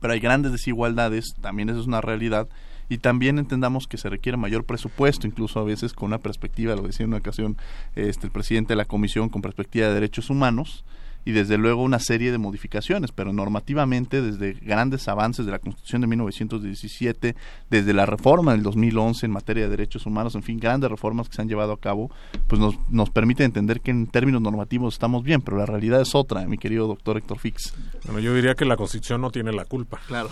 pero 0.00 0.14
hay 0.14 0.20
grandes 0.20 0.52
desigualdades, 0.52 1.34
también 1.42 1.68
eso 1.68 1.80
es 1.80 1.86
una 1.86 2.00
realidad 2.00 2.48
y 2.90 2.98
también 2.98 3.38
entendamos 3.38 3.86
que 3.86 3.96
se 3.96 4.10
requiere 4.10 4.36
mayor 4.36 4.64
presupuesto, 4.64 5.26
incluso 5.26 5.60
a 5.60 5.64
veces 5.64 5.94
con 5.94 6.08
una 6.08 6.18
perspectiva, 6.18 6.74
lo 6.74 6.82
decía 6.82 7.04
en 7.04 7.10
una 7.10 7.18
ocasión 7.18 7.56
este, 7.94 8.26
el 8.26 8.32
presidente 8.32 8.72
de 8.72 8.76
la 8.76 8.84
Comisión, 8.84 9.28
con 9.28 9.42
perspectiva 9.42 9.86
de 9.86 9.94
derechos 9.94 10.28
humanos, 10.28 10.84
y 11.24 11.32
desde 11.32 11.58
luego 11.58 11.82
una 11.82 11.98
serie 11.98 12.32
de 12.32 12.38
modificaciones, 12.38 13.12
pero 13.12 13.32
normativamente 13.32 14.22
desde 14.22 14.54
grandes 14.54 15.08
avances 15.08 15.46
de 15.46 15.52
la 15.52 15.58
Constitución 15.58 16.00
de 16.00 16.06
1917, 16.06 17.36
desde 17.68 17.92
la 17.92 18.06
reforma 18.06 18.52
del 18.52 18.62
2011 18.62 19.26
en 19.26 19.32
materia 19.32 19.64
de 19.64 19.70
derechos 19.70 20.06
humanos, 20.06 20.34
en 20.34 20.42
fin, 20.42 20.58
grandes 20.58 20.90
reformas 20.90 21.28
que 21.28 21.36
se 21.36 21.42
han 21.42 21.48
llevado 21.48 21.72
a 21.72 21.80
cabo, 21.80 22.10
pues 22.46 22.60
nos, 22.60 22.74
nos 22.90 23.10
permite 23.10 23.44
entender 23.44 23.80
que 23.80 23.90
en 23.90 24.06
términos 24.06 24.40
normativos 24.40 24.94
estamos 24.94 25.22
bien, 25.22 25.42
pero 25.42 25.56
la 25.56 25.66
realidad 25.66 26.00
es 26.00 26.14
otra, 26.14 26.46
mi 26.46 26.58
querido 26.58 26.86
doctor 26.86 27.16
Héctor 27.16 27.38
Fix. 27.38 27.74
Bueno, 28.04 28.20
yo 28.20 28.34
diría 28.34 28.54
que 28.54 28.64
la 28.64 28.76
Constitución 28.76 29.20
no 29.20 29.30
tiene 29.30 29.52
la 29.52 29.64
culpa. 29.64 30.00
Claro. 30.06 30.30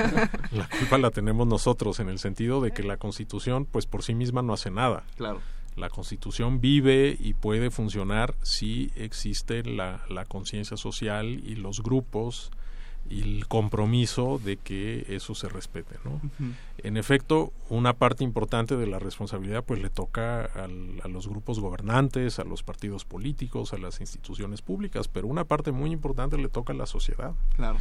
la 0.52 0.68
culpa 0.68 0.98
la 0.98 1.10
tenemos 1.10 1.46
nosotros 1.46 2.00
en 2.00 2.08
el 2.08 2.18
sentido 2.18 2.60
de 2.60 2.72
que 2.72 2.82
la 2.82 2.96
Constitución, 2.96 3.66
pues 3.70 3.86
por 3.86 4.02
sí 4.02 4.14
misma 4.14 4.42
no 4.42 4.52
hace 4.52 4.70
nada. 4.70 5.04
Claro. 5.16 5.40
La 5.76 5.90
Constitución 5.90 6.60
vive 6.60 7.16
y 7.18 7.34
puede 7.34 7.70
funcionar 7.70 8.34
si 8.42 8.90
existe 8.96 9.62
la, 9.62 10.04
la 10.08 10.24
conciencia 10.24 10.76
social 10.76 11.26
y 11.26 11.54
los 11.56 11.82
grupos 11.82 12.50
y 13.08 13.22
el 13.22 13.46
compromiso 13.46 14.40
de 14.42 14.56
que 14.56 15.06
eso 15.08 15.34
se 15.34 15.48
respete, 15.48 15.96
¿no? 16.04 16.20
En 16.78 16.96
efecto, 16.96 17.52
una 17.68 17.92
parte 17.92 18.24
importante 18.24 18.76
de 18.76 18.86
la 18.86 18.98
responsabilidad 18.98 19.64
pues 19.64 19.80
le 19.80 19.90
toca 19.90 20.44
al, 20.44 21.00
a 21.02 21.08
los 21.08 21.28
grupos 21.28 21.60
gobernantes, 21.60 22.38
a 22.38 22.44
los 22.44 22.62
partidos 22.62 23.04
políticos, 23.04 23.72
a 23.72 23.78
las 23.78 24.00
instituciones 24.00 24.62
públicas, 24.62 25.08
pero 25.08 25.28
una 25.28 25.44
parte 25.44 25.72
muy 25.72 25.92
importante 25.92 26.36
le 26.38 26.48
toca 26.48 26.72
a 26.72 26.76
la 26.76 26.86
sociedad, 26.86 27.34
claro. 27.54 27.78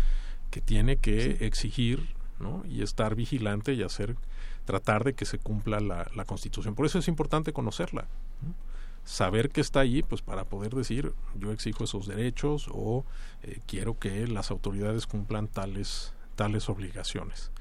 que 0.52 0.62
tiene 0.62 0.98
que 0.98 1.38
exigir, 1.42 2.08
¿no? 2.40 2.64
Y 2.70 2.84
estar 2.84 3.16
vigilante 3.16 3.74
y 3.74 3.84
hacer 3.84 4.16
tratar 4.66 5.04
de 5.04 5.14
que 5.14 5.26
se 5.26 5.40
cumpla 5.40 5.80
la, 5.80 6.10
la 6.16 6.26
Constitución. 6.26 6.76
Por 6.76 6.86
eso 6.86 7.00
es 7.00 7.08
importante 7.08 7.54
conocerla. 7.54 8.08
¿no? 8.42 8.54
saber 9.06 9.50
que 9.50 9.62
está 9.62 9.82
ahí, 9.82 10.02
pues 10.02 10.22
para 10.22 10.46
poder 10.46 10.76
decir 10.76 11.14
yo 11.36 11.52
exijo 11.52 11.84
esos 11.84 12.08
derechos 12.08 12.68
o 12.72 13.06
eh, 13.44 13.60
quiero 13.68 13.98
que 13.98 14.28
las 14.28 14.52
autoridades 14.52 15.08
cumplan 15.08 15.48
tales 15.48 16.14
tales 16.36 16.68
obligaciones. 16.70 17.52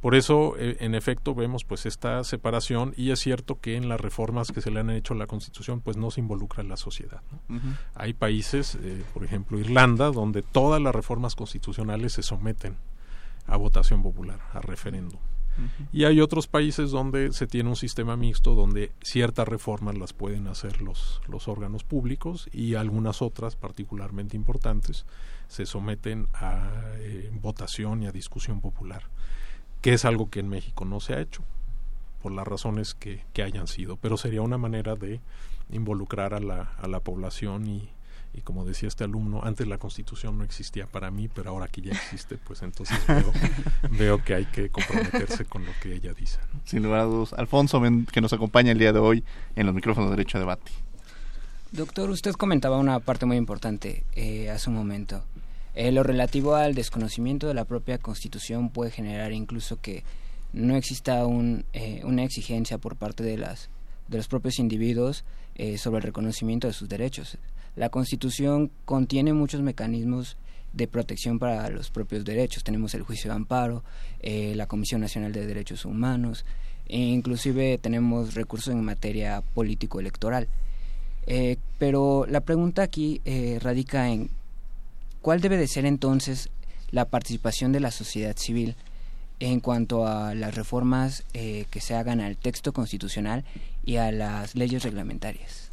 Por 0.00 0.14
eso, 0.14 0.54
eh, 0.56 0.76
en 0.80 0.94
efecto, 0.94 1.34
vemos 1.34 1.64
pues 1.64 1.84
esta 1.84 2.22
separación 2.24 2.94
y 2.96 3.10
es 3.10 3.20
cierto 3.20 3.60
que 3.60 3.76
en 3.76 3.88
las 3.88 4.00
reformas 4.00 4.52
que 4.52 4.60
se 4.60 4.70
le 4.70 4.80
han 4.80 4.88
hecho 4.88 5.14
a 5.14 5.16
la 5.16 5.26
Constitución 5.26 5.80
pues 5.80 5.96
no 5.96 6.10
se 6.10 6.20
involucra 6.20 6.62
la 6.62 6.76
sociedad. 6.76 7.22
¿no? 7.30 7.56
Uh 7.56 7.58
-huh. 7.58 7.76
Hay 7.94 8.12
países, 8.14 8.78
eh, 8.80 9.02
por 9.12 9.24
ejemplo 9.24 9.58
Irlanda, 9.58 10.10
donde 10.10 10.42
todas 10.42 10.80
las 10.80 10.94
reformas 10.94 11.34
constitucionales 11.34 12.12
se 12.12 12.22
someten 12.22 12.76
a 13.46 13.56
votación 13.56 14.02
popular, 14.02 14.38
a 14.52 14.60
referéndum. 14.60 15.20
Y 15.92 16.04
hay 16.04 16.20
otros 16.20 16.46
países 16.46 16.90
donde 16.90 17.32
se 17.32 17.46
tiene 17.46 17.68
un 17.68 17.76
sistema 17.76 18.16
mixto 18.16 18.54
donde 18.54 18.92
ciertas 19.02 19.46
reformas 19.46 19.98
las 19.98 20.12
pueden 20.12 20.46
hacer 20.46 20.80
los, 20.80 21.20
los 21.28 21.48
órganos 21.48 21.84
públicos 21.84 22.48
y 22.52 22.74
algunas 22.74 23.22
otras, 23.22 23.56
particularmente 23.56 24.36
importantes, 24.36 25.04
se 25.48 25.66
someten 25.66 26.28
a 26.32 26.70
eh, 26.96 27.30
votación 27.42 28.02
y 28.02 28.06
a 28.06 28.12
discusión 28.12 28.60
popular, 28.60 29.02
que 29.80 29.92
es 29.92 30.04
algo 30.04 30.30
que 30.30 30.40
en 30.40 30.48
México 30.48 30.84
no 30.84 31.00
se 31.00 31.14
ha 31.14 31.20
hecho, 31.20 31.42
por 32.22 32.32
las 32.32 32.46
razones 32.46 32.94
que, 32.94 33.24
que 33.32 33.42
hayan 33.42 33.66
sido, 33.66 33.96
pero 33.96 34.16
sería 34.16 34.42
una 34.42 34.58
manera 34.58 34.94
de 34.94 35.20
involucrar 35.70 36.34
a 36.34 36.40
la, 36.40 36.72
a 36.78 36.88
la 36.88 37.00
población 37.00 37.66
y, 37.66 37.90
y 38.32 38.42
como 38.42 38.64
decía 38.64 38.88
este 38.88 39.04
alumno, 39.04 39.40
antes 39.42 39.66
la 39.66 39.78
constitución 39.78 40.38
no 40.38 40.44
existía 40.44 40.86
para 40.86 41.10
mí, 41.10 41.28
pero 41.28 41.50
ahora 41.50 41.66
que 41.66 41.82
ya 41.82 41.92
existe, 41.92 42.38
pues 42.38 42.62
entonces 42.62 42.98
veo, 43.06 43.32
veo 43.98 44.24
que 44.24 44.34
hay 44.34 44.44
que 44.46 44.70
comprometerse 44.70 45.44
con 45.46 45.64
lo 45.64 45.72
que 45.82 45.94
ella 45.94 46.14
dice. 46.14 46.38
¿no? 46.52 46.60
Sin 46.64 46.82
lugar 46.82 47.00
a 47.00 47.04
dudas. 47.04 47.32
Alfonso, 47.32 47.82
que 48.12 48.20
nos 48.20 48.32
acompaña 48.32 48.70
el 48.70 48.78
día 48.78 48.92
de 48.92 49.00
hoy 49.00 49.24
en 49.56 49.66
los 49.66 49.74
micrófonos 49.74 50.10
de 50.10 50.16
Derecho 50.16 50.38
a 50.38 50.40
Debate. 50.40 50.70
Doctor, 51.72 52.10
usted 52.10 52.32
comentaba 52.32 52.78
una 52.78 53.00
parte 53.00 53.26
muy 53.26 53.36
importante 53.36 54.04
eh, 54.14 54.50
hace 54.50 54.70
un 54.70 54.76
momento. 54.76 55.24
Eh, 55.74 55.90
lo 55.92 56.02
relativo 56.02 56.54
al 56.54 56.74
desconocimiento 56.74 57.48
de 57.48 57.54
la 57.54 57.64
propia 57.64 57.98
constitución 57.98 58.70
puede 58.70 58.90
generar 58.90 59.32
incluso 59.32 59.80
que 59.80 60.04
no 60.52 60.76
exista 60.76 61.26
un, 61.26 61.64
eh, 61.72 62.00
una 62.04 62.24
exigencia 62.24 62.78
por 62.78 62.96
parte 62.96 63.22
de, 63.22 63.36
las, 63.36 63.70
de 64.08 64.18
los 64.18 64.28
propios 64.28 64.58
individuos 64.58 65.24
sobre 65.76 65.98
el 65.98 66.04
reconocimiento 66.04 66.68
de 66.68 66.72
sus 66.72 66.88
derechos. 66.88 67.36
La 67.76 67.88
Constitución 67.88 68.70
contiene 68.84 69.32
muchos 69.32 69.62
mecanismos 69.62 70.36
de 70.72 70.88
protección 70.88 71.38
para 71.38 71.68
los 71.70 71.90
propios 71.90 72.24
derechos. 72.24 72.64
Tenemos 72.64 72.94
el 72.94 73.02
juicio 73.02 73.30
de 73.30 73.36
amparo, 73.36 73.82
eh, 74.20 74.54
la 74.56 74.66
Comisión 74.66 75.00
Nacional 75.00 75.32
de 75.32 75.46
Derechos 75.46 75.84
Humanos, 75.84 76.44
e 76.88 76.98
inclusive 76.98 77.78
tenemos 77.78 78.34
recursos 78.34 78.72
en 78.72 78.84
materia 78.84 79.42
político-electoral. 79.54 80.48
Eh, 81.26 81.56
pero 81.78 82.26
la 82.28 82.40
pregunta 82.40 82.82
aquí 82.82 83.20
eh, 83.24 83.58
radica 83.60 84.08
en 84.08 84.30
cuál 85.22 85.40
debe 85.40 85.56
de 85.56 85.68
ser 85.68 85.86
entonces 85.86 86.48
la 86.90 87.04
participación 87.04 87.72
de 87.72 87.80
la 87.80 87.90
sociedad 87.90 88.36
civil 88.36 88.74
en 89.38 89.60
cuanto 89.60 90.06
a 90.06 90.34
las 90.34 90.54
reformas 90.54 91.24
que 91.32 91.80
se 91.80 91.94
hagan 91.94 92.20
al 92.20 92.36
texto 92.36 92.74
constitucional 92.74 93.44
y 93.84 93.96
a 93.96 94.12
las 94.12 94.54
leyes 94.54 94.82
reglamentarias. 94.82 95.69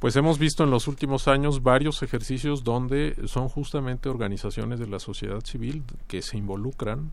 Pues 0.00 0.16
hemos 0.16 0.38
visto 0.38 0.64
en 0.64 0.70
los 0.70 0.88
últimos 0.88 1.28
años 1.28 1.62
varios 1.62 2.02
ejercicios 2.02 2.64
donde 2.64 3.14
son 3.26 3.50
justamente 3.50 4.08
organizaciones 4.08 4.80
de 4.80 4.86
la 4.86 4.98
sociedad 4.98 5.44
civil 5.44 5.84
que 6.08 6.22
se 6.22 6.38
involucran 6.38 7.12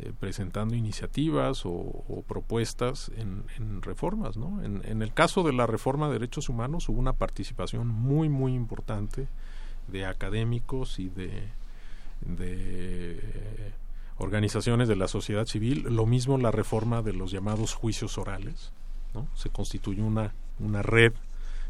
eh, 0.00 0.12
presentando 0.18 0.74
iniciativas 0.74 1.62
o, 1.64 2.24
propuestas 2.26 3.12
en, 3.16 3.44
reformas. 3.82 4.36
¿no? 4.36 4.64
En, 4.64 4.82
en, 4.84 5.00
el 5.02 5.14
caso 5.14 5.44
de 5.44 5.52
la 5.52 5.68
reforma 5.68 6.08
de 6.08 6.14
derechos 6.14 6.48
humanos 6.48 6.88
hubo 6.88 6.98
una 6.98 7.12
participación 7.12 7.86
muy, 7.86 8.28
muy 8.28 8.52
importante 8.52 9.28
de 9.86 10.04
académicos 10.04 10.98
y 10.98 11.10
de, 11.10 11.30
de 12.20 13.72
organizaciones 14.16 14.88
de 14.88 14.96
la 14.96 15.06
sociedad 15.06 15.46
civil. 15.46 15.84
Lo 15.88 16.04
mismo 16.04 16.36
la 16.36 16.50
reforma 16.50 17.00
de 17.00 17.12
los 17.12 17.30
llamados 17.30 17.74
juicios 17.74 18.18
orales. 18.18 18.72
¿no? 19.14 19.28
Se 19.34 19.50
constituyó 19.50 20.04
una, 20.04 20.34
una 20.58 20.82
red 20.82 21.12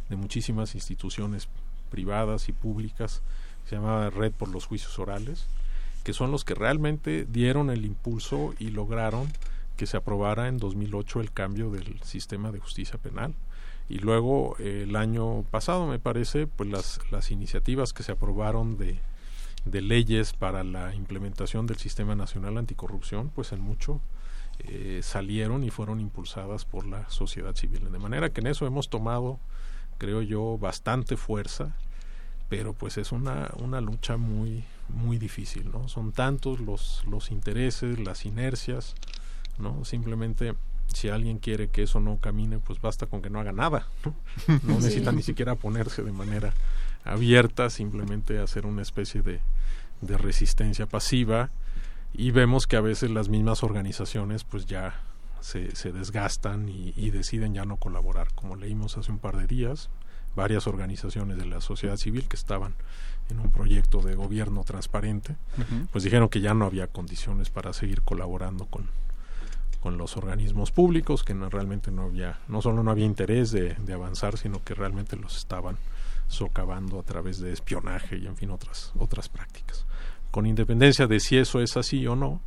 de 0.08 0.16
muchísimas 0.16 0.74
instituciones 0.74 1.48
privadas 1.90 2.48
y 2.48 2.52
públicas, 2.52 3.22
se 3.68 3.76
llamaba 3.76 4.10
Red 4.10 4.32
por 4.32 4.48
los 4.48 4.66
Juicios 4.66 4.98
Orales, 4.98 5.46
que 6.02 6.12
son 6.12 6.30
los 6.30 6.44
que 6.44 6.54
realmente 6.54 7.26
dieron 7.28 7.70
el 7.70 7.84
impulso 7.84 8.54
y 8.58 8.68
lograron 8.68 9.32
que 9.76 9.86
se 9.86 9.96
aprobara 9.96 10.48
en 10.48 10.58
2008 10.58 11.20
el 11.20 11.32
cambio 11.32 11.70
del 11.70 12.00
sistema 12.02 12.52
de 12.52 12.60
justicia 12.60 12.98
penal. 12.98 13.34
Y 13.88 13.98
luego 13.98 14.56
el 14.58 14.96
año 14.96 15.42
pasado, 15.50 15.86
me 15.86 15.98
parece, 15.98 16.46
pues 16.46 16.70
las, 16.70 17.00
las 17.10 17.30
iniciativas 17.30 17.92
que 17.92 18.02
se 18.02 18.12
aprobaron 18.12 18.76
de, 18.78 18.98
de 19.64 19.82
leyes 19.82 20.32
para 20.32 20.64
la 20.64 20.94
implementación 20.94 21.66
del 21.66 21.78
Sistema 21.78 22.14
Nacional 22.14 22.58
Anticorrupción, 22.58 23.30
pues 23.34 23.52
en 23.52 23.60
mucho 23.60 24.00
eh, 24.60 25.00
salieron 25.02 25.64
y 25.64 25.70
fueron 25.70 26.00
impulsadas 26.00 26.64
por 26.64 26.86
la 26.86 27.08
sociedad 27.10 27.54
civil. 27.56 27.90
De 27.90 27.98
manera 27.98 28.30
que 28.30 28.40
en 28.40 28.46
eso 28.46 28.66
hemos 28.66 28.88
tomado 28.88 29.38
creo 29.98 30.22
yo, 30.22 30.58
bastante 30.58 31.16
fuerza, 31.16 31.74
pero 32.48 32.72
pues 32.72 32.98
es 32.98 33.12
una, 33.12 33.50
una 33.56 33.80
lucha 33.80 34.16
muy, 34.16 34.64
muy 34.88 35.18
difícil, 35.18 35.70
¿no? 35.70 35.88
Son 35.88 36.12
tantos 36.12 36.60
los, 36.60 37.02
los 37.08 37.30
intereses, 37.30 37.98
las 37.98 38.24
inercias, 38.26 38.94
¿no? 39.58 39.84
Simplemente 39.84 40.54
si 40.88 41.08
alguien 41.08 41.38
quiere 41.38 41.68
que 41.68 41.82
eso 41.82 42.00
no 42.00 42.18
camine, 42.18 42.58
pues 42.58 42.80
basta 42.80 43.06
con 43.06 43.22
que 43.22 43.30
no 43.30 43.40
haga 43.40 43.52
nada, 43.52 43.88
¿no? 44.04 44.14
No 44.62 44.76
sí. 44.80 44.86
necesita 44.86 45.12
ni 45.12 45.22
siquiera 45.22 45.54
ponerse 45.54 46.02
de 46.02 46.12
manera 46.12 46.52
abierta, 47.04 47.70
simplemente 47.70 48.38
hacer 48.38 48.66
una 48.66 48.82
especie 48.82 49.22
de, 49.22 49.40
de 50.00 50.18
resistencia 50.18 50.86
pasiva 50.86 51.50
y 52.12 52.30
vemos 52.30 52.66
que 52.66 52.76
a 52.76 52.80
veces 52.80 53.10
las 53.10 53.28
mismas 53.28 53.62
organizaciones 53.62 54.44
pues 54.44 54.66
ya 54.66 54.94
se, 55.44 55.76
se 55.76 55.92
desgastan 55.92 56.70
y, 56.70 56.94
y, 56.96 57.10
deciden 57.10 57.52
ya 57.52 57.66
no 57.66 57.76
colaborar. 57.76 58.32
Como 58.34 58.56
leímos 58.56 58.96
hace 58.96 59.12
un 59.12 59.18
par 59.18 59.36
de 59.36 59.46
días, 59.46 59.90
varias 60.34 60.66
organizaciones 60.66 61.36
de 61.36 61.44
la 61.44 61.60
sociedad 61.60 61.98
civil 61.98 62.26
que 62.28 62.36
estaban 62.36 62.74
en 63.28 63.40
un 63.40 63.50
proyecto 63.50 64.00
de 64.00 64.14
gobierno 64.14 64.64
transparente, 64.64 65.36
uh 65.58 65.60
-huh. 65.60 65.88
pues 65.92 66.02
dijeron 66.02 66.30
que 66.30 66.40
ya 66.40 66.54
no 66.54 66.64
había 66.64 66.86
condiciones 66.86 67.50
para 67.50 67.74
seguir 67.74 68.00
colaborando 68.00 68.64
con, 68.64 68.88
con 69.80 69.98
los 69.98 70.16
organismos 70.16 70.70
públicos, 70.70 71.24
que 71.24 71.34
no, 71.34 71.50
realmente 71.50 71.90
no 71.90 72.04
había, 72.04 72.38
no 72.48 72.62
solo 72.62 72.82
no 72.82 72.90
había 72.90 73.04
interés 73.04 73.50
de, 73.50 73.74
de 73.74 73.92
avanzar, 73.92 74.38
sino 74.38 74.64
que 74.64 74.72
realmente 74.72 75.14
los 75.16 75.36
estaban 75.36 75.76
socavando 76.26 76.98
a 76.98 77.02
través 77.02 77.38
de 77.38 77.52
espionaje 77.52 78.16
y 78.16 78.26
en 78.26 78.36
fin 78.36 78.50
otras 78.50 78.92
otras 78.98 79.28
prácticas. 79.28 79.84
Con 80.30 80.46
independencia 80.46 81.06
de 81.06 81.20
si 81.20 81.36
eso 81.36 81.60
es 81.60 81.76
así 81.76 82.06
o 82.06 82.16
no, 82.16 82.40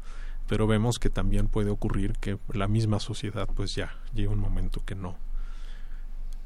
pero 0.47 0.67
vemos 0.67 0.99
que 0.99 1.09
también 1.09 1.47
puede 1.47 1.69
ocurrir 1.69 2.13
que 2.13 2.37
la 2.53 2.67
misma 2.67 2.99
sociedad 2.99 3.47
pues 3.53 3.75
ya 3.75 3.95
llega 4.13 4.31
un 4.31 4.39
momento 4.39 4.83
que 4.85 4.95
no 4.95 5.15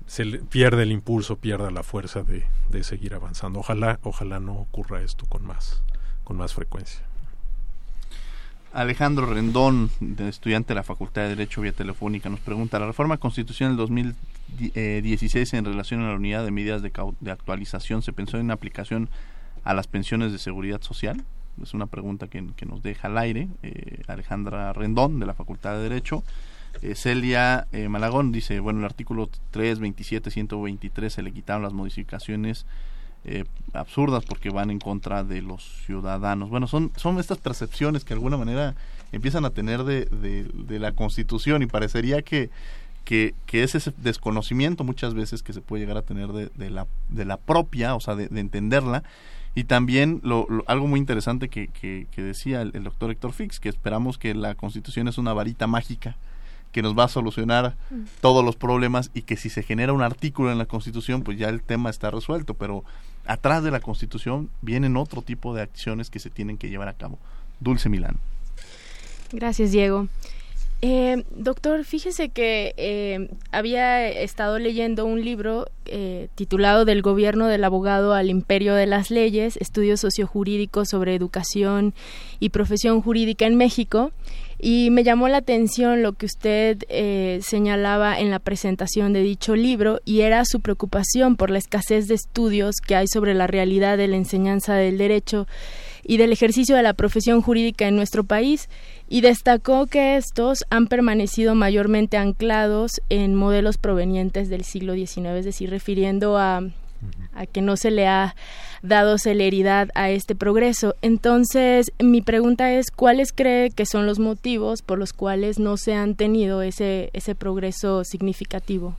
se 0.07 0.25
le 0.25 0.39
pierde 0.39 0.83
el 0.83 0.91
impulso, 0.91 1.37
pierda 1.37 1.71
la 1.71 1.83
fuerza 1.83 2.21
de, 2.23 2.43
de, 2.69 2.83
seguir 2.83 3.13
avanzando. 3.13 3.59
Ojalá, 3.59 3.97
ojalá 4.03 4.41
no 4.41 4.55
ocurra 4.55 5.01
esto 5.01 5.25
con 5.27 5.45
más, 5.45 5.81
con 6.25 6.35
más 6.35 6.53
frecuencia. 6.53 7.01
Alejandro 8.73 9.25
Rendón, 9.25 9.89
estudiante 10.19 10.69
de 10.69 10.75
la 10.75 10.83
Facultad 10.83 11.23
de 11.23 11.29
Derecho 11.29 11.61
vía 11.61 11.71
telefónica, 11.71 12.29
nos 12.29 12.41
pregunta, 12.41 12.79
¿la 12.79 12.87
reforma 12.87 13.17
constitucional 13.17 13.77
del 13.77 14.15
16 15.03 15.53
en 15.53 15.65
relación 15.65 16.01
a 16.01 16.09
la 16.09 16.15
unidad 16.15 16.43
de 16.43 16.51
medidas 16.51 16.81
de, 16.81 16.91
de 17.19 17.31
actualización 17.31 18.01
se 18.01 18.11
pensó 18.11 18.37
en 18.37 18.51
aplicación 18.51 19.09
a 19.63 19.73
las 19.73 19.87
pensiones 19.87 20.31
de 20.31 20.39
seguridad 20.39 20.81
social? 20.81 21.23
Es 21.61 21.73
una 21.73 21.87
pregunta 21.87 22.27
que, 22.27 22.41
nos 22.65 22.83
deja 22.83 23.07
al 23.07 23.17
aire 23.17 23.47
eh, 23.63 24.01
Alejandra 24.07 24.73
Rendón 24.73 25.19
de 25.19 25.25
la 25.25 25.33
Facultad 25.33 25.75
de 25.75 25.83
Derecho. 25.83 26.23
Eh, 26.81 26.95
Celia 26.95 27.67
eh, 27.71 27.89
Malagón 27.89 28.31
dice, 28.31 28.59
bueno, 28.59 28.79
el 28.79 28.85
artículo 28.85 29.29
3, 29.51 29.79
27, 29.79 30.31
123 30.31 31.13
se 31.13 31.21
le 31.21 31.31
quitaron 31.31 31.63
las 31.63 31.73
modificaciones 31.73 32.65
absurdas 33.73 34.25
porque 34.25 34.49
van 34.49 34.71
en 34.71 34.79
contra 34.79 35.23
de 35.23 35.43
los 35.43 35.83
ciudadanos. 35.85 36.49
Bueno, 36.49 36.65
son, 36.65 36.91
son 36.95 37.19
estas 37.19 37.37
percepciones 37.37 38.03
que 38.03 38.15
de 38.15 38.15
alguna 38.15 38.35
manera 38.35 38.73
empiezan 39.11 39.45
a 39.45 39.49
tener 39.49 39.83
de, 39.83 40.05
de, 40.05 40.79
la 40.79 40.93
Constitución 40.93 41.61
y 41.61 41.67
parecería 41.67 42.21
que, 42.21 42.49
que, 43.03 43.35
que, 43.45 43.63
es 43.63 43.75
ese 43.75 43.93
desconocimiento 43.97 44.83
muchas 44.83 45.13
veces 45.13 45.43
que 45.43 45.53
se 45.53 45.61
puede 45.61 45.81
llegar 45.81 45.97
a 45.97 46.01
tener 46.01 46.29
de, 46.29 46.49
de 46.55 46.69
la, 46.69 46.87
de 47.09 47.25
la 47.25 47.37
propia, 47.37 47.95
o 47.95 47.99
sea, 47.99 48.15
de, 48.15 48.27
entenderla, 48.39 49.03
y 49.53 49.65
también 49.65 50.21
lo, 50.23 50.47
algo 50.67 50.87
muy 50.87 50.99
interesante 50.99 51.49
que, 51.49 51.67
que, 51.67 52.07
decía 52.21 52.61
el, 52.61 52.83
doctor 52.83 53.11
Héctor 53.11 53.33
Fix, 53.33 53.59
que 53.59 53.69
esperamos 53.69 54.17
que 54.17 54.33
la 54.33 54.55
constitución 54.55 55.07
es 55.07 55.17
una 55.17 55.33
varita 55.33 55.67
mágica 55.67 56.15
que 56.71 56.81
nos 56.81 56.97
va 56.97 57.03
a 57.03 57.09
solucionar 57.09 57.75
mm. 57.89 58.03
todos 58.21 58.45
los 58.45 58.55
problemas 58.55 59.11
y 59.13 59.23
que 59.23 59.35
si 59.35 59.49
se 59.49 59.61
genera 59.61 59.91
un 59.91 60.01
artículo 60.01 60.53
en 60.53 60.57
la 60.57 60.65
constitución, 60.65 61.23
pues 61.23 61.37
ya 61.37 61.49
el 61.49 61.61
tema 61.61 61.89
está 61.89 62.11
resuelto, 62.11 62.53
pero 62.53 62.85
atrás 63.25 63.61
de 63.63 63.71
la 63.71 63.81
constitución 63.81 64.49
vienen 64.61 64.95
otro 64.95 65.21
tipo 65.21 65.53
de 65.53 65.63
acciones 65.63 66.09
que 66.09 66.19
se 66.19 66.29
tienen 66.29 66.57
que 66.57 66.69
llevar 66.69 66.87
a 66.87 66.93
cabo. 66.93 67.19
Dulce 67.59 67.89
Milán. 67.89 68.17
Gracias, 69.33 69.71
Diego. 69.71 70.07
Eh, 70.83 71.25
doctor, 71.29 71.85
fíjese 71.85 72.29
que 72.29 72.73
eh, 72.75 73.29
había 73.51 74.09
estado 74.09 74.57
leyendo 74.57 75.05
un 75.05 75.23
libro 75.23 75.67
eh, 75.85 76.29
titulado 76.33 76.85
Del 76.85 77.03
gobierno 77.03 77.45
del 77.45 77.63
abogado 77.63 78.15
al 78.15 78.31
imperio 78.31 78.73
de 78.73 78.87
las 78.87 79.11
leyes, 79.11 79.57
estudios 79.57 79.99
sociojurídicos 79.99 80.89
sobre 80.89 81.13
educación 81.13 81.93
y 82.39 82.49
profesión 82.49 82.99
jurídica 83.03 83.45
en 83.45 83.57
México. 83.57 84.11
Y 84.59 84.89
me 84.89 85.03
llamó 85.03 85.27
la 85.27 85.37
atención 85.37 86.01
lo 86.01 86.13
que 86.13 86.27
usted 86.27 86.77
señalaba 87.41 88.19
en 88.19 88.29
la 88.29 88.37
presentación 88.37 89.11
de 89.11 89.23
dicho 89.23 89.55
libro 89.55 90.01
y 90.05 90.21
era 90.21 90.45
su 90.45 90.59
preocupación 90.59 91.35
por 91.35 91.49
la 91.49 91.57
escasez 91.57 92.07
de 92.07 92.13
estudios 92.13 92.75
que 92.75 92.95
hay 92.95 93.07
sobre 93.07 93.33
la 93.33 93.47
realidad 93.47 93.97
de 93.97 94.07
la 94.07 94.17
enseñanza 94.17 94.75
del 94.75 94.99
derecho 94.99 95.47
y 96.03 96.17
del 96.17 96.31
ejercicio 96.31 96.75
de 96.75 96.83
la 96.83 96.93
profesión 96.93 97.41
jurídica 97.41 97.87
en 97.87 97.95
nuestro 97.95 98.23
país 98.23 98.69
y 99.09 99.21
destacó 99.21 99.87
que 99.87 100.17
estos 100.17 100.63
han 100.69 100.87
permanecido 100.87 101.55
mayormente 101.55 102.17
anclados 102.17 103.01
en 103.09 103.35
modelos 103.35 103.77
provenientes 103.77 104.49
del 104.49 104.63
siglo 104.63 104.93
XIX, 104.93 105.27
es 105.37 105.45
decir, 105.45 105.69
refiriendo 105.69 106.37
a, 106.37 106.61
que 107.51 107.61
no 107.61 107.77
se 107.77 107.91
le 107.91 108.07
ha 108.07 108.35
dado 108.83 109.17
celeridad 109.17 109.89
a 109.95 110.09
este 110.11 110.35
progreso. 110.35 110.95
Entonces, 111.01 111.91
mi 111.99 112.21
pregunta 112.21 112.73
es, 112.73 112.91
¿cuáles 112.91 113.33
cree 113.33 113.71
que 113.71 113.85
son 113.85 114.05
los 114.05 114.19
motivos 114.19 114.81
por 114.81 114.99
los 114.99 115.13
cuales 115.13 115.59
no 115.59 115.77
se 115.77 115.93
han 115.93 116.15
tenido 116.15 116.61
ese, 116.61 117.09
ese 117.13 117.35
progreso 117.35 118.03
significativo? 118.03 118.95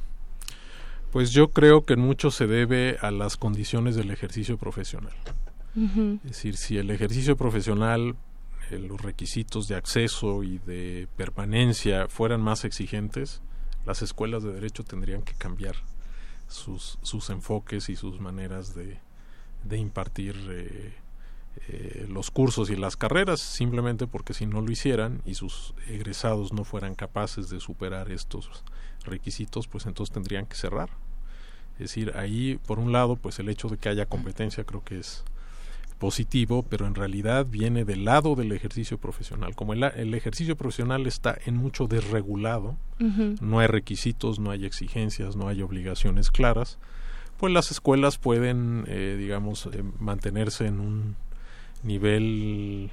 Pues 1.12 1.30
yo 1.30 1.48
creo 1.48 1.84
que 1.84 1.96
mucho 1.96 2.30
se 2.30 2.46
debe 2.46 2.96
a 3.02 3.10
las 3.10 3.36
condiciones 3.36 3.96
del 3.96 4.10
ejercicio 4.10 4.56
profesional. 4.56 5.12
Es 5.74 6.22
decir, 6.22 6.56
si 6.56 6.76
el 6.76 6.90
ejercicio 6.90 7.36
profesional 7.36 8.16
los 8.78 9.00
requisitos 9.00 9.68
de 9.68 9.76
acceso 9.76 10.42
y 10.42 10.58
de 10.58 11.08
permanencia 11.16 12.08
fueran 12.08 12.40
más 12.40 12.64
exigentes, 12.64 13.42
las 13.86 14.02
escuelas 14.02 14.42
de 14.42 14.52
derecho 14.52 14.84
tendrían 14.84 15.22
que 15.22 15.34
cambiar 15.34 15.76
sus, 16.48 16.98
sus 17.02 17.30
enfoques 17.30 17.88
y 17.88 17.96
sus 17.96 18.20
maneras 18.20 18.74
de, 18.74 18.98
de 19.64 19.78
impartir 19.78 20.36
eh, 20.50 20.94
eh, 21.68 22.06
los 22.08 22.30
cursos 22.30 22.70
y 22.70 22.76
las 22.76 22.96
carreras, 22.96 23.40
simplemente 23.40 24.06
porque 24.06 24.34
si 24.34 24.46
no 24.46 24.60
lo 24.60 24.70
hicieran 24.70 25.22
y 25.24 25.34
sus 25.34 25.74
egresados 25.88 26.52
no 26.52 26.64
fueran 26.64 26.94
capaces 26.94 27.48
de 27.48 27.60
superar 27.60 28.10
estos 28.10 28.64
requisitos, 29.04 29.66
pues 29.66 29.86
entonces 29.86 30.12
tendrían 30.12 30.46
que 30.46 30.56
cerrar. 30.56 30.90
Es 31.74 31.90
decir, 31.90 32.12
ahí, 32.16 32.60
por 32.66 32.78
un 32.78 32.92
lado, 32.92 33.16
pues 33.16 33.38
el 33.38 33.48
hecho 33.48 33.68
de 33.68 33.78
que 33.78 33.88
haya 33.88 34.06
competencia 34.06 34.64
creo 34.64 34.84
que 34.84 34.98
es 34.98 35.24
positivo, 36.02 36.64
pero 36.68 36.88
en 36.88 36.96
realidad 36.96 37.46
viene 37.46 37.84
del 37.84 38.04
lado 38.04 38.34
del 38.34 38.50
ejercicio 38.50 38.98
profesional. 38.98 39.54
Como 39.54 39.72
el, 39.72 40.14
ejercicio 40.14 40.56
profesional 40.56 41.06
está 41.06 41.38
en 41.46 41.56
mucho 41.56 41.86
desregulado, 41.86 42.76
no 42.98 43.60
hay 43.60 43.68
requisitos, 43.68 44.40
no 44.40 44.50
hay 44.50 44.64
exigencias, 44.64 45.36
no 45.36 45.46
hay 45.46 45.62
obligaciones 45.62 46.32
claras, 46.32 46.80
pues 47.36 47.52
las 47.52 47.70
escuelas 47.70 48.18
pueden, 48.18 48.84
eh, 48.88 49.14
digamos, 49.16 49.68
eh, 49.72 49.84
mantenerse 50.00 50.66
en 50.66 50.80
un 50.80 51.14
nivel 51.84 52.90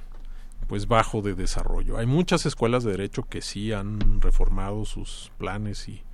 pues 0.68 0.86
bajo 0.86 1.20
de 1.20 1.34
desarrollo. 1.34 1.98
Hay 1.98 2.06
muchas 2.06 2.46
escuelas 2.46 2.84
de 2.84 2.92
derecho 2.92 3.24
que 3.24 3.42
sí 3.42 3.72
han 3.72 4.20
reformado 4.20 4.84
sus 4.84 5.32
planes 5.36 5.88
y 5.88 6.04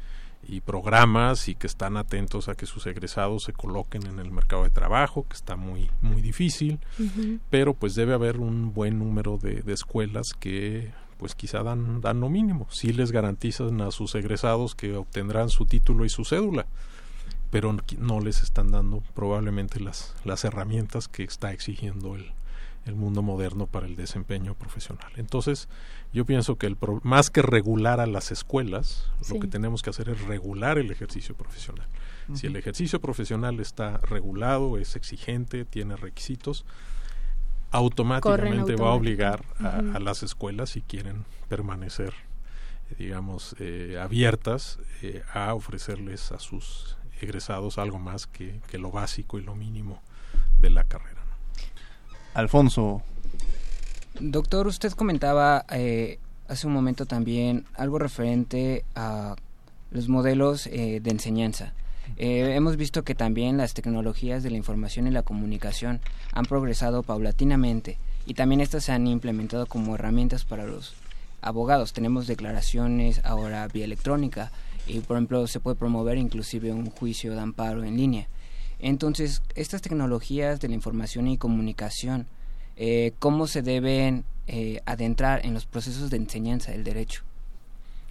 y 0.48 0.60
programas 0.60 1.48
y 1.48 1.54
que 1.54 1.66
están 1.66 1.96
atentos 1.96 2.48
a 2.48 2.54
que 2.54 2.66
sus 2.66 2.86
egresados 2.86 3.44
se 3.44 3.52
coloquen 3.52 4.06
en 4.06 4.18
el 4.18 4.30
mercado 4.30 4.64
de 4.64 4.70
trabajo, 4.70 5.26
que 5.28 5.36
está 5.36 5.56
muy 5.56 5.90
muy 6.02 6.22
difícil, 6.22 6.78
pero 7.50 7.74
pues 7.74 7.94
debe 7.94 8.14
haber 8.14 8.38
un 8.38 8.72
buen 8.72 8.98
número 8.98 9.38
de, 9.38 9.62
escuelas 9.72 10.28
que 10.38 10.92
pues 11.18 11.34
quizá 11.34 11.62
dan, 11.62 12.00
dan 12.00 12.20
lo 12.20 12.28
mínimo, 12.28 12.66
sí 12.70 12.92
les 12.92 13.12
garantizan 13.12 13.80
a 13.80 13.90
sus 13.90 14.14
egresados 14.14 14.74
que 14.74 14.96
obtendrán 14.96 15.48
su 15.48 15.66
título 15.66 16.04
y 16.04 16.08
su 16.08 16.24
cédula, 16.24 16.66
pero 17.50 17.76
no 17.98 18.20
les 18.20 18.42
están 18.42 18.70
dando 18.70 19.02
probablemente 19.14 19.80
las, 19.80 20.14
las 20.24 20.44
herramientas 20.44 21.08
que 21.08 21.24
está 21.24 21.52
exigiendo 21.52 22.14
el, 22.14 22.32
el 22.86 22.94
mundo 22.94 23.20
moderno 23.20 23.66
para 23.66 23.86
el 23.86 23.96
desempeño 23.96 24.54
profesional. 24.54 25.10
Entonces, 25.16 25.68
yo 26.12 26.24
pienso 26.24 26.56
que 26.56 26.66
el 26.66 26.76
más 27.02 27.30
que 27.30 27.42
regular 27.42 28.00
a 28.00 28.06
las 28.06 28.30
escuelas, 28.30 29.10
lo 29.28 29.40
que 29.40 29.48
tenemos 29.48 29.82
que 29.82 29.90
hacer 29.90 30.08
es 30.08 30.22
regular 30.22 30.78
el 30.78 30.90
ejercicio 30.90 31.34
profesional. 31.34 31.86
Si 32.34 32.46
el 32.46 32.56
ejercicio 32.56 33.00
profesional 33.00 33.60
está 33.60 33.98
regulado, 33.98 34.78
es 34.78 34.96
exigente, 34.96 35.64
tiene 35.64 35.96
requisitos, 35.96 36.64
automáticamente 37.70 38.74
va 38.76 38.88
a 38.88 38.94
obligar 38.94 39.44
a, 39.58 40.00
las 40.00 40.22
escuelas, 40.22 40.70
si 40.70 40.80
quieren 40.80 41.24
permanecer, 41.48 42.14
digamos, 42.98 43.54
eh, 43.58 43.98
abiertas, 44.00 44.78
eh, 45.02 45.22
a 45.32 45.54
ofrecerles 45.54 46.32
a 46.32 46.38
sus 46.38 46.96
egresados 47.20 47.78
algo 47.78 47.98
más 47.98 48.26
que, 48.26 48.60
que 48.68 48.78
lo 48.78 48.90
básico 48.90 49.38
y 49.38 49.42
lo 49.42 49.54
mínimo 49.54 50.02
de 50.60 50.70
la 50.70 50.84
carrera. 50.84 51.15
Alfonso. 52.36 53.00
Doctor, 54.20 54.66
usted 54.66 54.92
comentaba 54.92 55.64
eh, 55.70 56.18
hace 56.48 56.66
un 56.66 56.74
momento 56.74 57.06
también 57.06 57.64
algo 57.74 57.98
referente 57.98 58.84
a 58.94 59.36
los 59.90 60.10
modelos 60.10 60.66
eh, 60.66 61.00
de 61.02 61.10
enseñanza. 61.10 61.72
Eh, 62.18 62.54
hemos 62.54 62.76
visto 62.76 63.04
que 63.04 63.14
también 63.14 63.56
las 63.56 63.72
tecnologías 63.72 64.42
de 64.42 64.50
la 64.50 64.58
información 64.58 65.06
y 65.06 65.12
la 65.12 65.22
comunicación 65.22 66.00
han 66.34 66.44
progresado 66.44 67.02
paulatinamente 67.02 67.96
y 68.26 68.34
también 68.34 68.60
estas 68.60 68.84
se 68.84 68.92
han 68.92 69.06
implementado 69.06 69.64
como 69.64 69.94
herramientas 69.94 70.44
para 70.44 70.66
los 70.66 70.92
abogados. 71.40 71.94
Tenemos 71.94 72.26
declaraciones 72.26 73.22
ahora 73.24 73.66
vía 73.68 73.86
electrónica 73.86 74.52
y, 74.86 75.00
por 75.00 75.16
ejemplo, 75.16 75.46
se 75.46 75.58
puede 75.58 75.76
promover 75.76 76.18
inclusive 76.18 76.70
un 76.70 76.90
juicio 76.90 77.32
de 77.32 77.40
amparo 77.40 77.82
en 77.82 77.96
línea. 77.96 78.28
Entonces, 78.78 79.42
estas 79.54 79.82
tecnologías 79.82 80.60
de 80.60 80.68
la 80.68 80.74
información 80.74 81.28
y 81.28 81.38
comunicación, 81.38 82.26
eh, 82.76 83.12
¿cómo 83.18 83.46
se 83.46 83.62
deben 83.62 84.24
eh, 84.46 84.80
adentrar 84.86 85.44
en 85.46 85.54
los 85.54 85.66
procesos 85.66 86.10
de 86.10 86.18
enseñanza 86.18 86.72
del 86.72 86.84
derecho? 86.84 87.22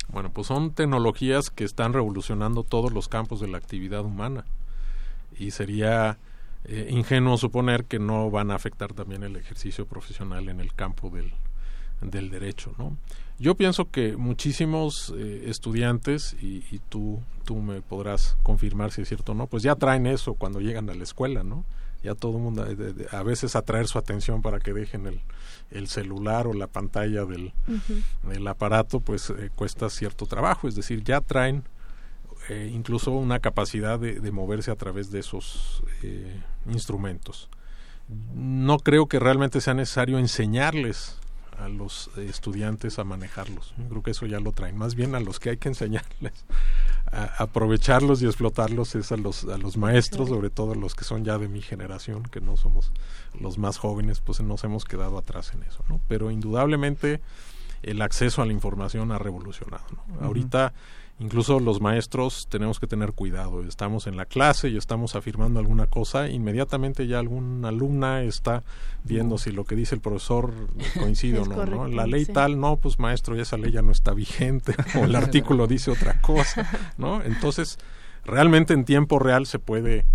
Bueno, 0.07 0.31
pues 0.31 0.47
son 0.47 0.71
tecnologías 0.71 1.49
que 1.49 1.63
están 1.63 1.93
revolucionando 1.93 2.63
todos 2.63 2.91
los 2.91 3.07
campos 3.07 3.41
de 3.41 3.47
la 3.47 3.57
actividad 3.57 4.03
humana 4.03 4.45
y 5.37 5.51
sería 5.51 6.17
eh, 6.65 6.87
ingenuo 6.89 7.37
suponer 7.37 7.85
que 7.85 7.99
no 7.99 8.29
van 8.31 8.51
a 8.51 8.55
afectar 8.55 8.93
también 8.93 9.23
el 9.23 9.35
ejercicio 9.35 9.85
profesional 9.85 10.49
en 10.49 10.59
el 10.59 10.73
campo 10.73 11.09
del, 11.09 11.33
del 12.01 12.29
derecho, 12.29 12.73
¿no? 12.77 12.97
Yo 13.37 13.55
pienso 13.55 13.91
que 13.91 14.15
muchísimos 14.15 15.13
eh, 15.17 15.45
estudiantes, 15.47 16.37
y, 16.41 16.63
y, 16.71 16.79
tú, 16.87 17.21
tú 17.43 17.57
me 17.57 17.81
podrás 17.81 18.37
confirmar 18.43 18.91
si 18.91 19.01
es 19.01 19.09
cierto 19.09 19.33
o 19.33 19.35
no, 19.35 19.47
pues 19.47 19.61
ya 19.61 19.75
traen 19.75 20.07
eso 20.07 20.35
cuando 20.35 20.61
llegan 20.61 20.89
a 20.89 20.93
la 20.93 21.03
escuela, 21.03 21.43
¿no? 21.43 21.65
Ya 22.01 22.15
todo 22.15 22.37
el 22.37 22.43
mundo, 22.43 22.65
eh, 22.65 23.07
a 23.11 23.23
veces 23.23 23.57
atraer 23.57 23.87
su 23.87 23.97
atención 23.97 24.41
para 24.41 24.59
que 24.59 24.71
dejen 24.71 25.07
el, 25.07 25.19
el 25.71 25.89
celular 25.89 26.47
o 26.47 26.53
la 26.53 26.67
pantalla 26.67 27.25
del, 27.25 27.51
del 28.23 28.47
aparato, 28.47 29.01
pues 29.01 29.29
eh, 29.31 29.49
cuesta 29.53 29.89
cierto 29.89 30.27
trabajo, 30.27 30.69
es 30.69 30.75
decir, 30.75 31.03
ya 31.03 31.19
traen 31.19 31.63
incluso 32.71 33.09
una 33.09 33.39
capacidad 33.39 33.99
de, 33.99 34.19
de, 34.19 34.31
moverse 34.31 34.69
a 34.69 34.75
través 34.75 35.09
de 35.09 35.17
esos 35.17 35.81
instrumentos. 36.69 37.49
No 38.35 38.77
creo 38.77 39.07
que 39.07 39.17
realmente 39.17 39.61
sea 39.61 39.73
necesario 39.73 40.19
enseñarles 40.19 41.17
a 41.59 41.69
los 41.69 42.09
estudiantes 42.17 42.99
a 42.99 43.03
manejarlos. 43.03 43.73
Yo 43.77 43.87
creo 43.89 44.03
que 44.03 44.11
eso 44.11 44.25
ya 44.25 44.39
lo 44.39 44.51
traen, 44.51 44.77
más 44.77 44.95
bien 44.95 45.15
a 45.15 45.19
los 45.19 45.39
que 45.39 45.51
hay 45.51 45.57
que 45.57 45.69
enseñarles 45.69 46.45
aprovecharlos 47.37 48.21
y 48.21 48.25
explotarlos 48.25 48.95
es 48.95 49.11
a 49.11 49.17
los, 49.17 49.45
a 49.45 49.57
los 49.57 49.77
maestros, 49.77 50.29
sobre 50.29 50.49
todo 50.49 50.75
los 50.75 50.95
que 50.95 51.03
son 51.03 51.23
ya 51.23 51.37
de 51.37 51.47
mi 51.47 51.61
generación, 51.61 52.23
que 52.23 52.41
no 52.41 52.57
somos 52.57 52.91
los 53.39 53.57
más 53.57 53.77
jóvenes, 53.77 54.21
pues 54.21 54.39
nos 54.41 54.63
hemos 54.63 54.85
quedado 54.85 55.17
atrás 55.17 55.53
en 55.53 55.63
eso, 55.63 55.83
¿no? 55.89 56.01
Pero 56.07 56.31
indudablemente 56.31 57.21
el 57.83 58.01
acceso 58.01 58.41
a 58.41 58.45
la 58.45 58.53
información 58.53 59.11
ha 59.11 59.17
revolucionado, 59.17 59.85
¿no? 59.91 60.25
Ahorita 60.25 60.73
incluso 61.19 61.59
los 61.59 61.79
maestros 61.79 62.47
tenemos 62.49 62.79
que 62.79 62.87
tener 62.87 63.13
cuidado. 63.13 63.63
Estamos 63.63 64.07
en 64.07 64.17
la 64.17 64.25
clase 64.25 64.69
y 64.69 64.77
estamos 64.77 65.15
afirmando 65.15 65.59
alguna 65.59 65.87
cosa, 65.87 66.29
inmediatamente 66.29 67.07
ya 67.07 67.19
alguna 67.19 67.69
alumna 67.69 68.23
está 68.23 68.63
viendo 69.03 69.37
si 69.37 69.51
lo 69.51 69.65
que 69.65 69.75
dice 69.75 69.95
el 69.95 70.01
profesor 70.01 70.53
coincide 70.99 71.39
o 71.39 71.45
no, 71.45 71.87
La 71.87 72.05
ley 72.05 72.25
tal, 72.25 72.59
no, 72.59 72.77
pues 72.77 72.99
maestro, 72.99 73.39
esa 73.39 73.57
ley 73.57 73.71
ya 73.71 73.81
no 73.81 73.91
está 73.91 74.13
vigente, 74.13 74.75
o 74.95 75.05
el 75.05 75.15
artículo 75.15 75.67
dice 75.67 75.91
otra 75.91 76.21
cosa, 76.21 76.69
¿no? 76.97 77.21
Entonces, 77.23 77.79
realmente 78.25 78.73
en 78.73 78.85
tiempo 78.85 79.19
real 79.19 79.45
se 79.45 79.59
puede, 79.59 80.05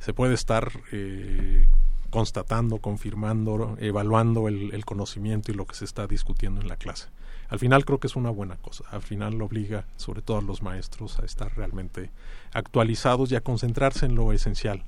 se 0.00 0.12
puede 0.12 0.34
estar 0.34 0.72
eh, 0.92 1.66
constatando, 2.10 2.78
confirmando, 2.78 3.76
evaluando 3.78 4.48
el 4.48 4.84
conocimiento 4.84 5.52
y 5.52 5.54
lo 5.54 5.66
que 5.66 5.74
se 5.74 5.84
está 5.84 6.06
discutiendo 6.06 6.60
en 6.60 6.68
la 6.68 6.76
clase 6.76 7.08
al 7.48 7.58
final 7.58 7.84
creo 7.84 7.98
que 7.98 8.06
es 8.06 8.16
una 8.16 8.30
buena 8.30 8.56
cosa. 8.56 8.84
Al 8.90 9.02
final 9.02 9.40
obliga 9.40 9.86
sobre 9.96 10.22
todo 10.22 10.38
a 10.38 10.42
los 10.42 10.62
maestros 10.62 11.18
a 11.18 11.24
estar 11.24 11.56
realmente 11.56 12.10
actualizados 12.52 13.32
y 13.32 13.36
a 13.36 13.40
concentrarse 13.40 14.06
en 14.06 14.14
lo 14.14 14.32
esencial. 14.32 14.82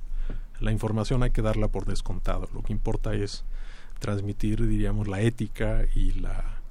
La 0.59 0.71
información 0.71 1.23
hay 1.23 1.31
que 1.31 1.41
darla 1.41 1.69
por 1.69 1.85
descontado. 1.85 2.47
Lo 2.53 2.61
que 2.61 2.73
importa 2.73 3.15
es 3.15 3.43
transmitir, 3.99 4.67
diríamos, 4.67 5.07
la 5.07 5.21
ética 5.21 5.85
y 5.95 6.13
la 6.13 6.61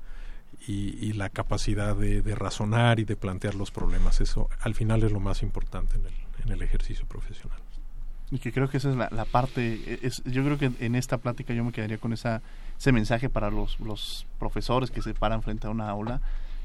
y, 0.66 1.12
la 1.14 1.30
capacidad 1.30 1.96
de, 1.96 2.22
razonar 2.34 3.00
y 3.00 3.04
de 3.04 3.16
plantear 3.16 3.54
los 3.54 3.70
problemas. 3.70 4.20
Eso 4.20 4.48
al 4.60 4.74
final 4.74 5.02
es 5.02 5.10
lo 5.10 5.18
más 5.20 5.42
importante 5.42 5.96
en 5.96 6.06
el, 6.06 6.12
en 6.44 6.52
el 6.52 6.62
ejercicio 6.62 7.06
profesional. 7.06 7.58
Y 8.30 8.38
que 8.38 8.52
creo 8.52 8.68
que 8.68 8.76
esa 8.76 8.90
es 8.90 8.96
la, 8.96 9.08
la 9.10 9.24
parte, 9.24 9.98
es, 10.06 10.22
yo 10.24 10.44
creo 10.44 10.58
que 10.58 10.70
en 10.78 10.94
esta 10.94 11.18
plática 11.18 11.52
yo 11.52 11.64
me 11.64 11.72
quedaría 11.72 11.98
con 11.98 12.12
esa 12.12 12.42
ese 12.80 12.92
mensaje 12.92 13.28
para 13.28 13.50
los, 13.50 13.78
los 13.78 14.26
profesores 14.38 14.90
que 14.90 15.02
se 15.02 15.12
paran 15.12 15.42
frente 15.42 15.66
a 15.66 15.70
una 15.70 15.90
aula, 15.90 16.22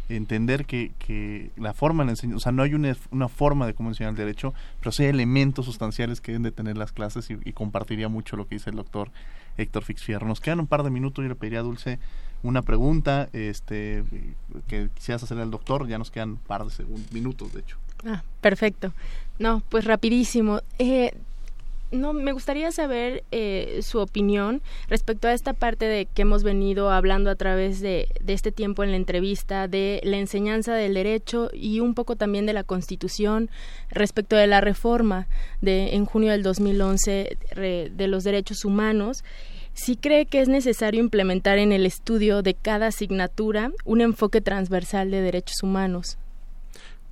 entender 0.08 0.66
que, 0.66 0.94
que 0.98 1.52
la 1.58 1.74
forma 1.74 2.06
de 2.06 2.12
enseñar, 2.12 2.38
o 2.38 2.40
sea, 2.40 2.54
no 2.54 2.64
hay 2.64 2.74
una, 2.74 2.96
una, 3.12 3.28
forma 3.28 3.68
de 3.68 3.74
cómo 3.74 3.90
enseñar 3.90 4.12
el 4.12 4.16
derecho, 4.16 4.54
pero 4.80 4.94
sí 4.94 5.04
elementos 5.04 5.66
sustanciales 5.66 6.22
que 6.22 6.32
deben 6.32 6.44
de 6.44 6.54
tener 6.54 6.78
las 6.78 6.94
clases 6.94 7.30
y, 7.30 7.52
compartiría 7.52 8.08
mucho 8.08 8.38
lo 8.38 8.48
que 8.48 8.56
dice 8.56 8.70
el 8.70 8.78
doctor 8.78 9.12
Héctor 9.58 9.84
Fixfierro. 9.84 10.26
Nos 10.26 10.40
quedan 10.40 10.62
un 10.62 10.68
par 10.68 10.84
de 10.84 10.90
minutos, 10.90 11.22
yo 11.22 11.28
le 11.28 11.36
pediría 11.36 11.60
a 11.60 11.64
Dulce 11.64 12.00
una 12.44 12.62
pregunta 12.62 13.28
este 13.34 14.06
que 14.68 14.90
quisieras 14.94 15.24
hacerle 15.24 15.44
al 15.44 15.52
doctor, 15.52 15.86
ya 15.86 15.98
nos 15.98 16.12
quedan 16.12 16.32
un 16.32 16.38
par 16.38 16.64
de 16.64 16.72
segundos, 16.72 17.12
minutos 17.12 17.52
de 17.52 17.60
hecho. 17.60 17.78
Ah, 18.06 18.24
perfecto. 18.40 18.94
No, 19.38 19.64
pues 19.68 19.84
rapidísimo. 19.84 20.62
Eh, 20.80 21.12
no, 21.92 22.14
me 22.14 22.32
gustaría 22.32 22.72
saber 22.72 23.24
eh, 23.32 23.80
su 23.82 24.00
opinión 24.00 24.62
respecto 24.88 25.28
a 25.28 25.34
esta 25.34 25.54
parte 25.54 25.86
de 25.86 26.06
que 26.06 26.24
hemos 26.24 26.44
venido 26.44 26.90
hablando 26.90 27.30
a 27.30 27.36
través 27.36 27.82
de, 27.82 28.08
este 28.28 28.52
tiempo 28.52 28.84
en 28.84 28.92
la 28.92 28.98
entrevista, 28.98 29.68
de 29.68 30.02
la 30.04 30.18
enseñanza 30.18 30.74
del 30.74 30.94
derecho 30.94 31.50
y 31.54 31.80
un 31.80 31.94
poco 31.94 32.16
también 32.16 32.46
de 32.46 32.54
la 32.54 32.64
Constitución 32.64 33.50
respecto 33.90 34.36
de 34.36 34.48
la 34.48 34.62
reforma 34.62 35.28
de 35.62 35.96
en 35.96 36.06
junio 36.06 36.32
del 36.32 36.44
2011 36.44 37.38
de 37.56 38.08
los 38.08 38.24
derechos 38.24 38.66
humanos. 38.66 39.24
Si 39.74 39.98
cree 39.98 40.26
que 40.26 40.40
es 40.42 40.48
necesario 40.48 41.02
implementar 41.02 41.58
en 41.58 41.72
el 41.72 41.86
estudio 41.86 42.42
de 42.42 42.54
cada 42.54 42.88
asignatura 42.88 43.72
un 43.84 44.02
enfoque 44.02 44.40
transversal 44.40 45.12
de 45.12 45.22
derechos 45.22 45.64
humanos. 45.64 46.18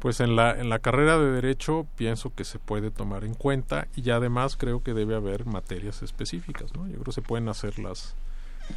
Pues 0.03 0.19
en 0.19 0.35
la, 0.35 0.51
en 0.59 0.67
la 0.67 0.79
carrera 0.79 1.17
de 1.17 1.31
Derecho 1.31 1.87
pienso 1.95 2.35
que 2.35 2.43
se 2.43 2.59
puede 2.59 2.91
tomar 2.91 3.23
en 3.23 3.35
cuenta 3.35 3.87
y 3.95 4.09
además 4.09 4.57
creo 4.57 4.83
que 4.83 4.93
debe 4.93 5.15
haber 5.15 5.45
materias 5.45 6.01
específicas, 6.01 6.75
¿no? 6.75 6.85
Yo 6.87 6.95
creo 6.95 7.05
que 7.05 7.11
se 7.13 7.21
pueden 7.21 7.47
hacer 7.47 7.79
las, 7.79 8.13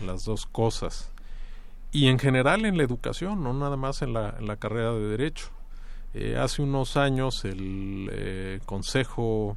las 0.07 0.25
dos 0.25 0.47
cosas. 0.47 1.11
Y 1.91 2.07
en 2.07 2.21
general 2.21 2.65
en 2.65 2.77
la 2.77 2.85
educación, 2.85 3.43
no 3.43 3.53
nada 3.53 3.77
más 3.77 4.03
en 4.03 4.13
la, 4.13 4.37
en 4.39 4.47
la 4.47 4.55
carrera 4.55 4.93
de 4.93 5.01
Derecho. 5.01 5.49
Eh, 6.15 6.37
hace 6.37 6.63
unos 6.63 6.97
años 6.97 7.45
el 7.45 8.09
eh, 8.13 8.61
Consejo 8.65 9.57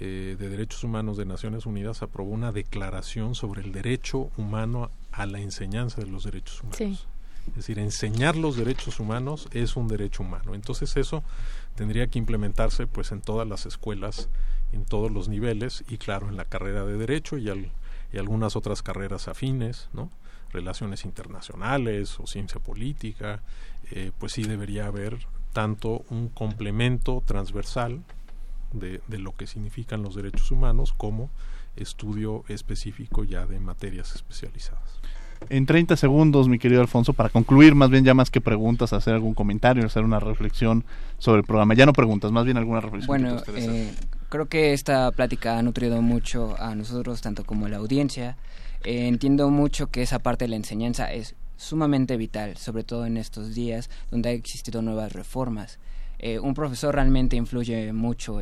eh, 0.00 0.34
de 0.36 0.48
Derechos 0.48 0.82
Humanos 0.82 1.16
de 1.16 1.26
Naciones 1.26 1.64
Unidas 1.64 2.02
aprobó 2.02 2.32
una 2.32 2.50
declaración 2.50 3.36
sobre 3.36 3.62
el 3.62 3.70
derecho 3.70 4.30
humano 4.36 4.90
a 5.12 5.26
la 5.26 5.38
enseñanza 5.38 6.00
de 6.00 6.08
los 6.08 6.24
derechos 6.24 6.60
humanos. 6.60 7.06
Es 7.48 7.54
decir, 7.54 7.78
enseñar 7.78 8.36
los 8.36 8.56
derechos 8.56 9.00
humanos 9.00 9.48
es 9.52 9.76
un 9.76 9.88
derecho 9.88 10.22
humano. 10.22 10.54
Entonces 10.54 10.96
eso 10.96 11.22
tendría 11.74 12.06
que 12.06 12.18
implementarse 12.18 12.86
pues 12.86 13.12
en 13.12 13.20
todas 13.20 13.46
las 13.48 13.66
escuelas, 13.66 14.28
en 14.72 14.84
todos 14.84 15.10
los 15.10 15.28
niveles 15.28 15.84
y 15.88 15.98
claro, 15.98 16.28
en 16.28 16.36
la 16.36 16.44
carrera 16.44 16.84
de 16.84 16.96
derecho 16.96 17.36
y, 17.36 17.48
y 17.48 18.18
algunas 18.18 18.56
otras 18.56 18.82
carreras 18.82 19.28
afines, 19.28 19.88
¿no? 19.92 20.10
Relaciones 20.52 21.04
internacionales 21.04 22.20
o 22.20 22.26
ciencia 22.26 22.60
política, 22.60 23.42
eh, 23.90 24.12
pues 24.18 24.32
sí 24.32 24.44
debería 24.44 24.86
haber 24.86 25.26
tanto 25.52 26.04
un 26.10 26.28
complemento 26.28 27.22
transversal 27.26 28.02
de 28.72 29.18
lo 29.18 29.36
que 29.36 29.46
significan 29.46 30.02
los 30.02 30.14
derechos 30.14 30.50
humanos 30.50 30.94
como 30.96 31.28
estudio 31.76 32.44
específico 32.48 33.22
ya 33.22 33.44
de 33.46 33.60
materias 33.60 34.14
especializadas 34.14 35.01
en 35.48 35.66
30 35.66 35.96
segundos, 35.96 36.48
mi 36.48 36.58
querido 36.58 36.80
Alfonso, 36.80 37.12
para 37.12 37.28
concluir, 37.28 37.74
más 37.74 37.90
bien 37.90 38.04
ya 38.04 38.14
más 38.14 38.30
que 38.30 38.40
preguntas, 38.40 38.92
hacer 38.92 39.14
algún 39.14 39.34
comentario, 39.34 39.84
hacer 39.84 40.04
una 40.04 40.20
reflexión 40.20 40.84
sobre 41.18 41.40
el 41.40 41.44
programa. 41.44 41.74
Ya 41.74 41.86
no 41.86 41.92
preguntas, 41.92 42.32
más 42.32 42.44
bien 42.44 42.56
alguna 42.56 42.80
reflexión. 42.80 43.06
Bueno, 43.06 43.42
eh, 43.54 43.92
creo 44.28 44.46
que 44.46 44.72
esta 44.72 45.10
plática 45.12 45.58
ha 45.58 45.62
nutrido 45.62 46.00
mucho 46.02 46.54
a 46.58 46.74
nosotros, 46.74 47.20
tanto 47.20 47.44
como 47.44 47.66
a 47.66 47.68
la 47.68 47.78
audiencia. 47.78 48.36
Eh, 48.84 49.06
entiendo 49.06 49.50
mucho 49.50 49.88
que 49.88 50.02
esa 50.02 50.18
parte 50.18 50.44
de 50.44 50.48
la 50.50 50.56
enseñanza 50.56 51.12
es 51.12 51.34
sumamente 51.56 52.16
vital, 52.16 52.56
sobre 52.56 52.82
todo 52.82 53.06
en 53.06 53.16
estos 53.16 53.54
días 53.54 53.90
donde 54.10 54.30
ha 54.30 54.32
existido 54.32 54.82
nuevas 54.82 55.12
reformas. 55.12 55.78
Eh, 56.18 56.38
un 56.38 56.54
profesor 56.54 56.94
realmente 56.94 57.36
influye 57.36 57.92
mucho 57.92 58.40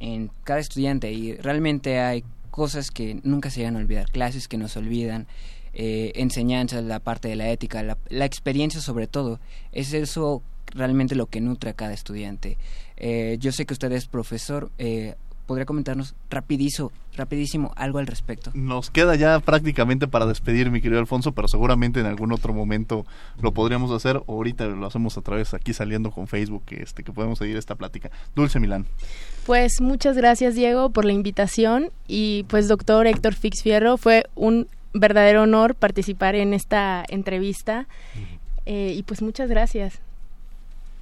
en 0.00 0.30
cada 0.44 0.60
estudiante 0.60 1.12
y 1.12 1.34
realmente 1.36 2.00
hay 2.00 2.24
cosas 2.50 2.90
que 2.90 3.20
nunca 3.22 3.50
se 3.50 3.64
van 3.64 3.76
a 3.76 3.78
olvidar, 3.78 4.10
clases 4.10 4.46
que 4.46 4.58
nos 4.58 4.76
olvidan, 4.76 5.26
eh, 5.74 6.12
enseñanzas, 6.16 6.84
la 6.84 7.00
parte 7.00 7.28
de 7.28 7.36
la 7.36 7.50
ética, 7.50 7.82
la, 7.82 7.96
la, 8.08 8.24
experiencia 8.24 8.80
sobre 8.80 9.06
todo. 9.06 9.40
Es 9.72 9.92
eso 9.92 10.42
realmente 10.74 11.14
lo 11.14 11.26
que 11.26 11.40
nutre 11.40 11.70
a 11.70 11.74
cada 11.74 11.92
estudiante. 11.92 12.58
Eh, 12.96 13.36
yo 13.40 13.52
sé 13.52 13.66
que 13.66 13.74
usted 13.74 13.92
es 13.92 14.06
profesor. 14.06 14.70
Eh, 14.78 15.14
¿Podría 15.46 15.66
comentarnos 15.66 16.14
rapidísimo, 16.30 16.92
rapidísimo 17.16 17.72
algo 17.76 17.98
al 17.98 18.06
respecto? 18.06 18.52
Nos 18.54 18.90
queda 18.90 19.16
ya 19.16 19.40
prácticamente 19.40 20.06
para 20.06 20.24
despedir, 20.24 20.70
mi 20.70 20.80
querido 20.80 21.00
Alfonso, 21.00 21.32
pero 21.32 21.48
seguramente 21.48 21.98
en 21.98 22.06
algún 22.06 22.32
otro 22.32 22.54
momento 22.54 23.04
lo 23.40 23.52
podríamos 23.52 23.90
hacer. 23.90 24.22
Ahorita 24.28 24.66
lo 24.66 24.86
hacemos 24.86 25.18
a 25.18 25.20
través 25.20 25.52
aquí 25.52 25.74
saliendo 25.74 26.12
con 26.12 26.28
Facebook, 26.28 26.62
este, 26.70 27.02
que 27.02 27.12
podemos 27.12 27.38
seguir 27.38 27.56
esta 27.56 27.74
plática. 27.74 28.10
Dulce 28.36 28.60
Milán. 28.60 28.86
Pues 29.44 29.80
muchas 29.80 30.16
gracias, 30.16 30.54
Diego, 30.54 30.90
por 30.90 31.04
la 31.04 31.12
invitación. 31.12 31.90
Y 32.06 32.44
pues, 32.44 32.68
doctor 32.68 33.08
Héctor 33.08 33.34
Fix 33.34 33.62
Fierro, 33.62 33.96
fue 33.96 34.24
un 34.36 34.68
verdadero 34.92 35.42
honor 35.42 35.74
participar 35.74 36.34
en 36.34 36.54
esta 36.54 37.04
entrevista. 37.08 37.86
Eh, 38.66 38.94
y 38.96 39.02
pues 39.02 39.22
muchas 39.22 39.48
gracias. 39.48 40.00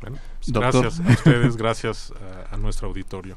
Bueno, 0.01 0.19
pues 0.39 0.53
gracias 0.53 1.01
a 1.01 1.13
ustedes, 1.13 1.57
gracias 1.57 2.13
a, 2.51 2.57
nuestro 2.57 2.89
auditorio. 2.89 3.37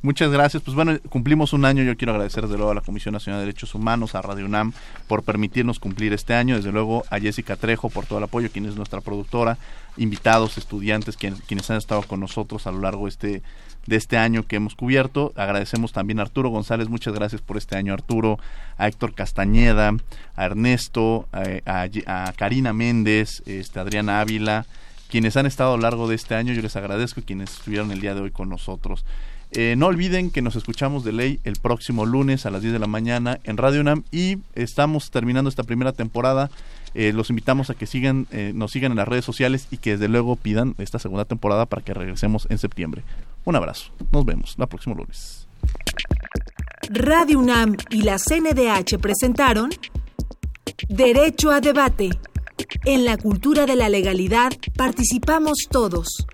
Muchas 0.00 0.30
gracias. 0.30 0.62
Pues 0.62 0.76
bueno, 0.76 0.96
cumplimos 1.08 1.52
un 1.52 1.64
año. 1.64 1.82
Yo 1.82 1.96
quiero 1.96 2.12
agradecer 2.12 2.44
desde 2.44 2.56
luego 2.56 2.70
a 2.70 2.74
la 2.74 2.82
Comisión 2.82 3.12
Nacional 3.14 3.40
de 3.40 3.46
Derechos 3.46 3.74
Humanos, 3.74 4.14
a 4.14 4.22
Radio 4.22 4.46
UNAM, 4.46 4.72
por 5.08 5.24
permitirnos 5.24 5.80
cumplir 5.80 6.12
este 6.12 6.34
año. 6.34 6.54
Desde 6.54 6.70
luego 6.70 7.04
a 7.10 7.18
Jessica 7.18 7.56
Trejo 7.56 7.90
por 7.90 8.06
todo 8.06 8.18
el 8.18 8.24
apoyo, 8.24 8.48
quien 8.52 8.66
es 8.66 8.76
nuestra 8.76 9.00
productora, 9.00 9.58
invitados, 9.96 10.56
estudiantes, 10.56 11.16
quienes, 11.16 11.40
quienes 11.42 11.68
han 11.70 11.78
estado 11.78 12.02
con 12.02 12.20
nosotros 12.20 12.68
a 12.68 12.70
lo 12.70 12.80
largo 12.80 13.06
de 13.06 13.08
este 13.08 13.42
de 13.88 13.96
este 13.96 14.18
año 14.18 14.46
que 14.46 14.56
hemos 14.56 14.74
cubierto. 14.74 15.32
Agradecemos 15.34 15.92
también 15.92 16.18
a 16.18 16.22
Arturo 16.22 16.50
González, 16.50 16.88
muchas 16.88 17.14
gracias 17.14 17.40
por 17.40 17.56
este 17.56 17.76
año 17.76 17.94
Arturo, 17.94 18.38
a 18.76 18.86
Héctor 18.86 19.14
Castañeda, 19.14 19.94
a 20.36 20.44
Ernesto, 20.44 21.26
a, 21.32 22.32
Karina 22.36 22.72
Méndez, 22.72 23.42
este, 23.46 23.80
Adriana 23.80 24.20
Ávila, 24.20 24.66
quienes 25.10 25.36
han 25.36 25.46
estado 25.46 25.72
a 25.72 25.76
lo 25.76 25.82
largo 25.82 26.06
de 26.06 26.14
este 26.16 26.34
año, 26.34 26.52
yo 26.52 26.60
les 26.60 26.76
agradezco 26.76 27.22
quienes 27.22 27.50
estuvieron 27.54 27.90
el 27.90 28.00
día 28.00 28.14
de 28.14 28.20
hoy 28.20 28.30
con 28.30 28.50
nosotros. 28.50 29.04
Eh, 29.50 29.74
no 29.78 29.86
olviden 29.86 30.30
que 30.30 30.42
nos 30.42 30.56
escuchamos 30.56 31.04
de 31.04 31.12
ley 31.12 31.40
el 31.44 31.56
próximo 31.56 32.04
lunes 32.04 32.44
a 32.44 32.50
las 32.50 32.60
10 32.60 32.74
de 32.74 32.78
la 32.78 32.86
mañana 32.86 33.40
en 33.44 33.56
Radio 33.56 33.80
UNAM 33.80 34.04
y 34.12 34.36
estamos 34.54 35.10
terminando 35.10 35.48
esta 35.48 35.62
primera 35.62 35.92
temporada 35.92 36.50
eh, 36.94 37.12
los 37.12 37.30
invitamos 37.30 37.70
a 37.70 37.74
que 37.74 37.86
sigan, 37.86 38.26
eh, 38.30 38.52
nos 38.54 38.72
sigan 38.72 38.92
en 38.92 38.96
las 38.96 39.08
redes 39.08 39.24
sociales 39.24 39.68
y 39.70 39.76
que 39.76 39.92
desde 39.92 40.08
luego 40.08 40.36
pidan 40.36 40.74
esta 40.78 40.98
segunda 40.98 41.24
temporada 41.24 41.66
para 41.66 41.82
que 41.82 41.94
regresemos 41.94 42.46
en 42.50 42.58
septiembre. 42.58 43.02
Un 43.48 43.56
abrazo. 43.56 43.92
Nos 44.12 44.26
vemos 44.26 44.54
la 44.58 44.66
próxima 44.66 44.94
lunes. 44.94 45.48
Radio 46.90 47.38
UNAM 47.38 47.78
y 47.88 48.02
la 48.02 48.18
CNDH 48.18 48.98
presentaron 49.00 49.70
Derecho 50.86 51.50
a 51.50 51.62
debate. 51.62 52.10
En 52.84 53.06
la 53.06 53.16
cultura 53.16 53.64
de 53.64 53.74
la 53.74 53.88
legalidad 53.88 54.52
participamos 54.76 55.66
todos. 55.70 56.26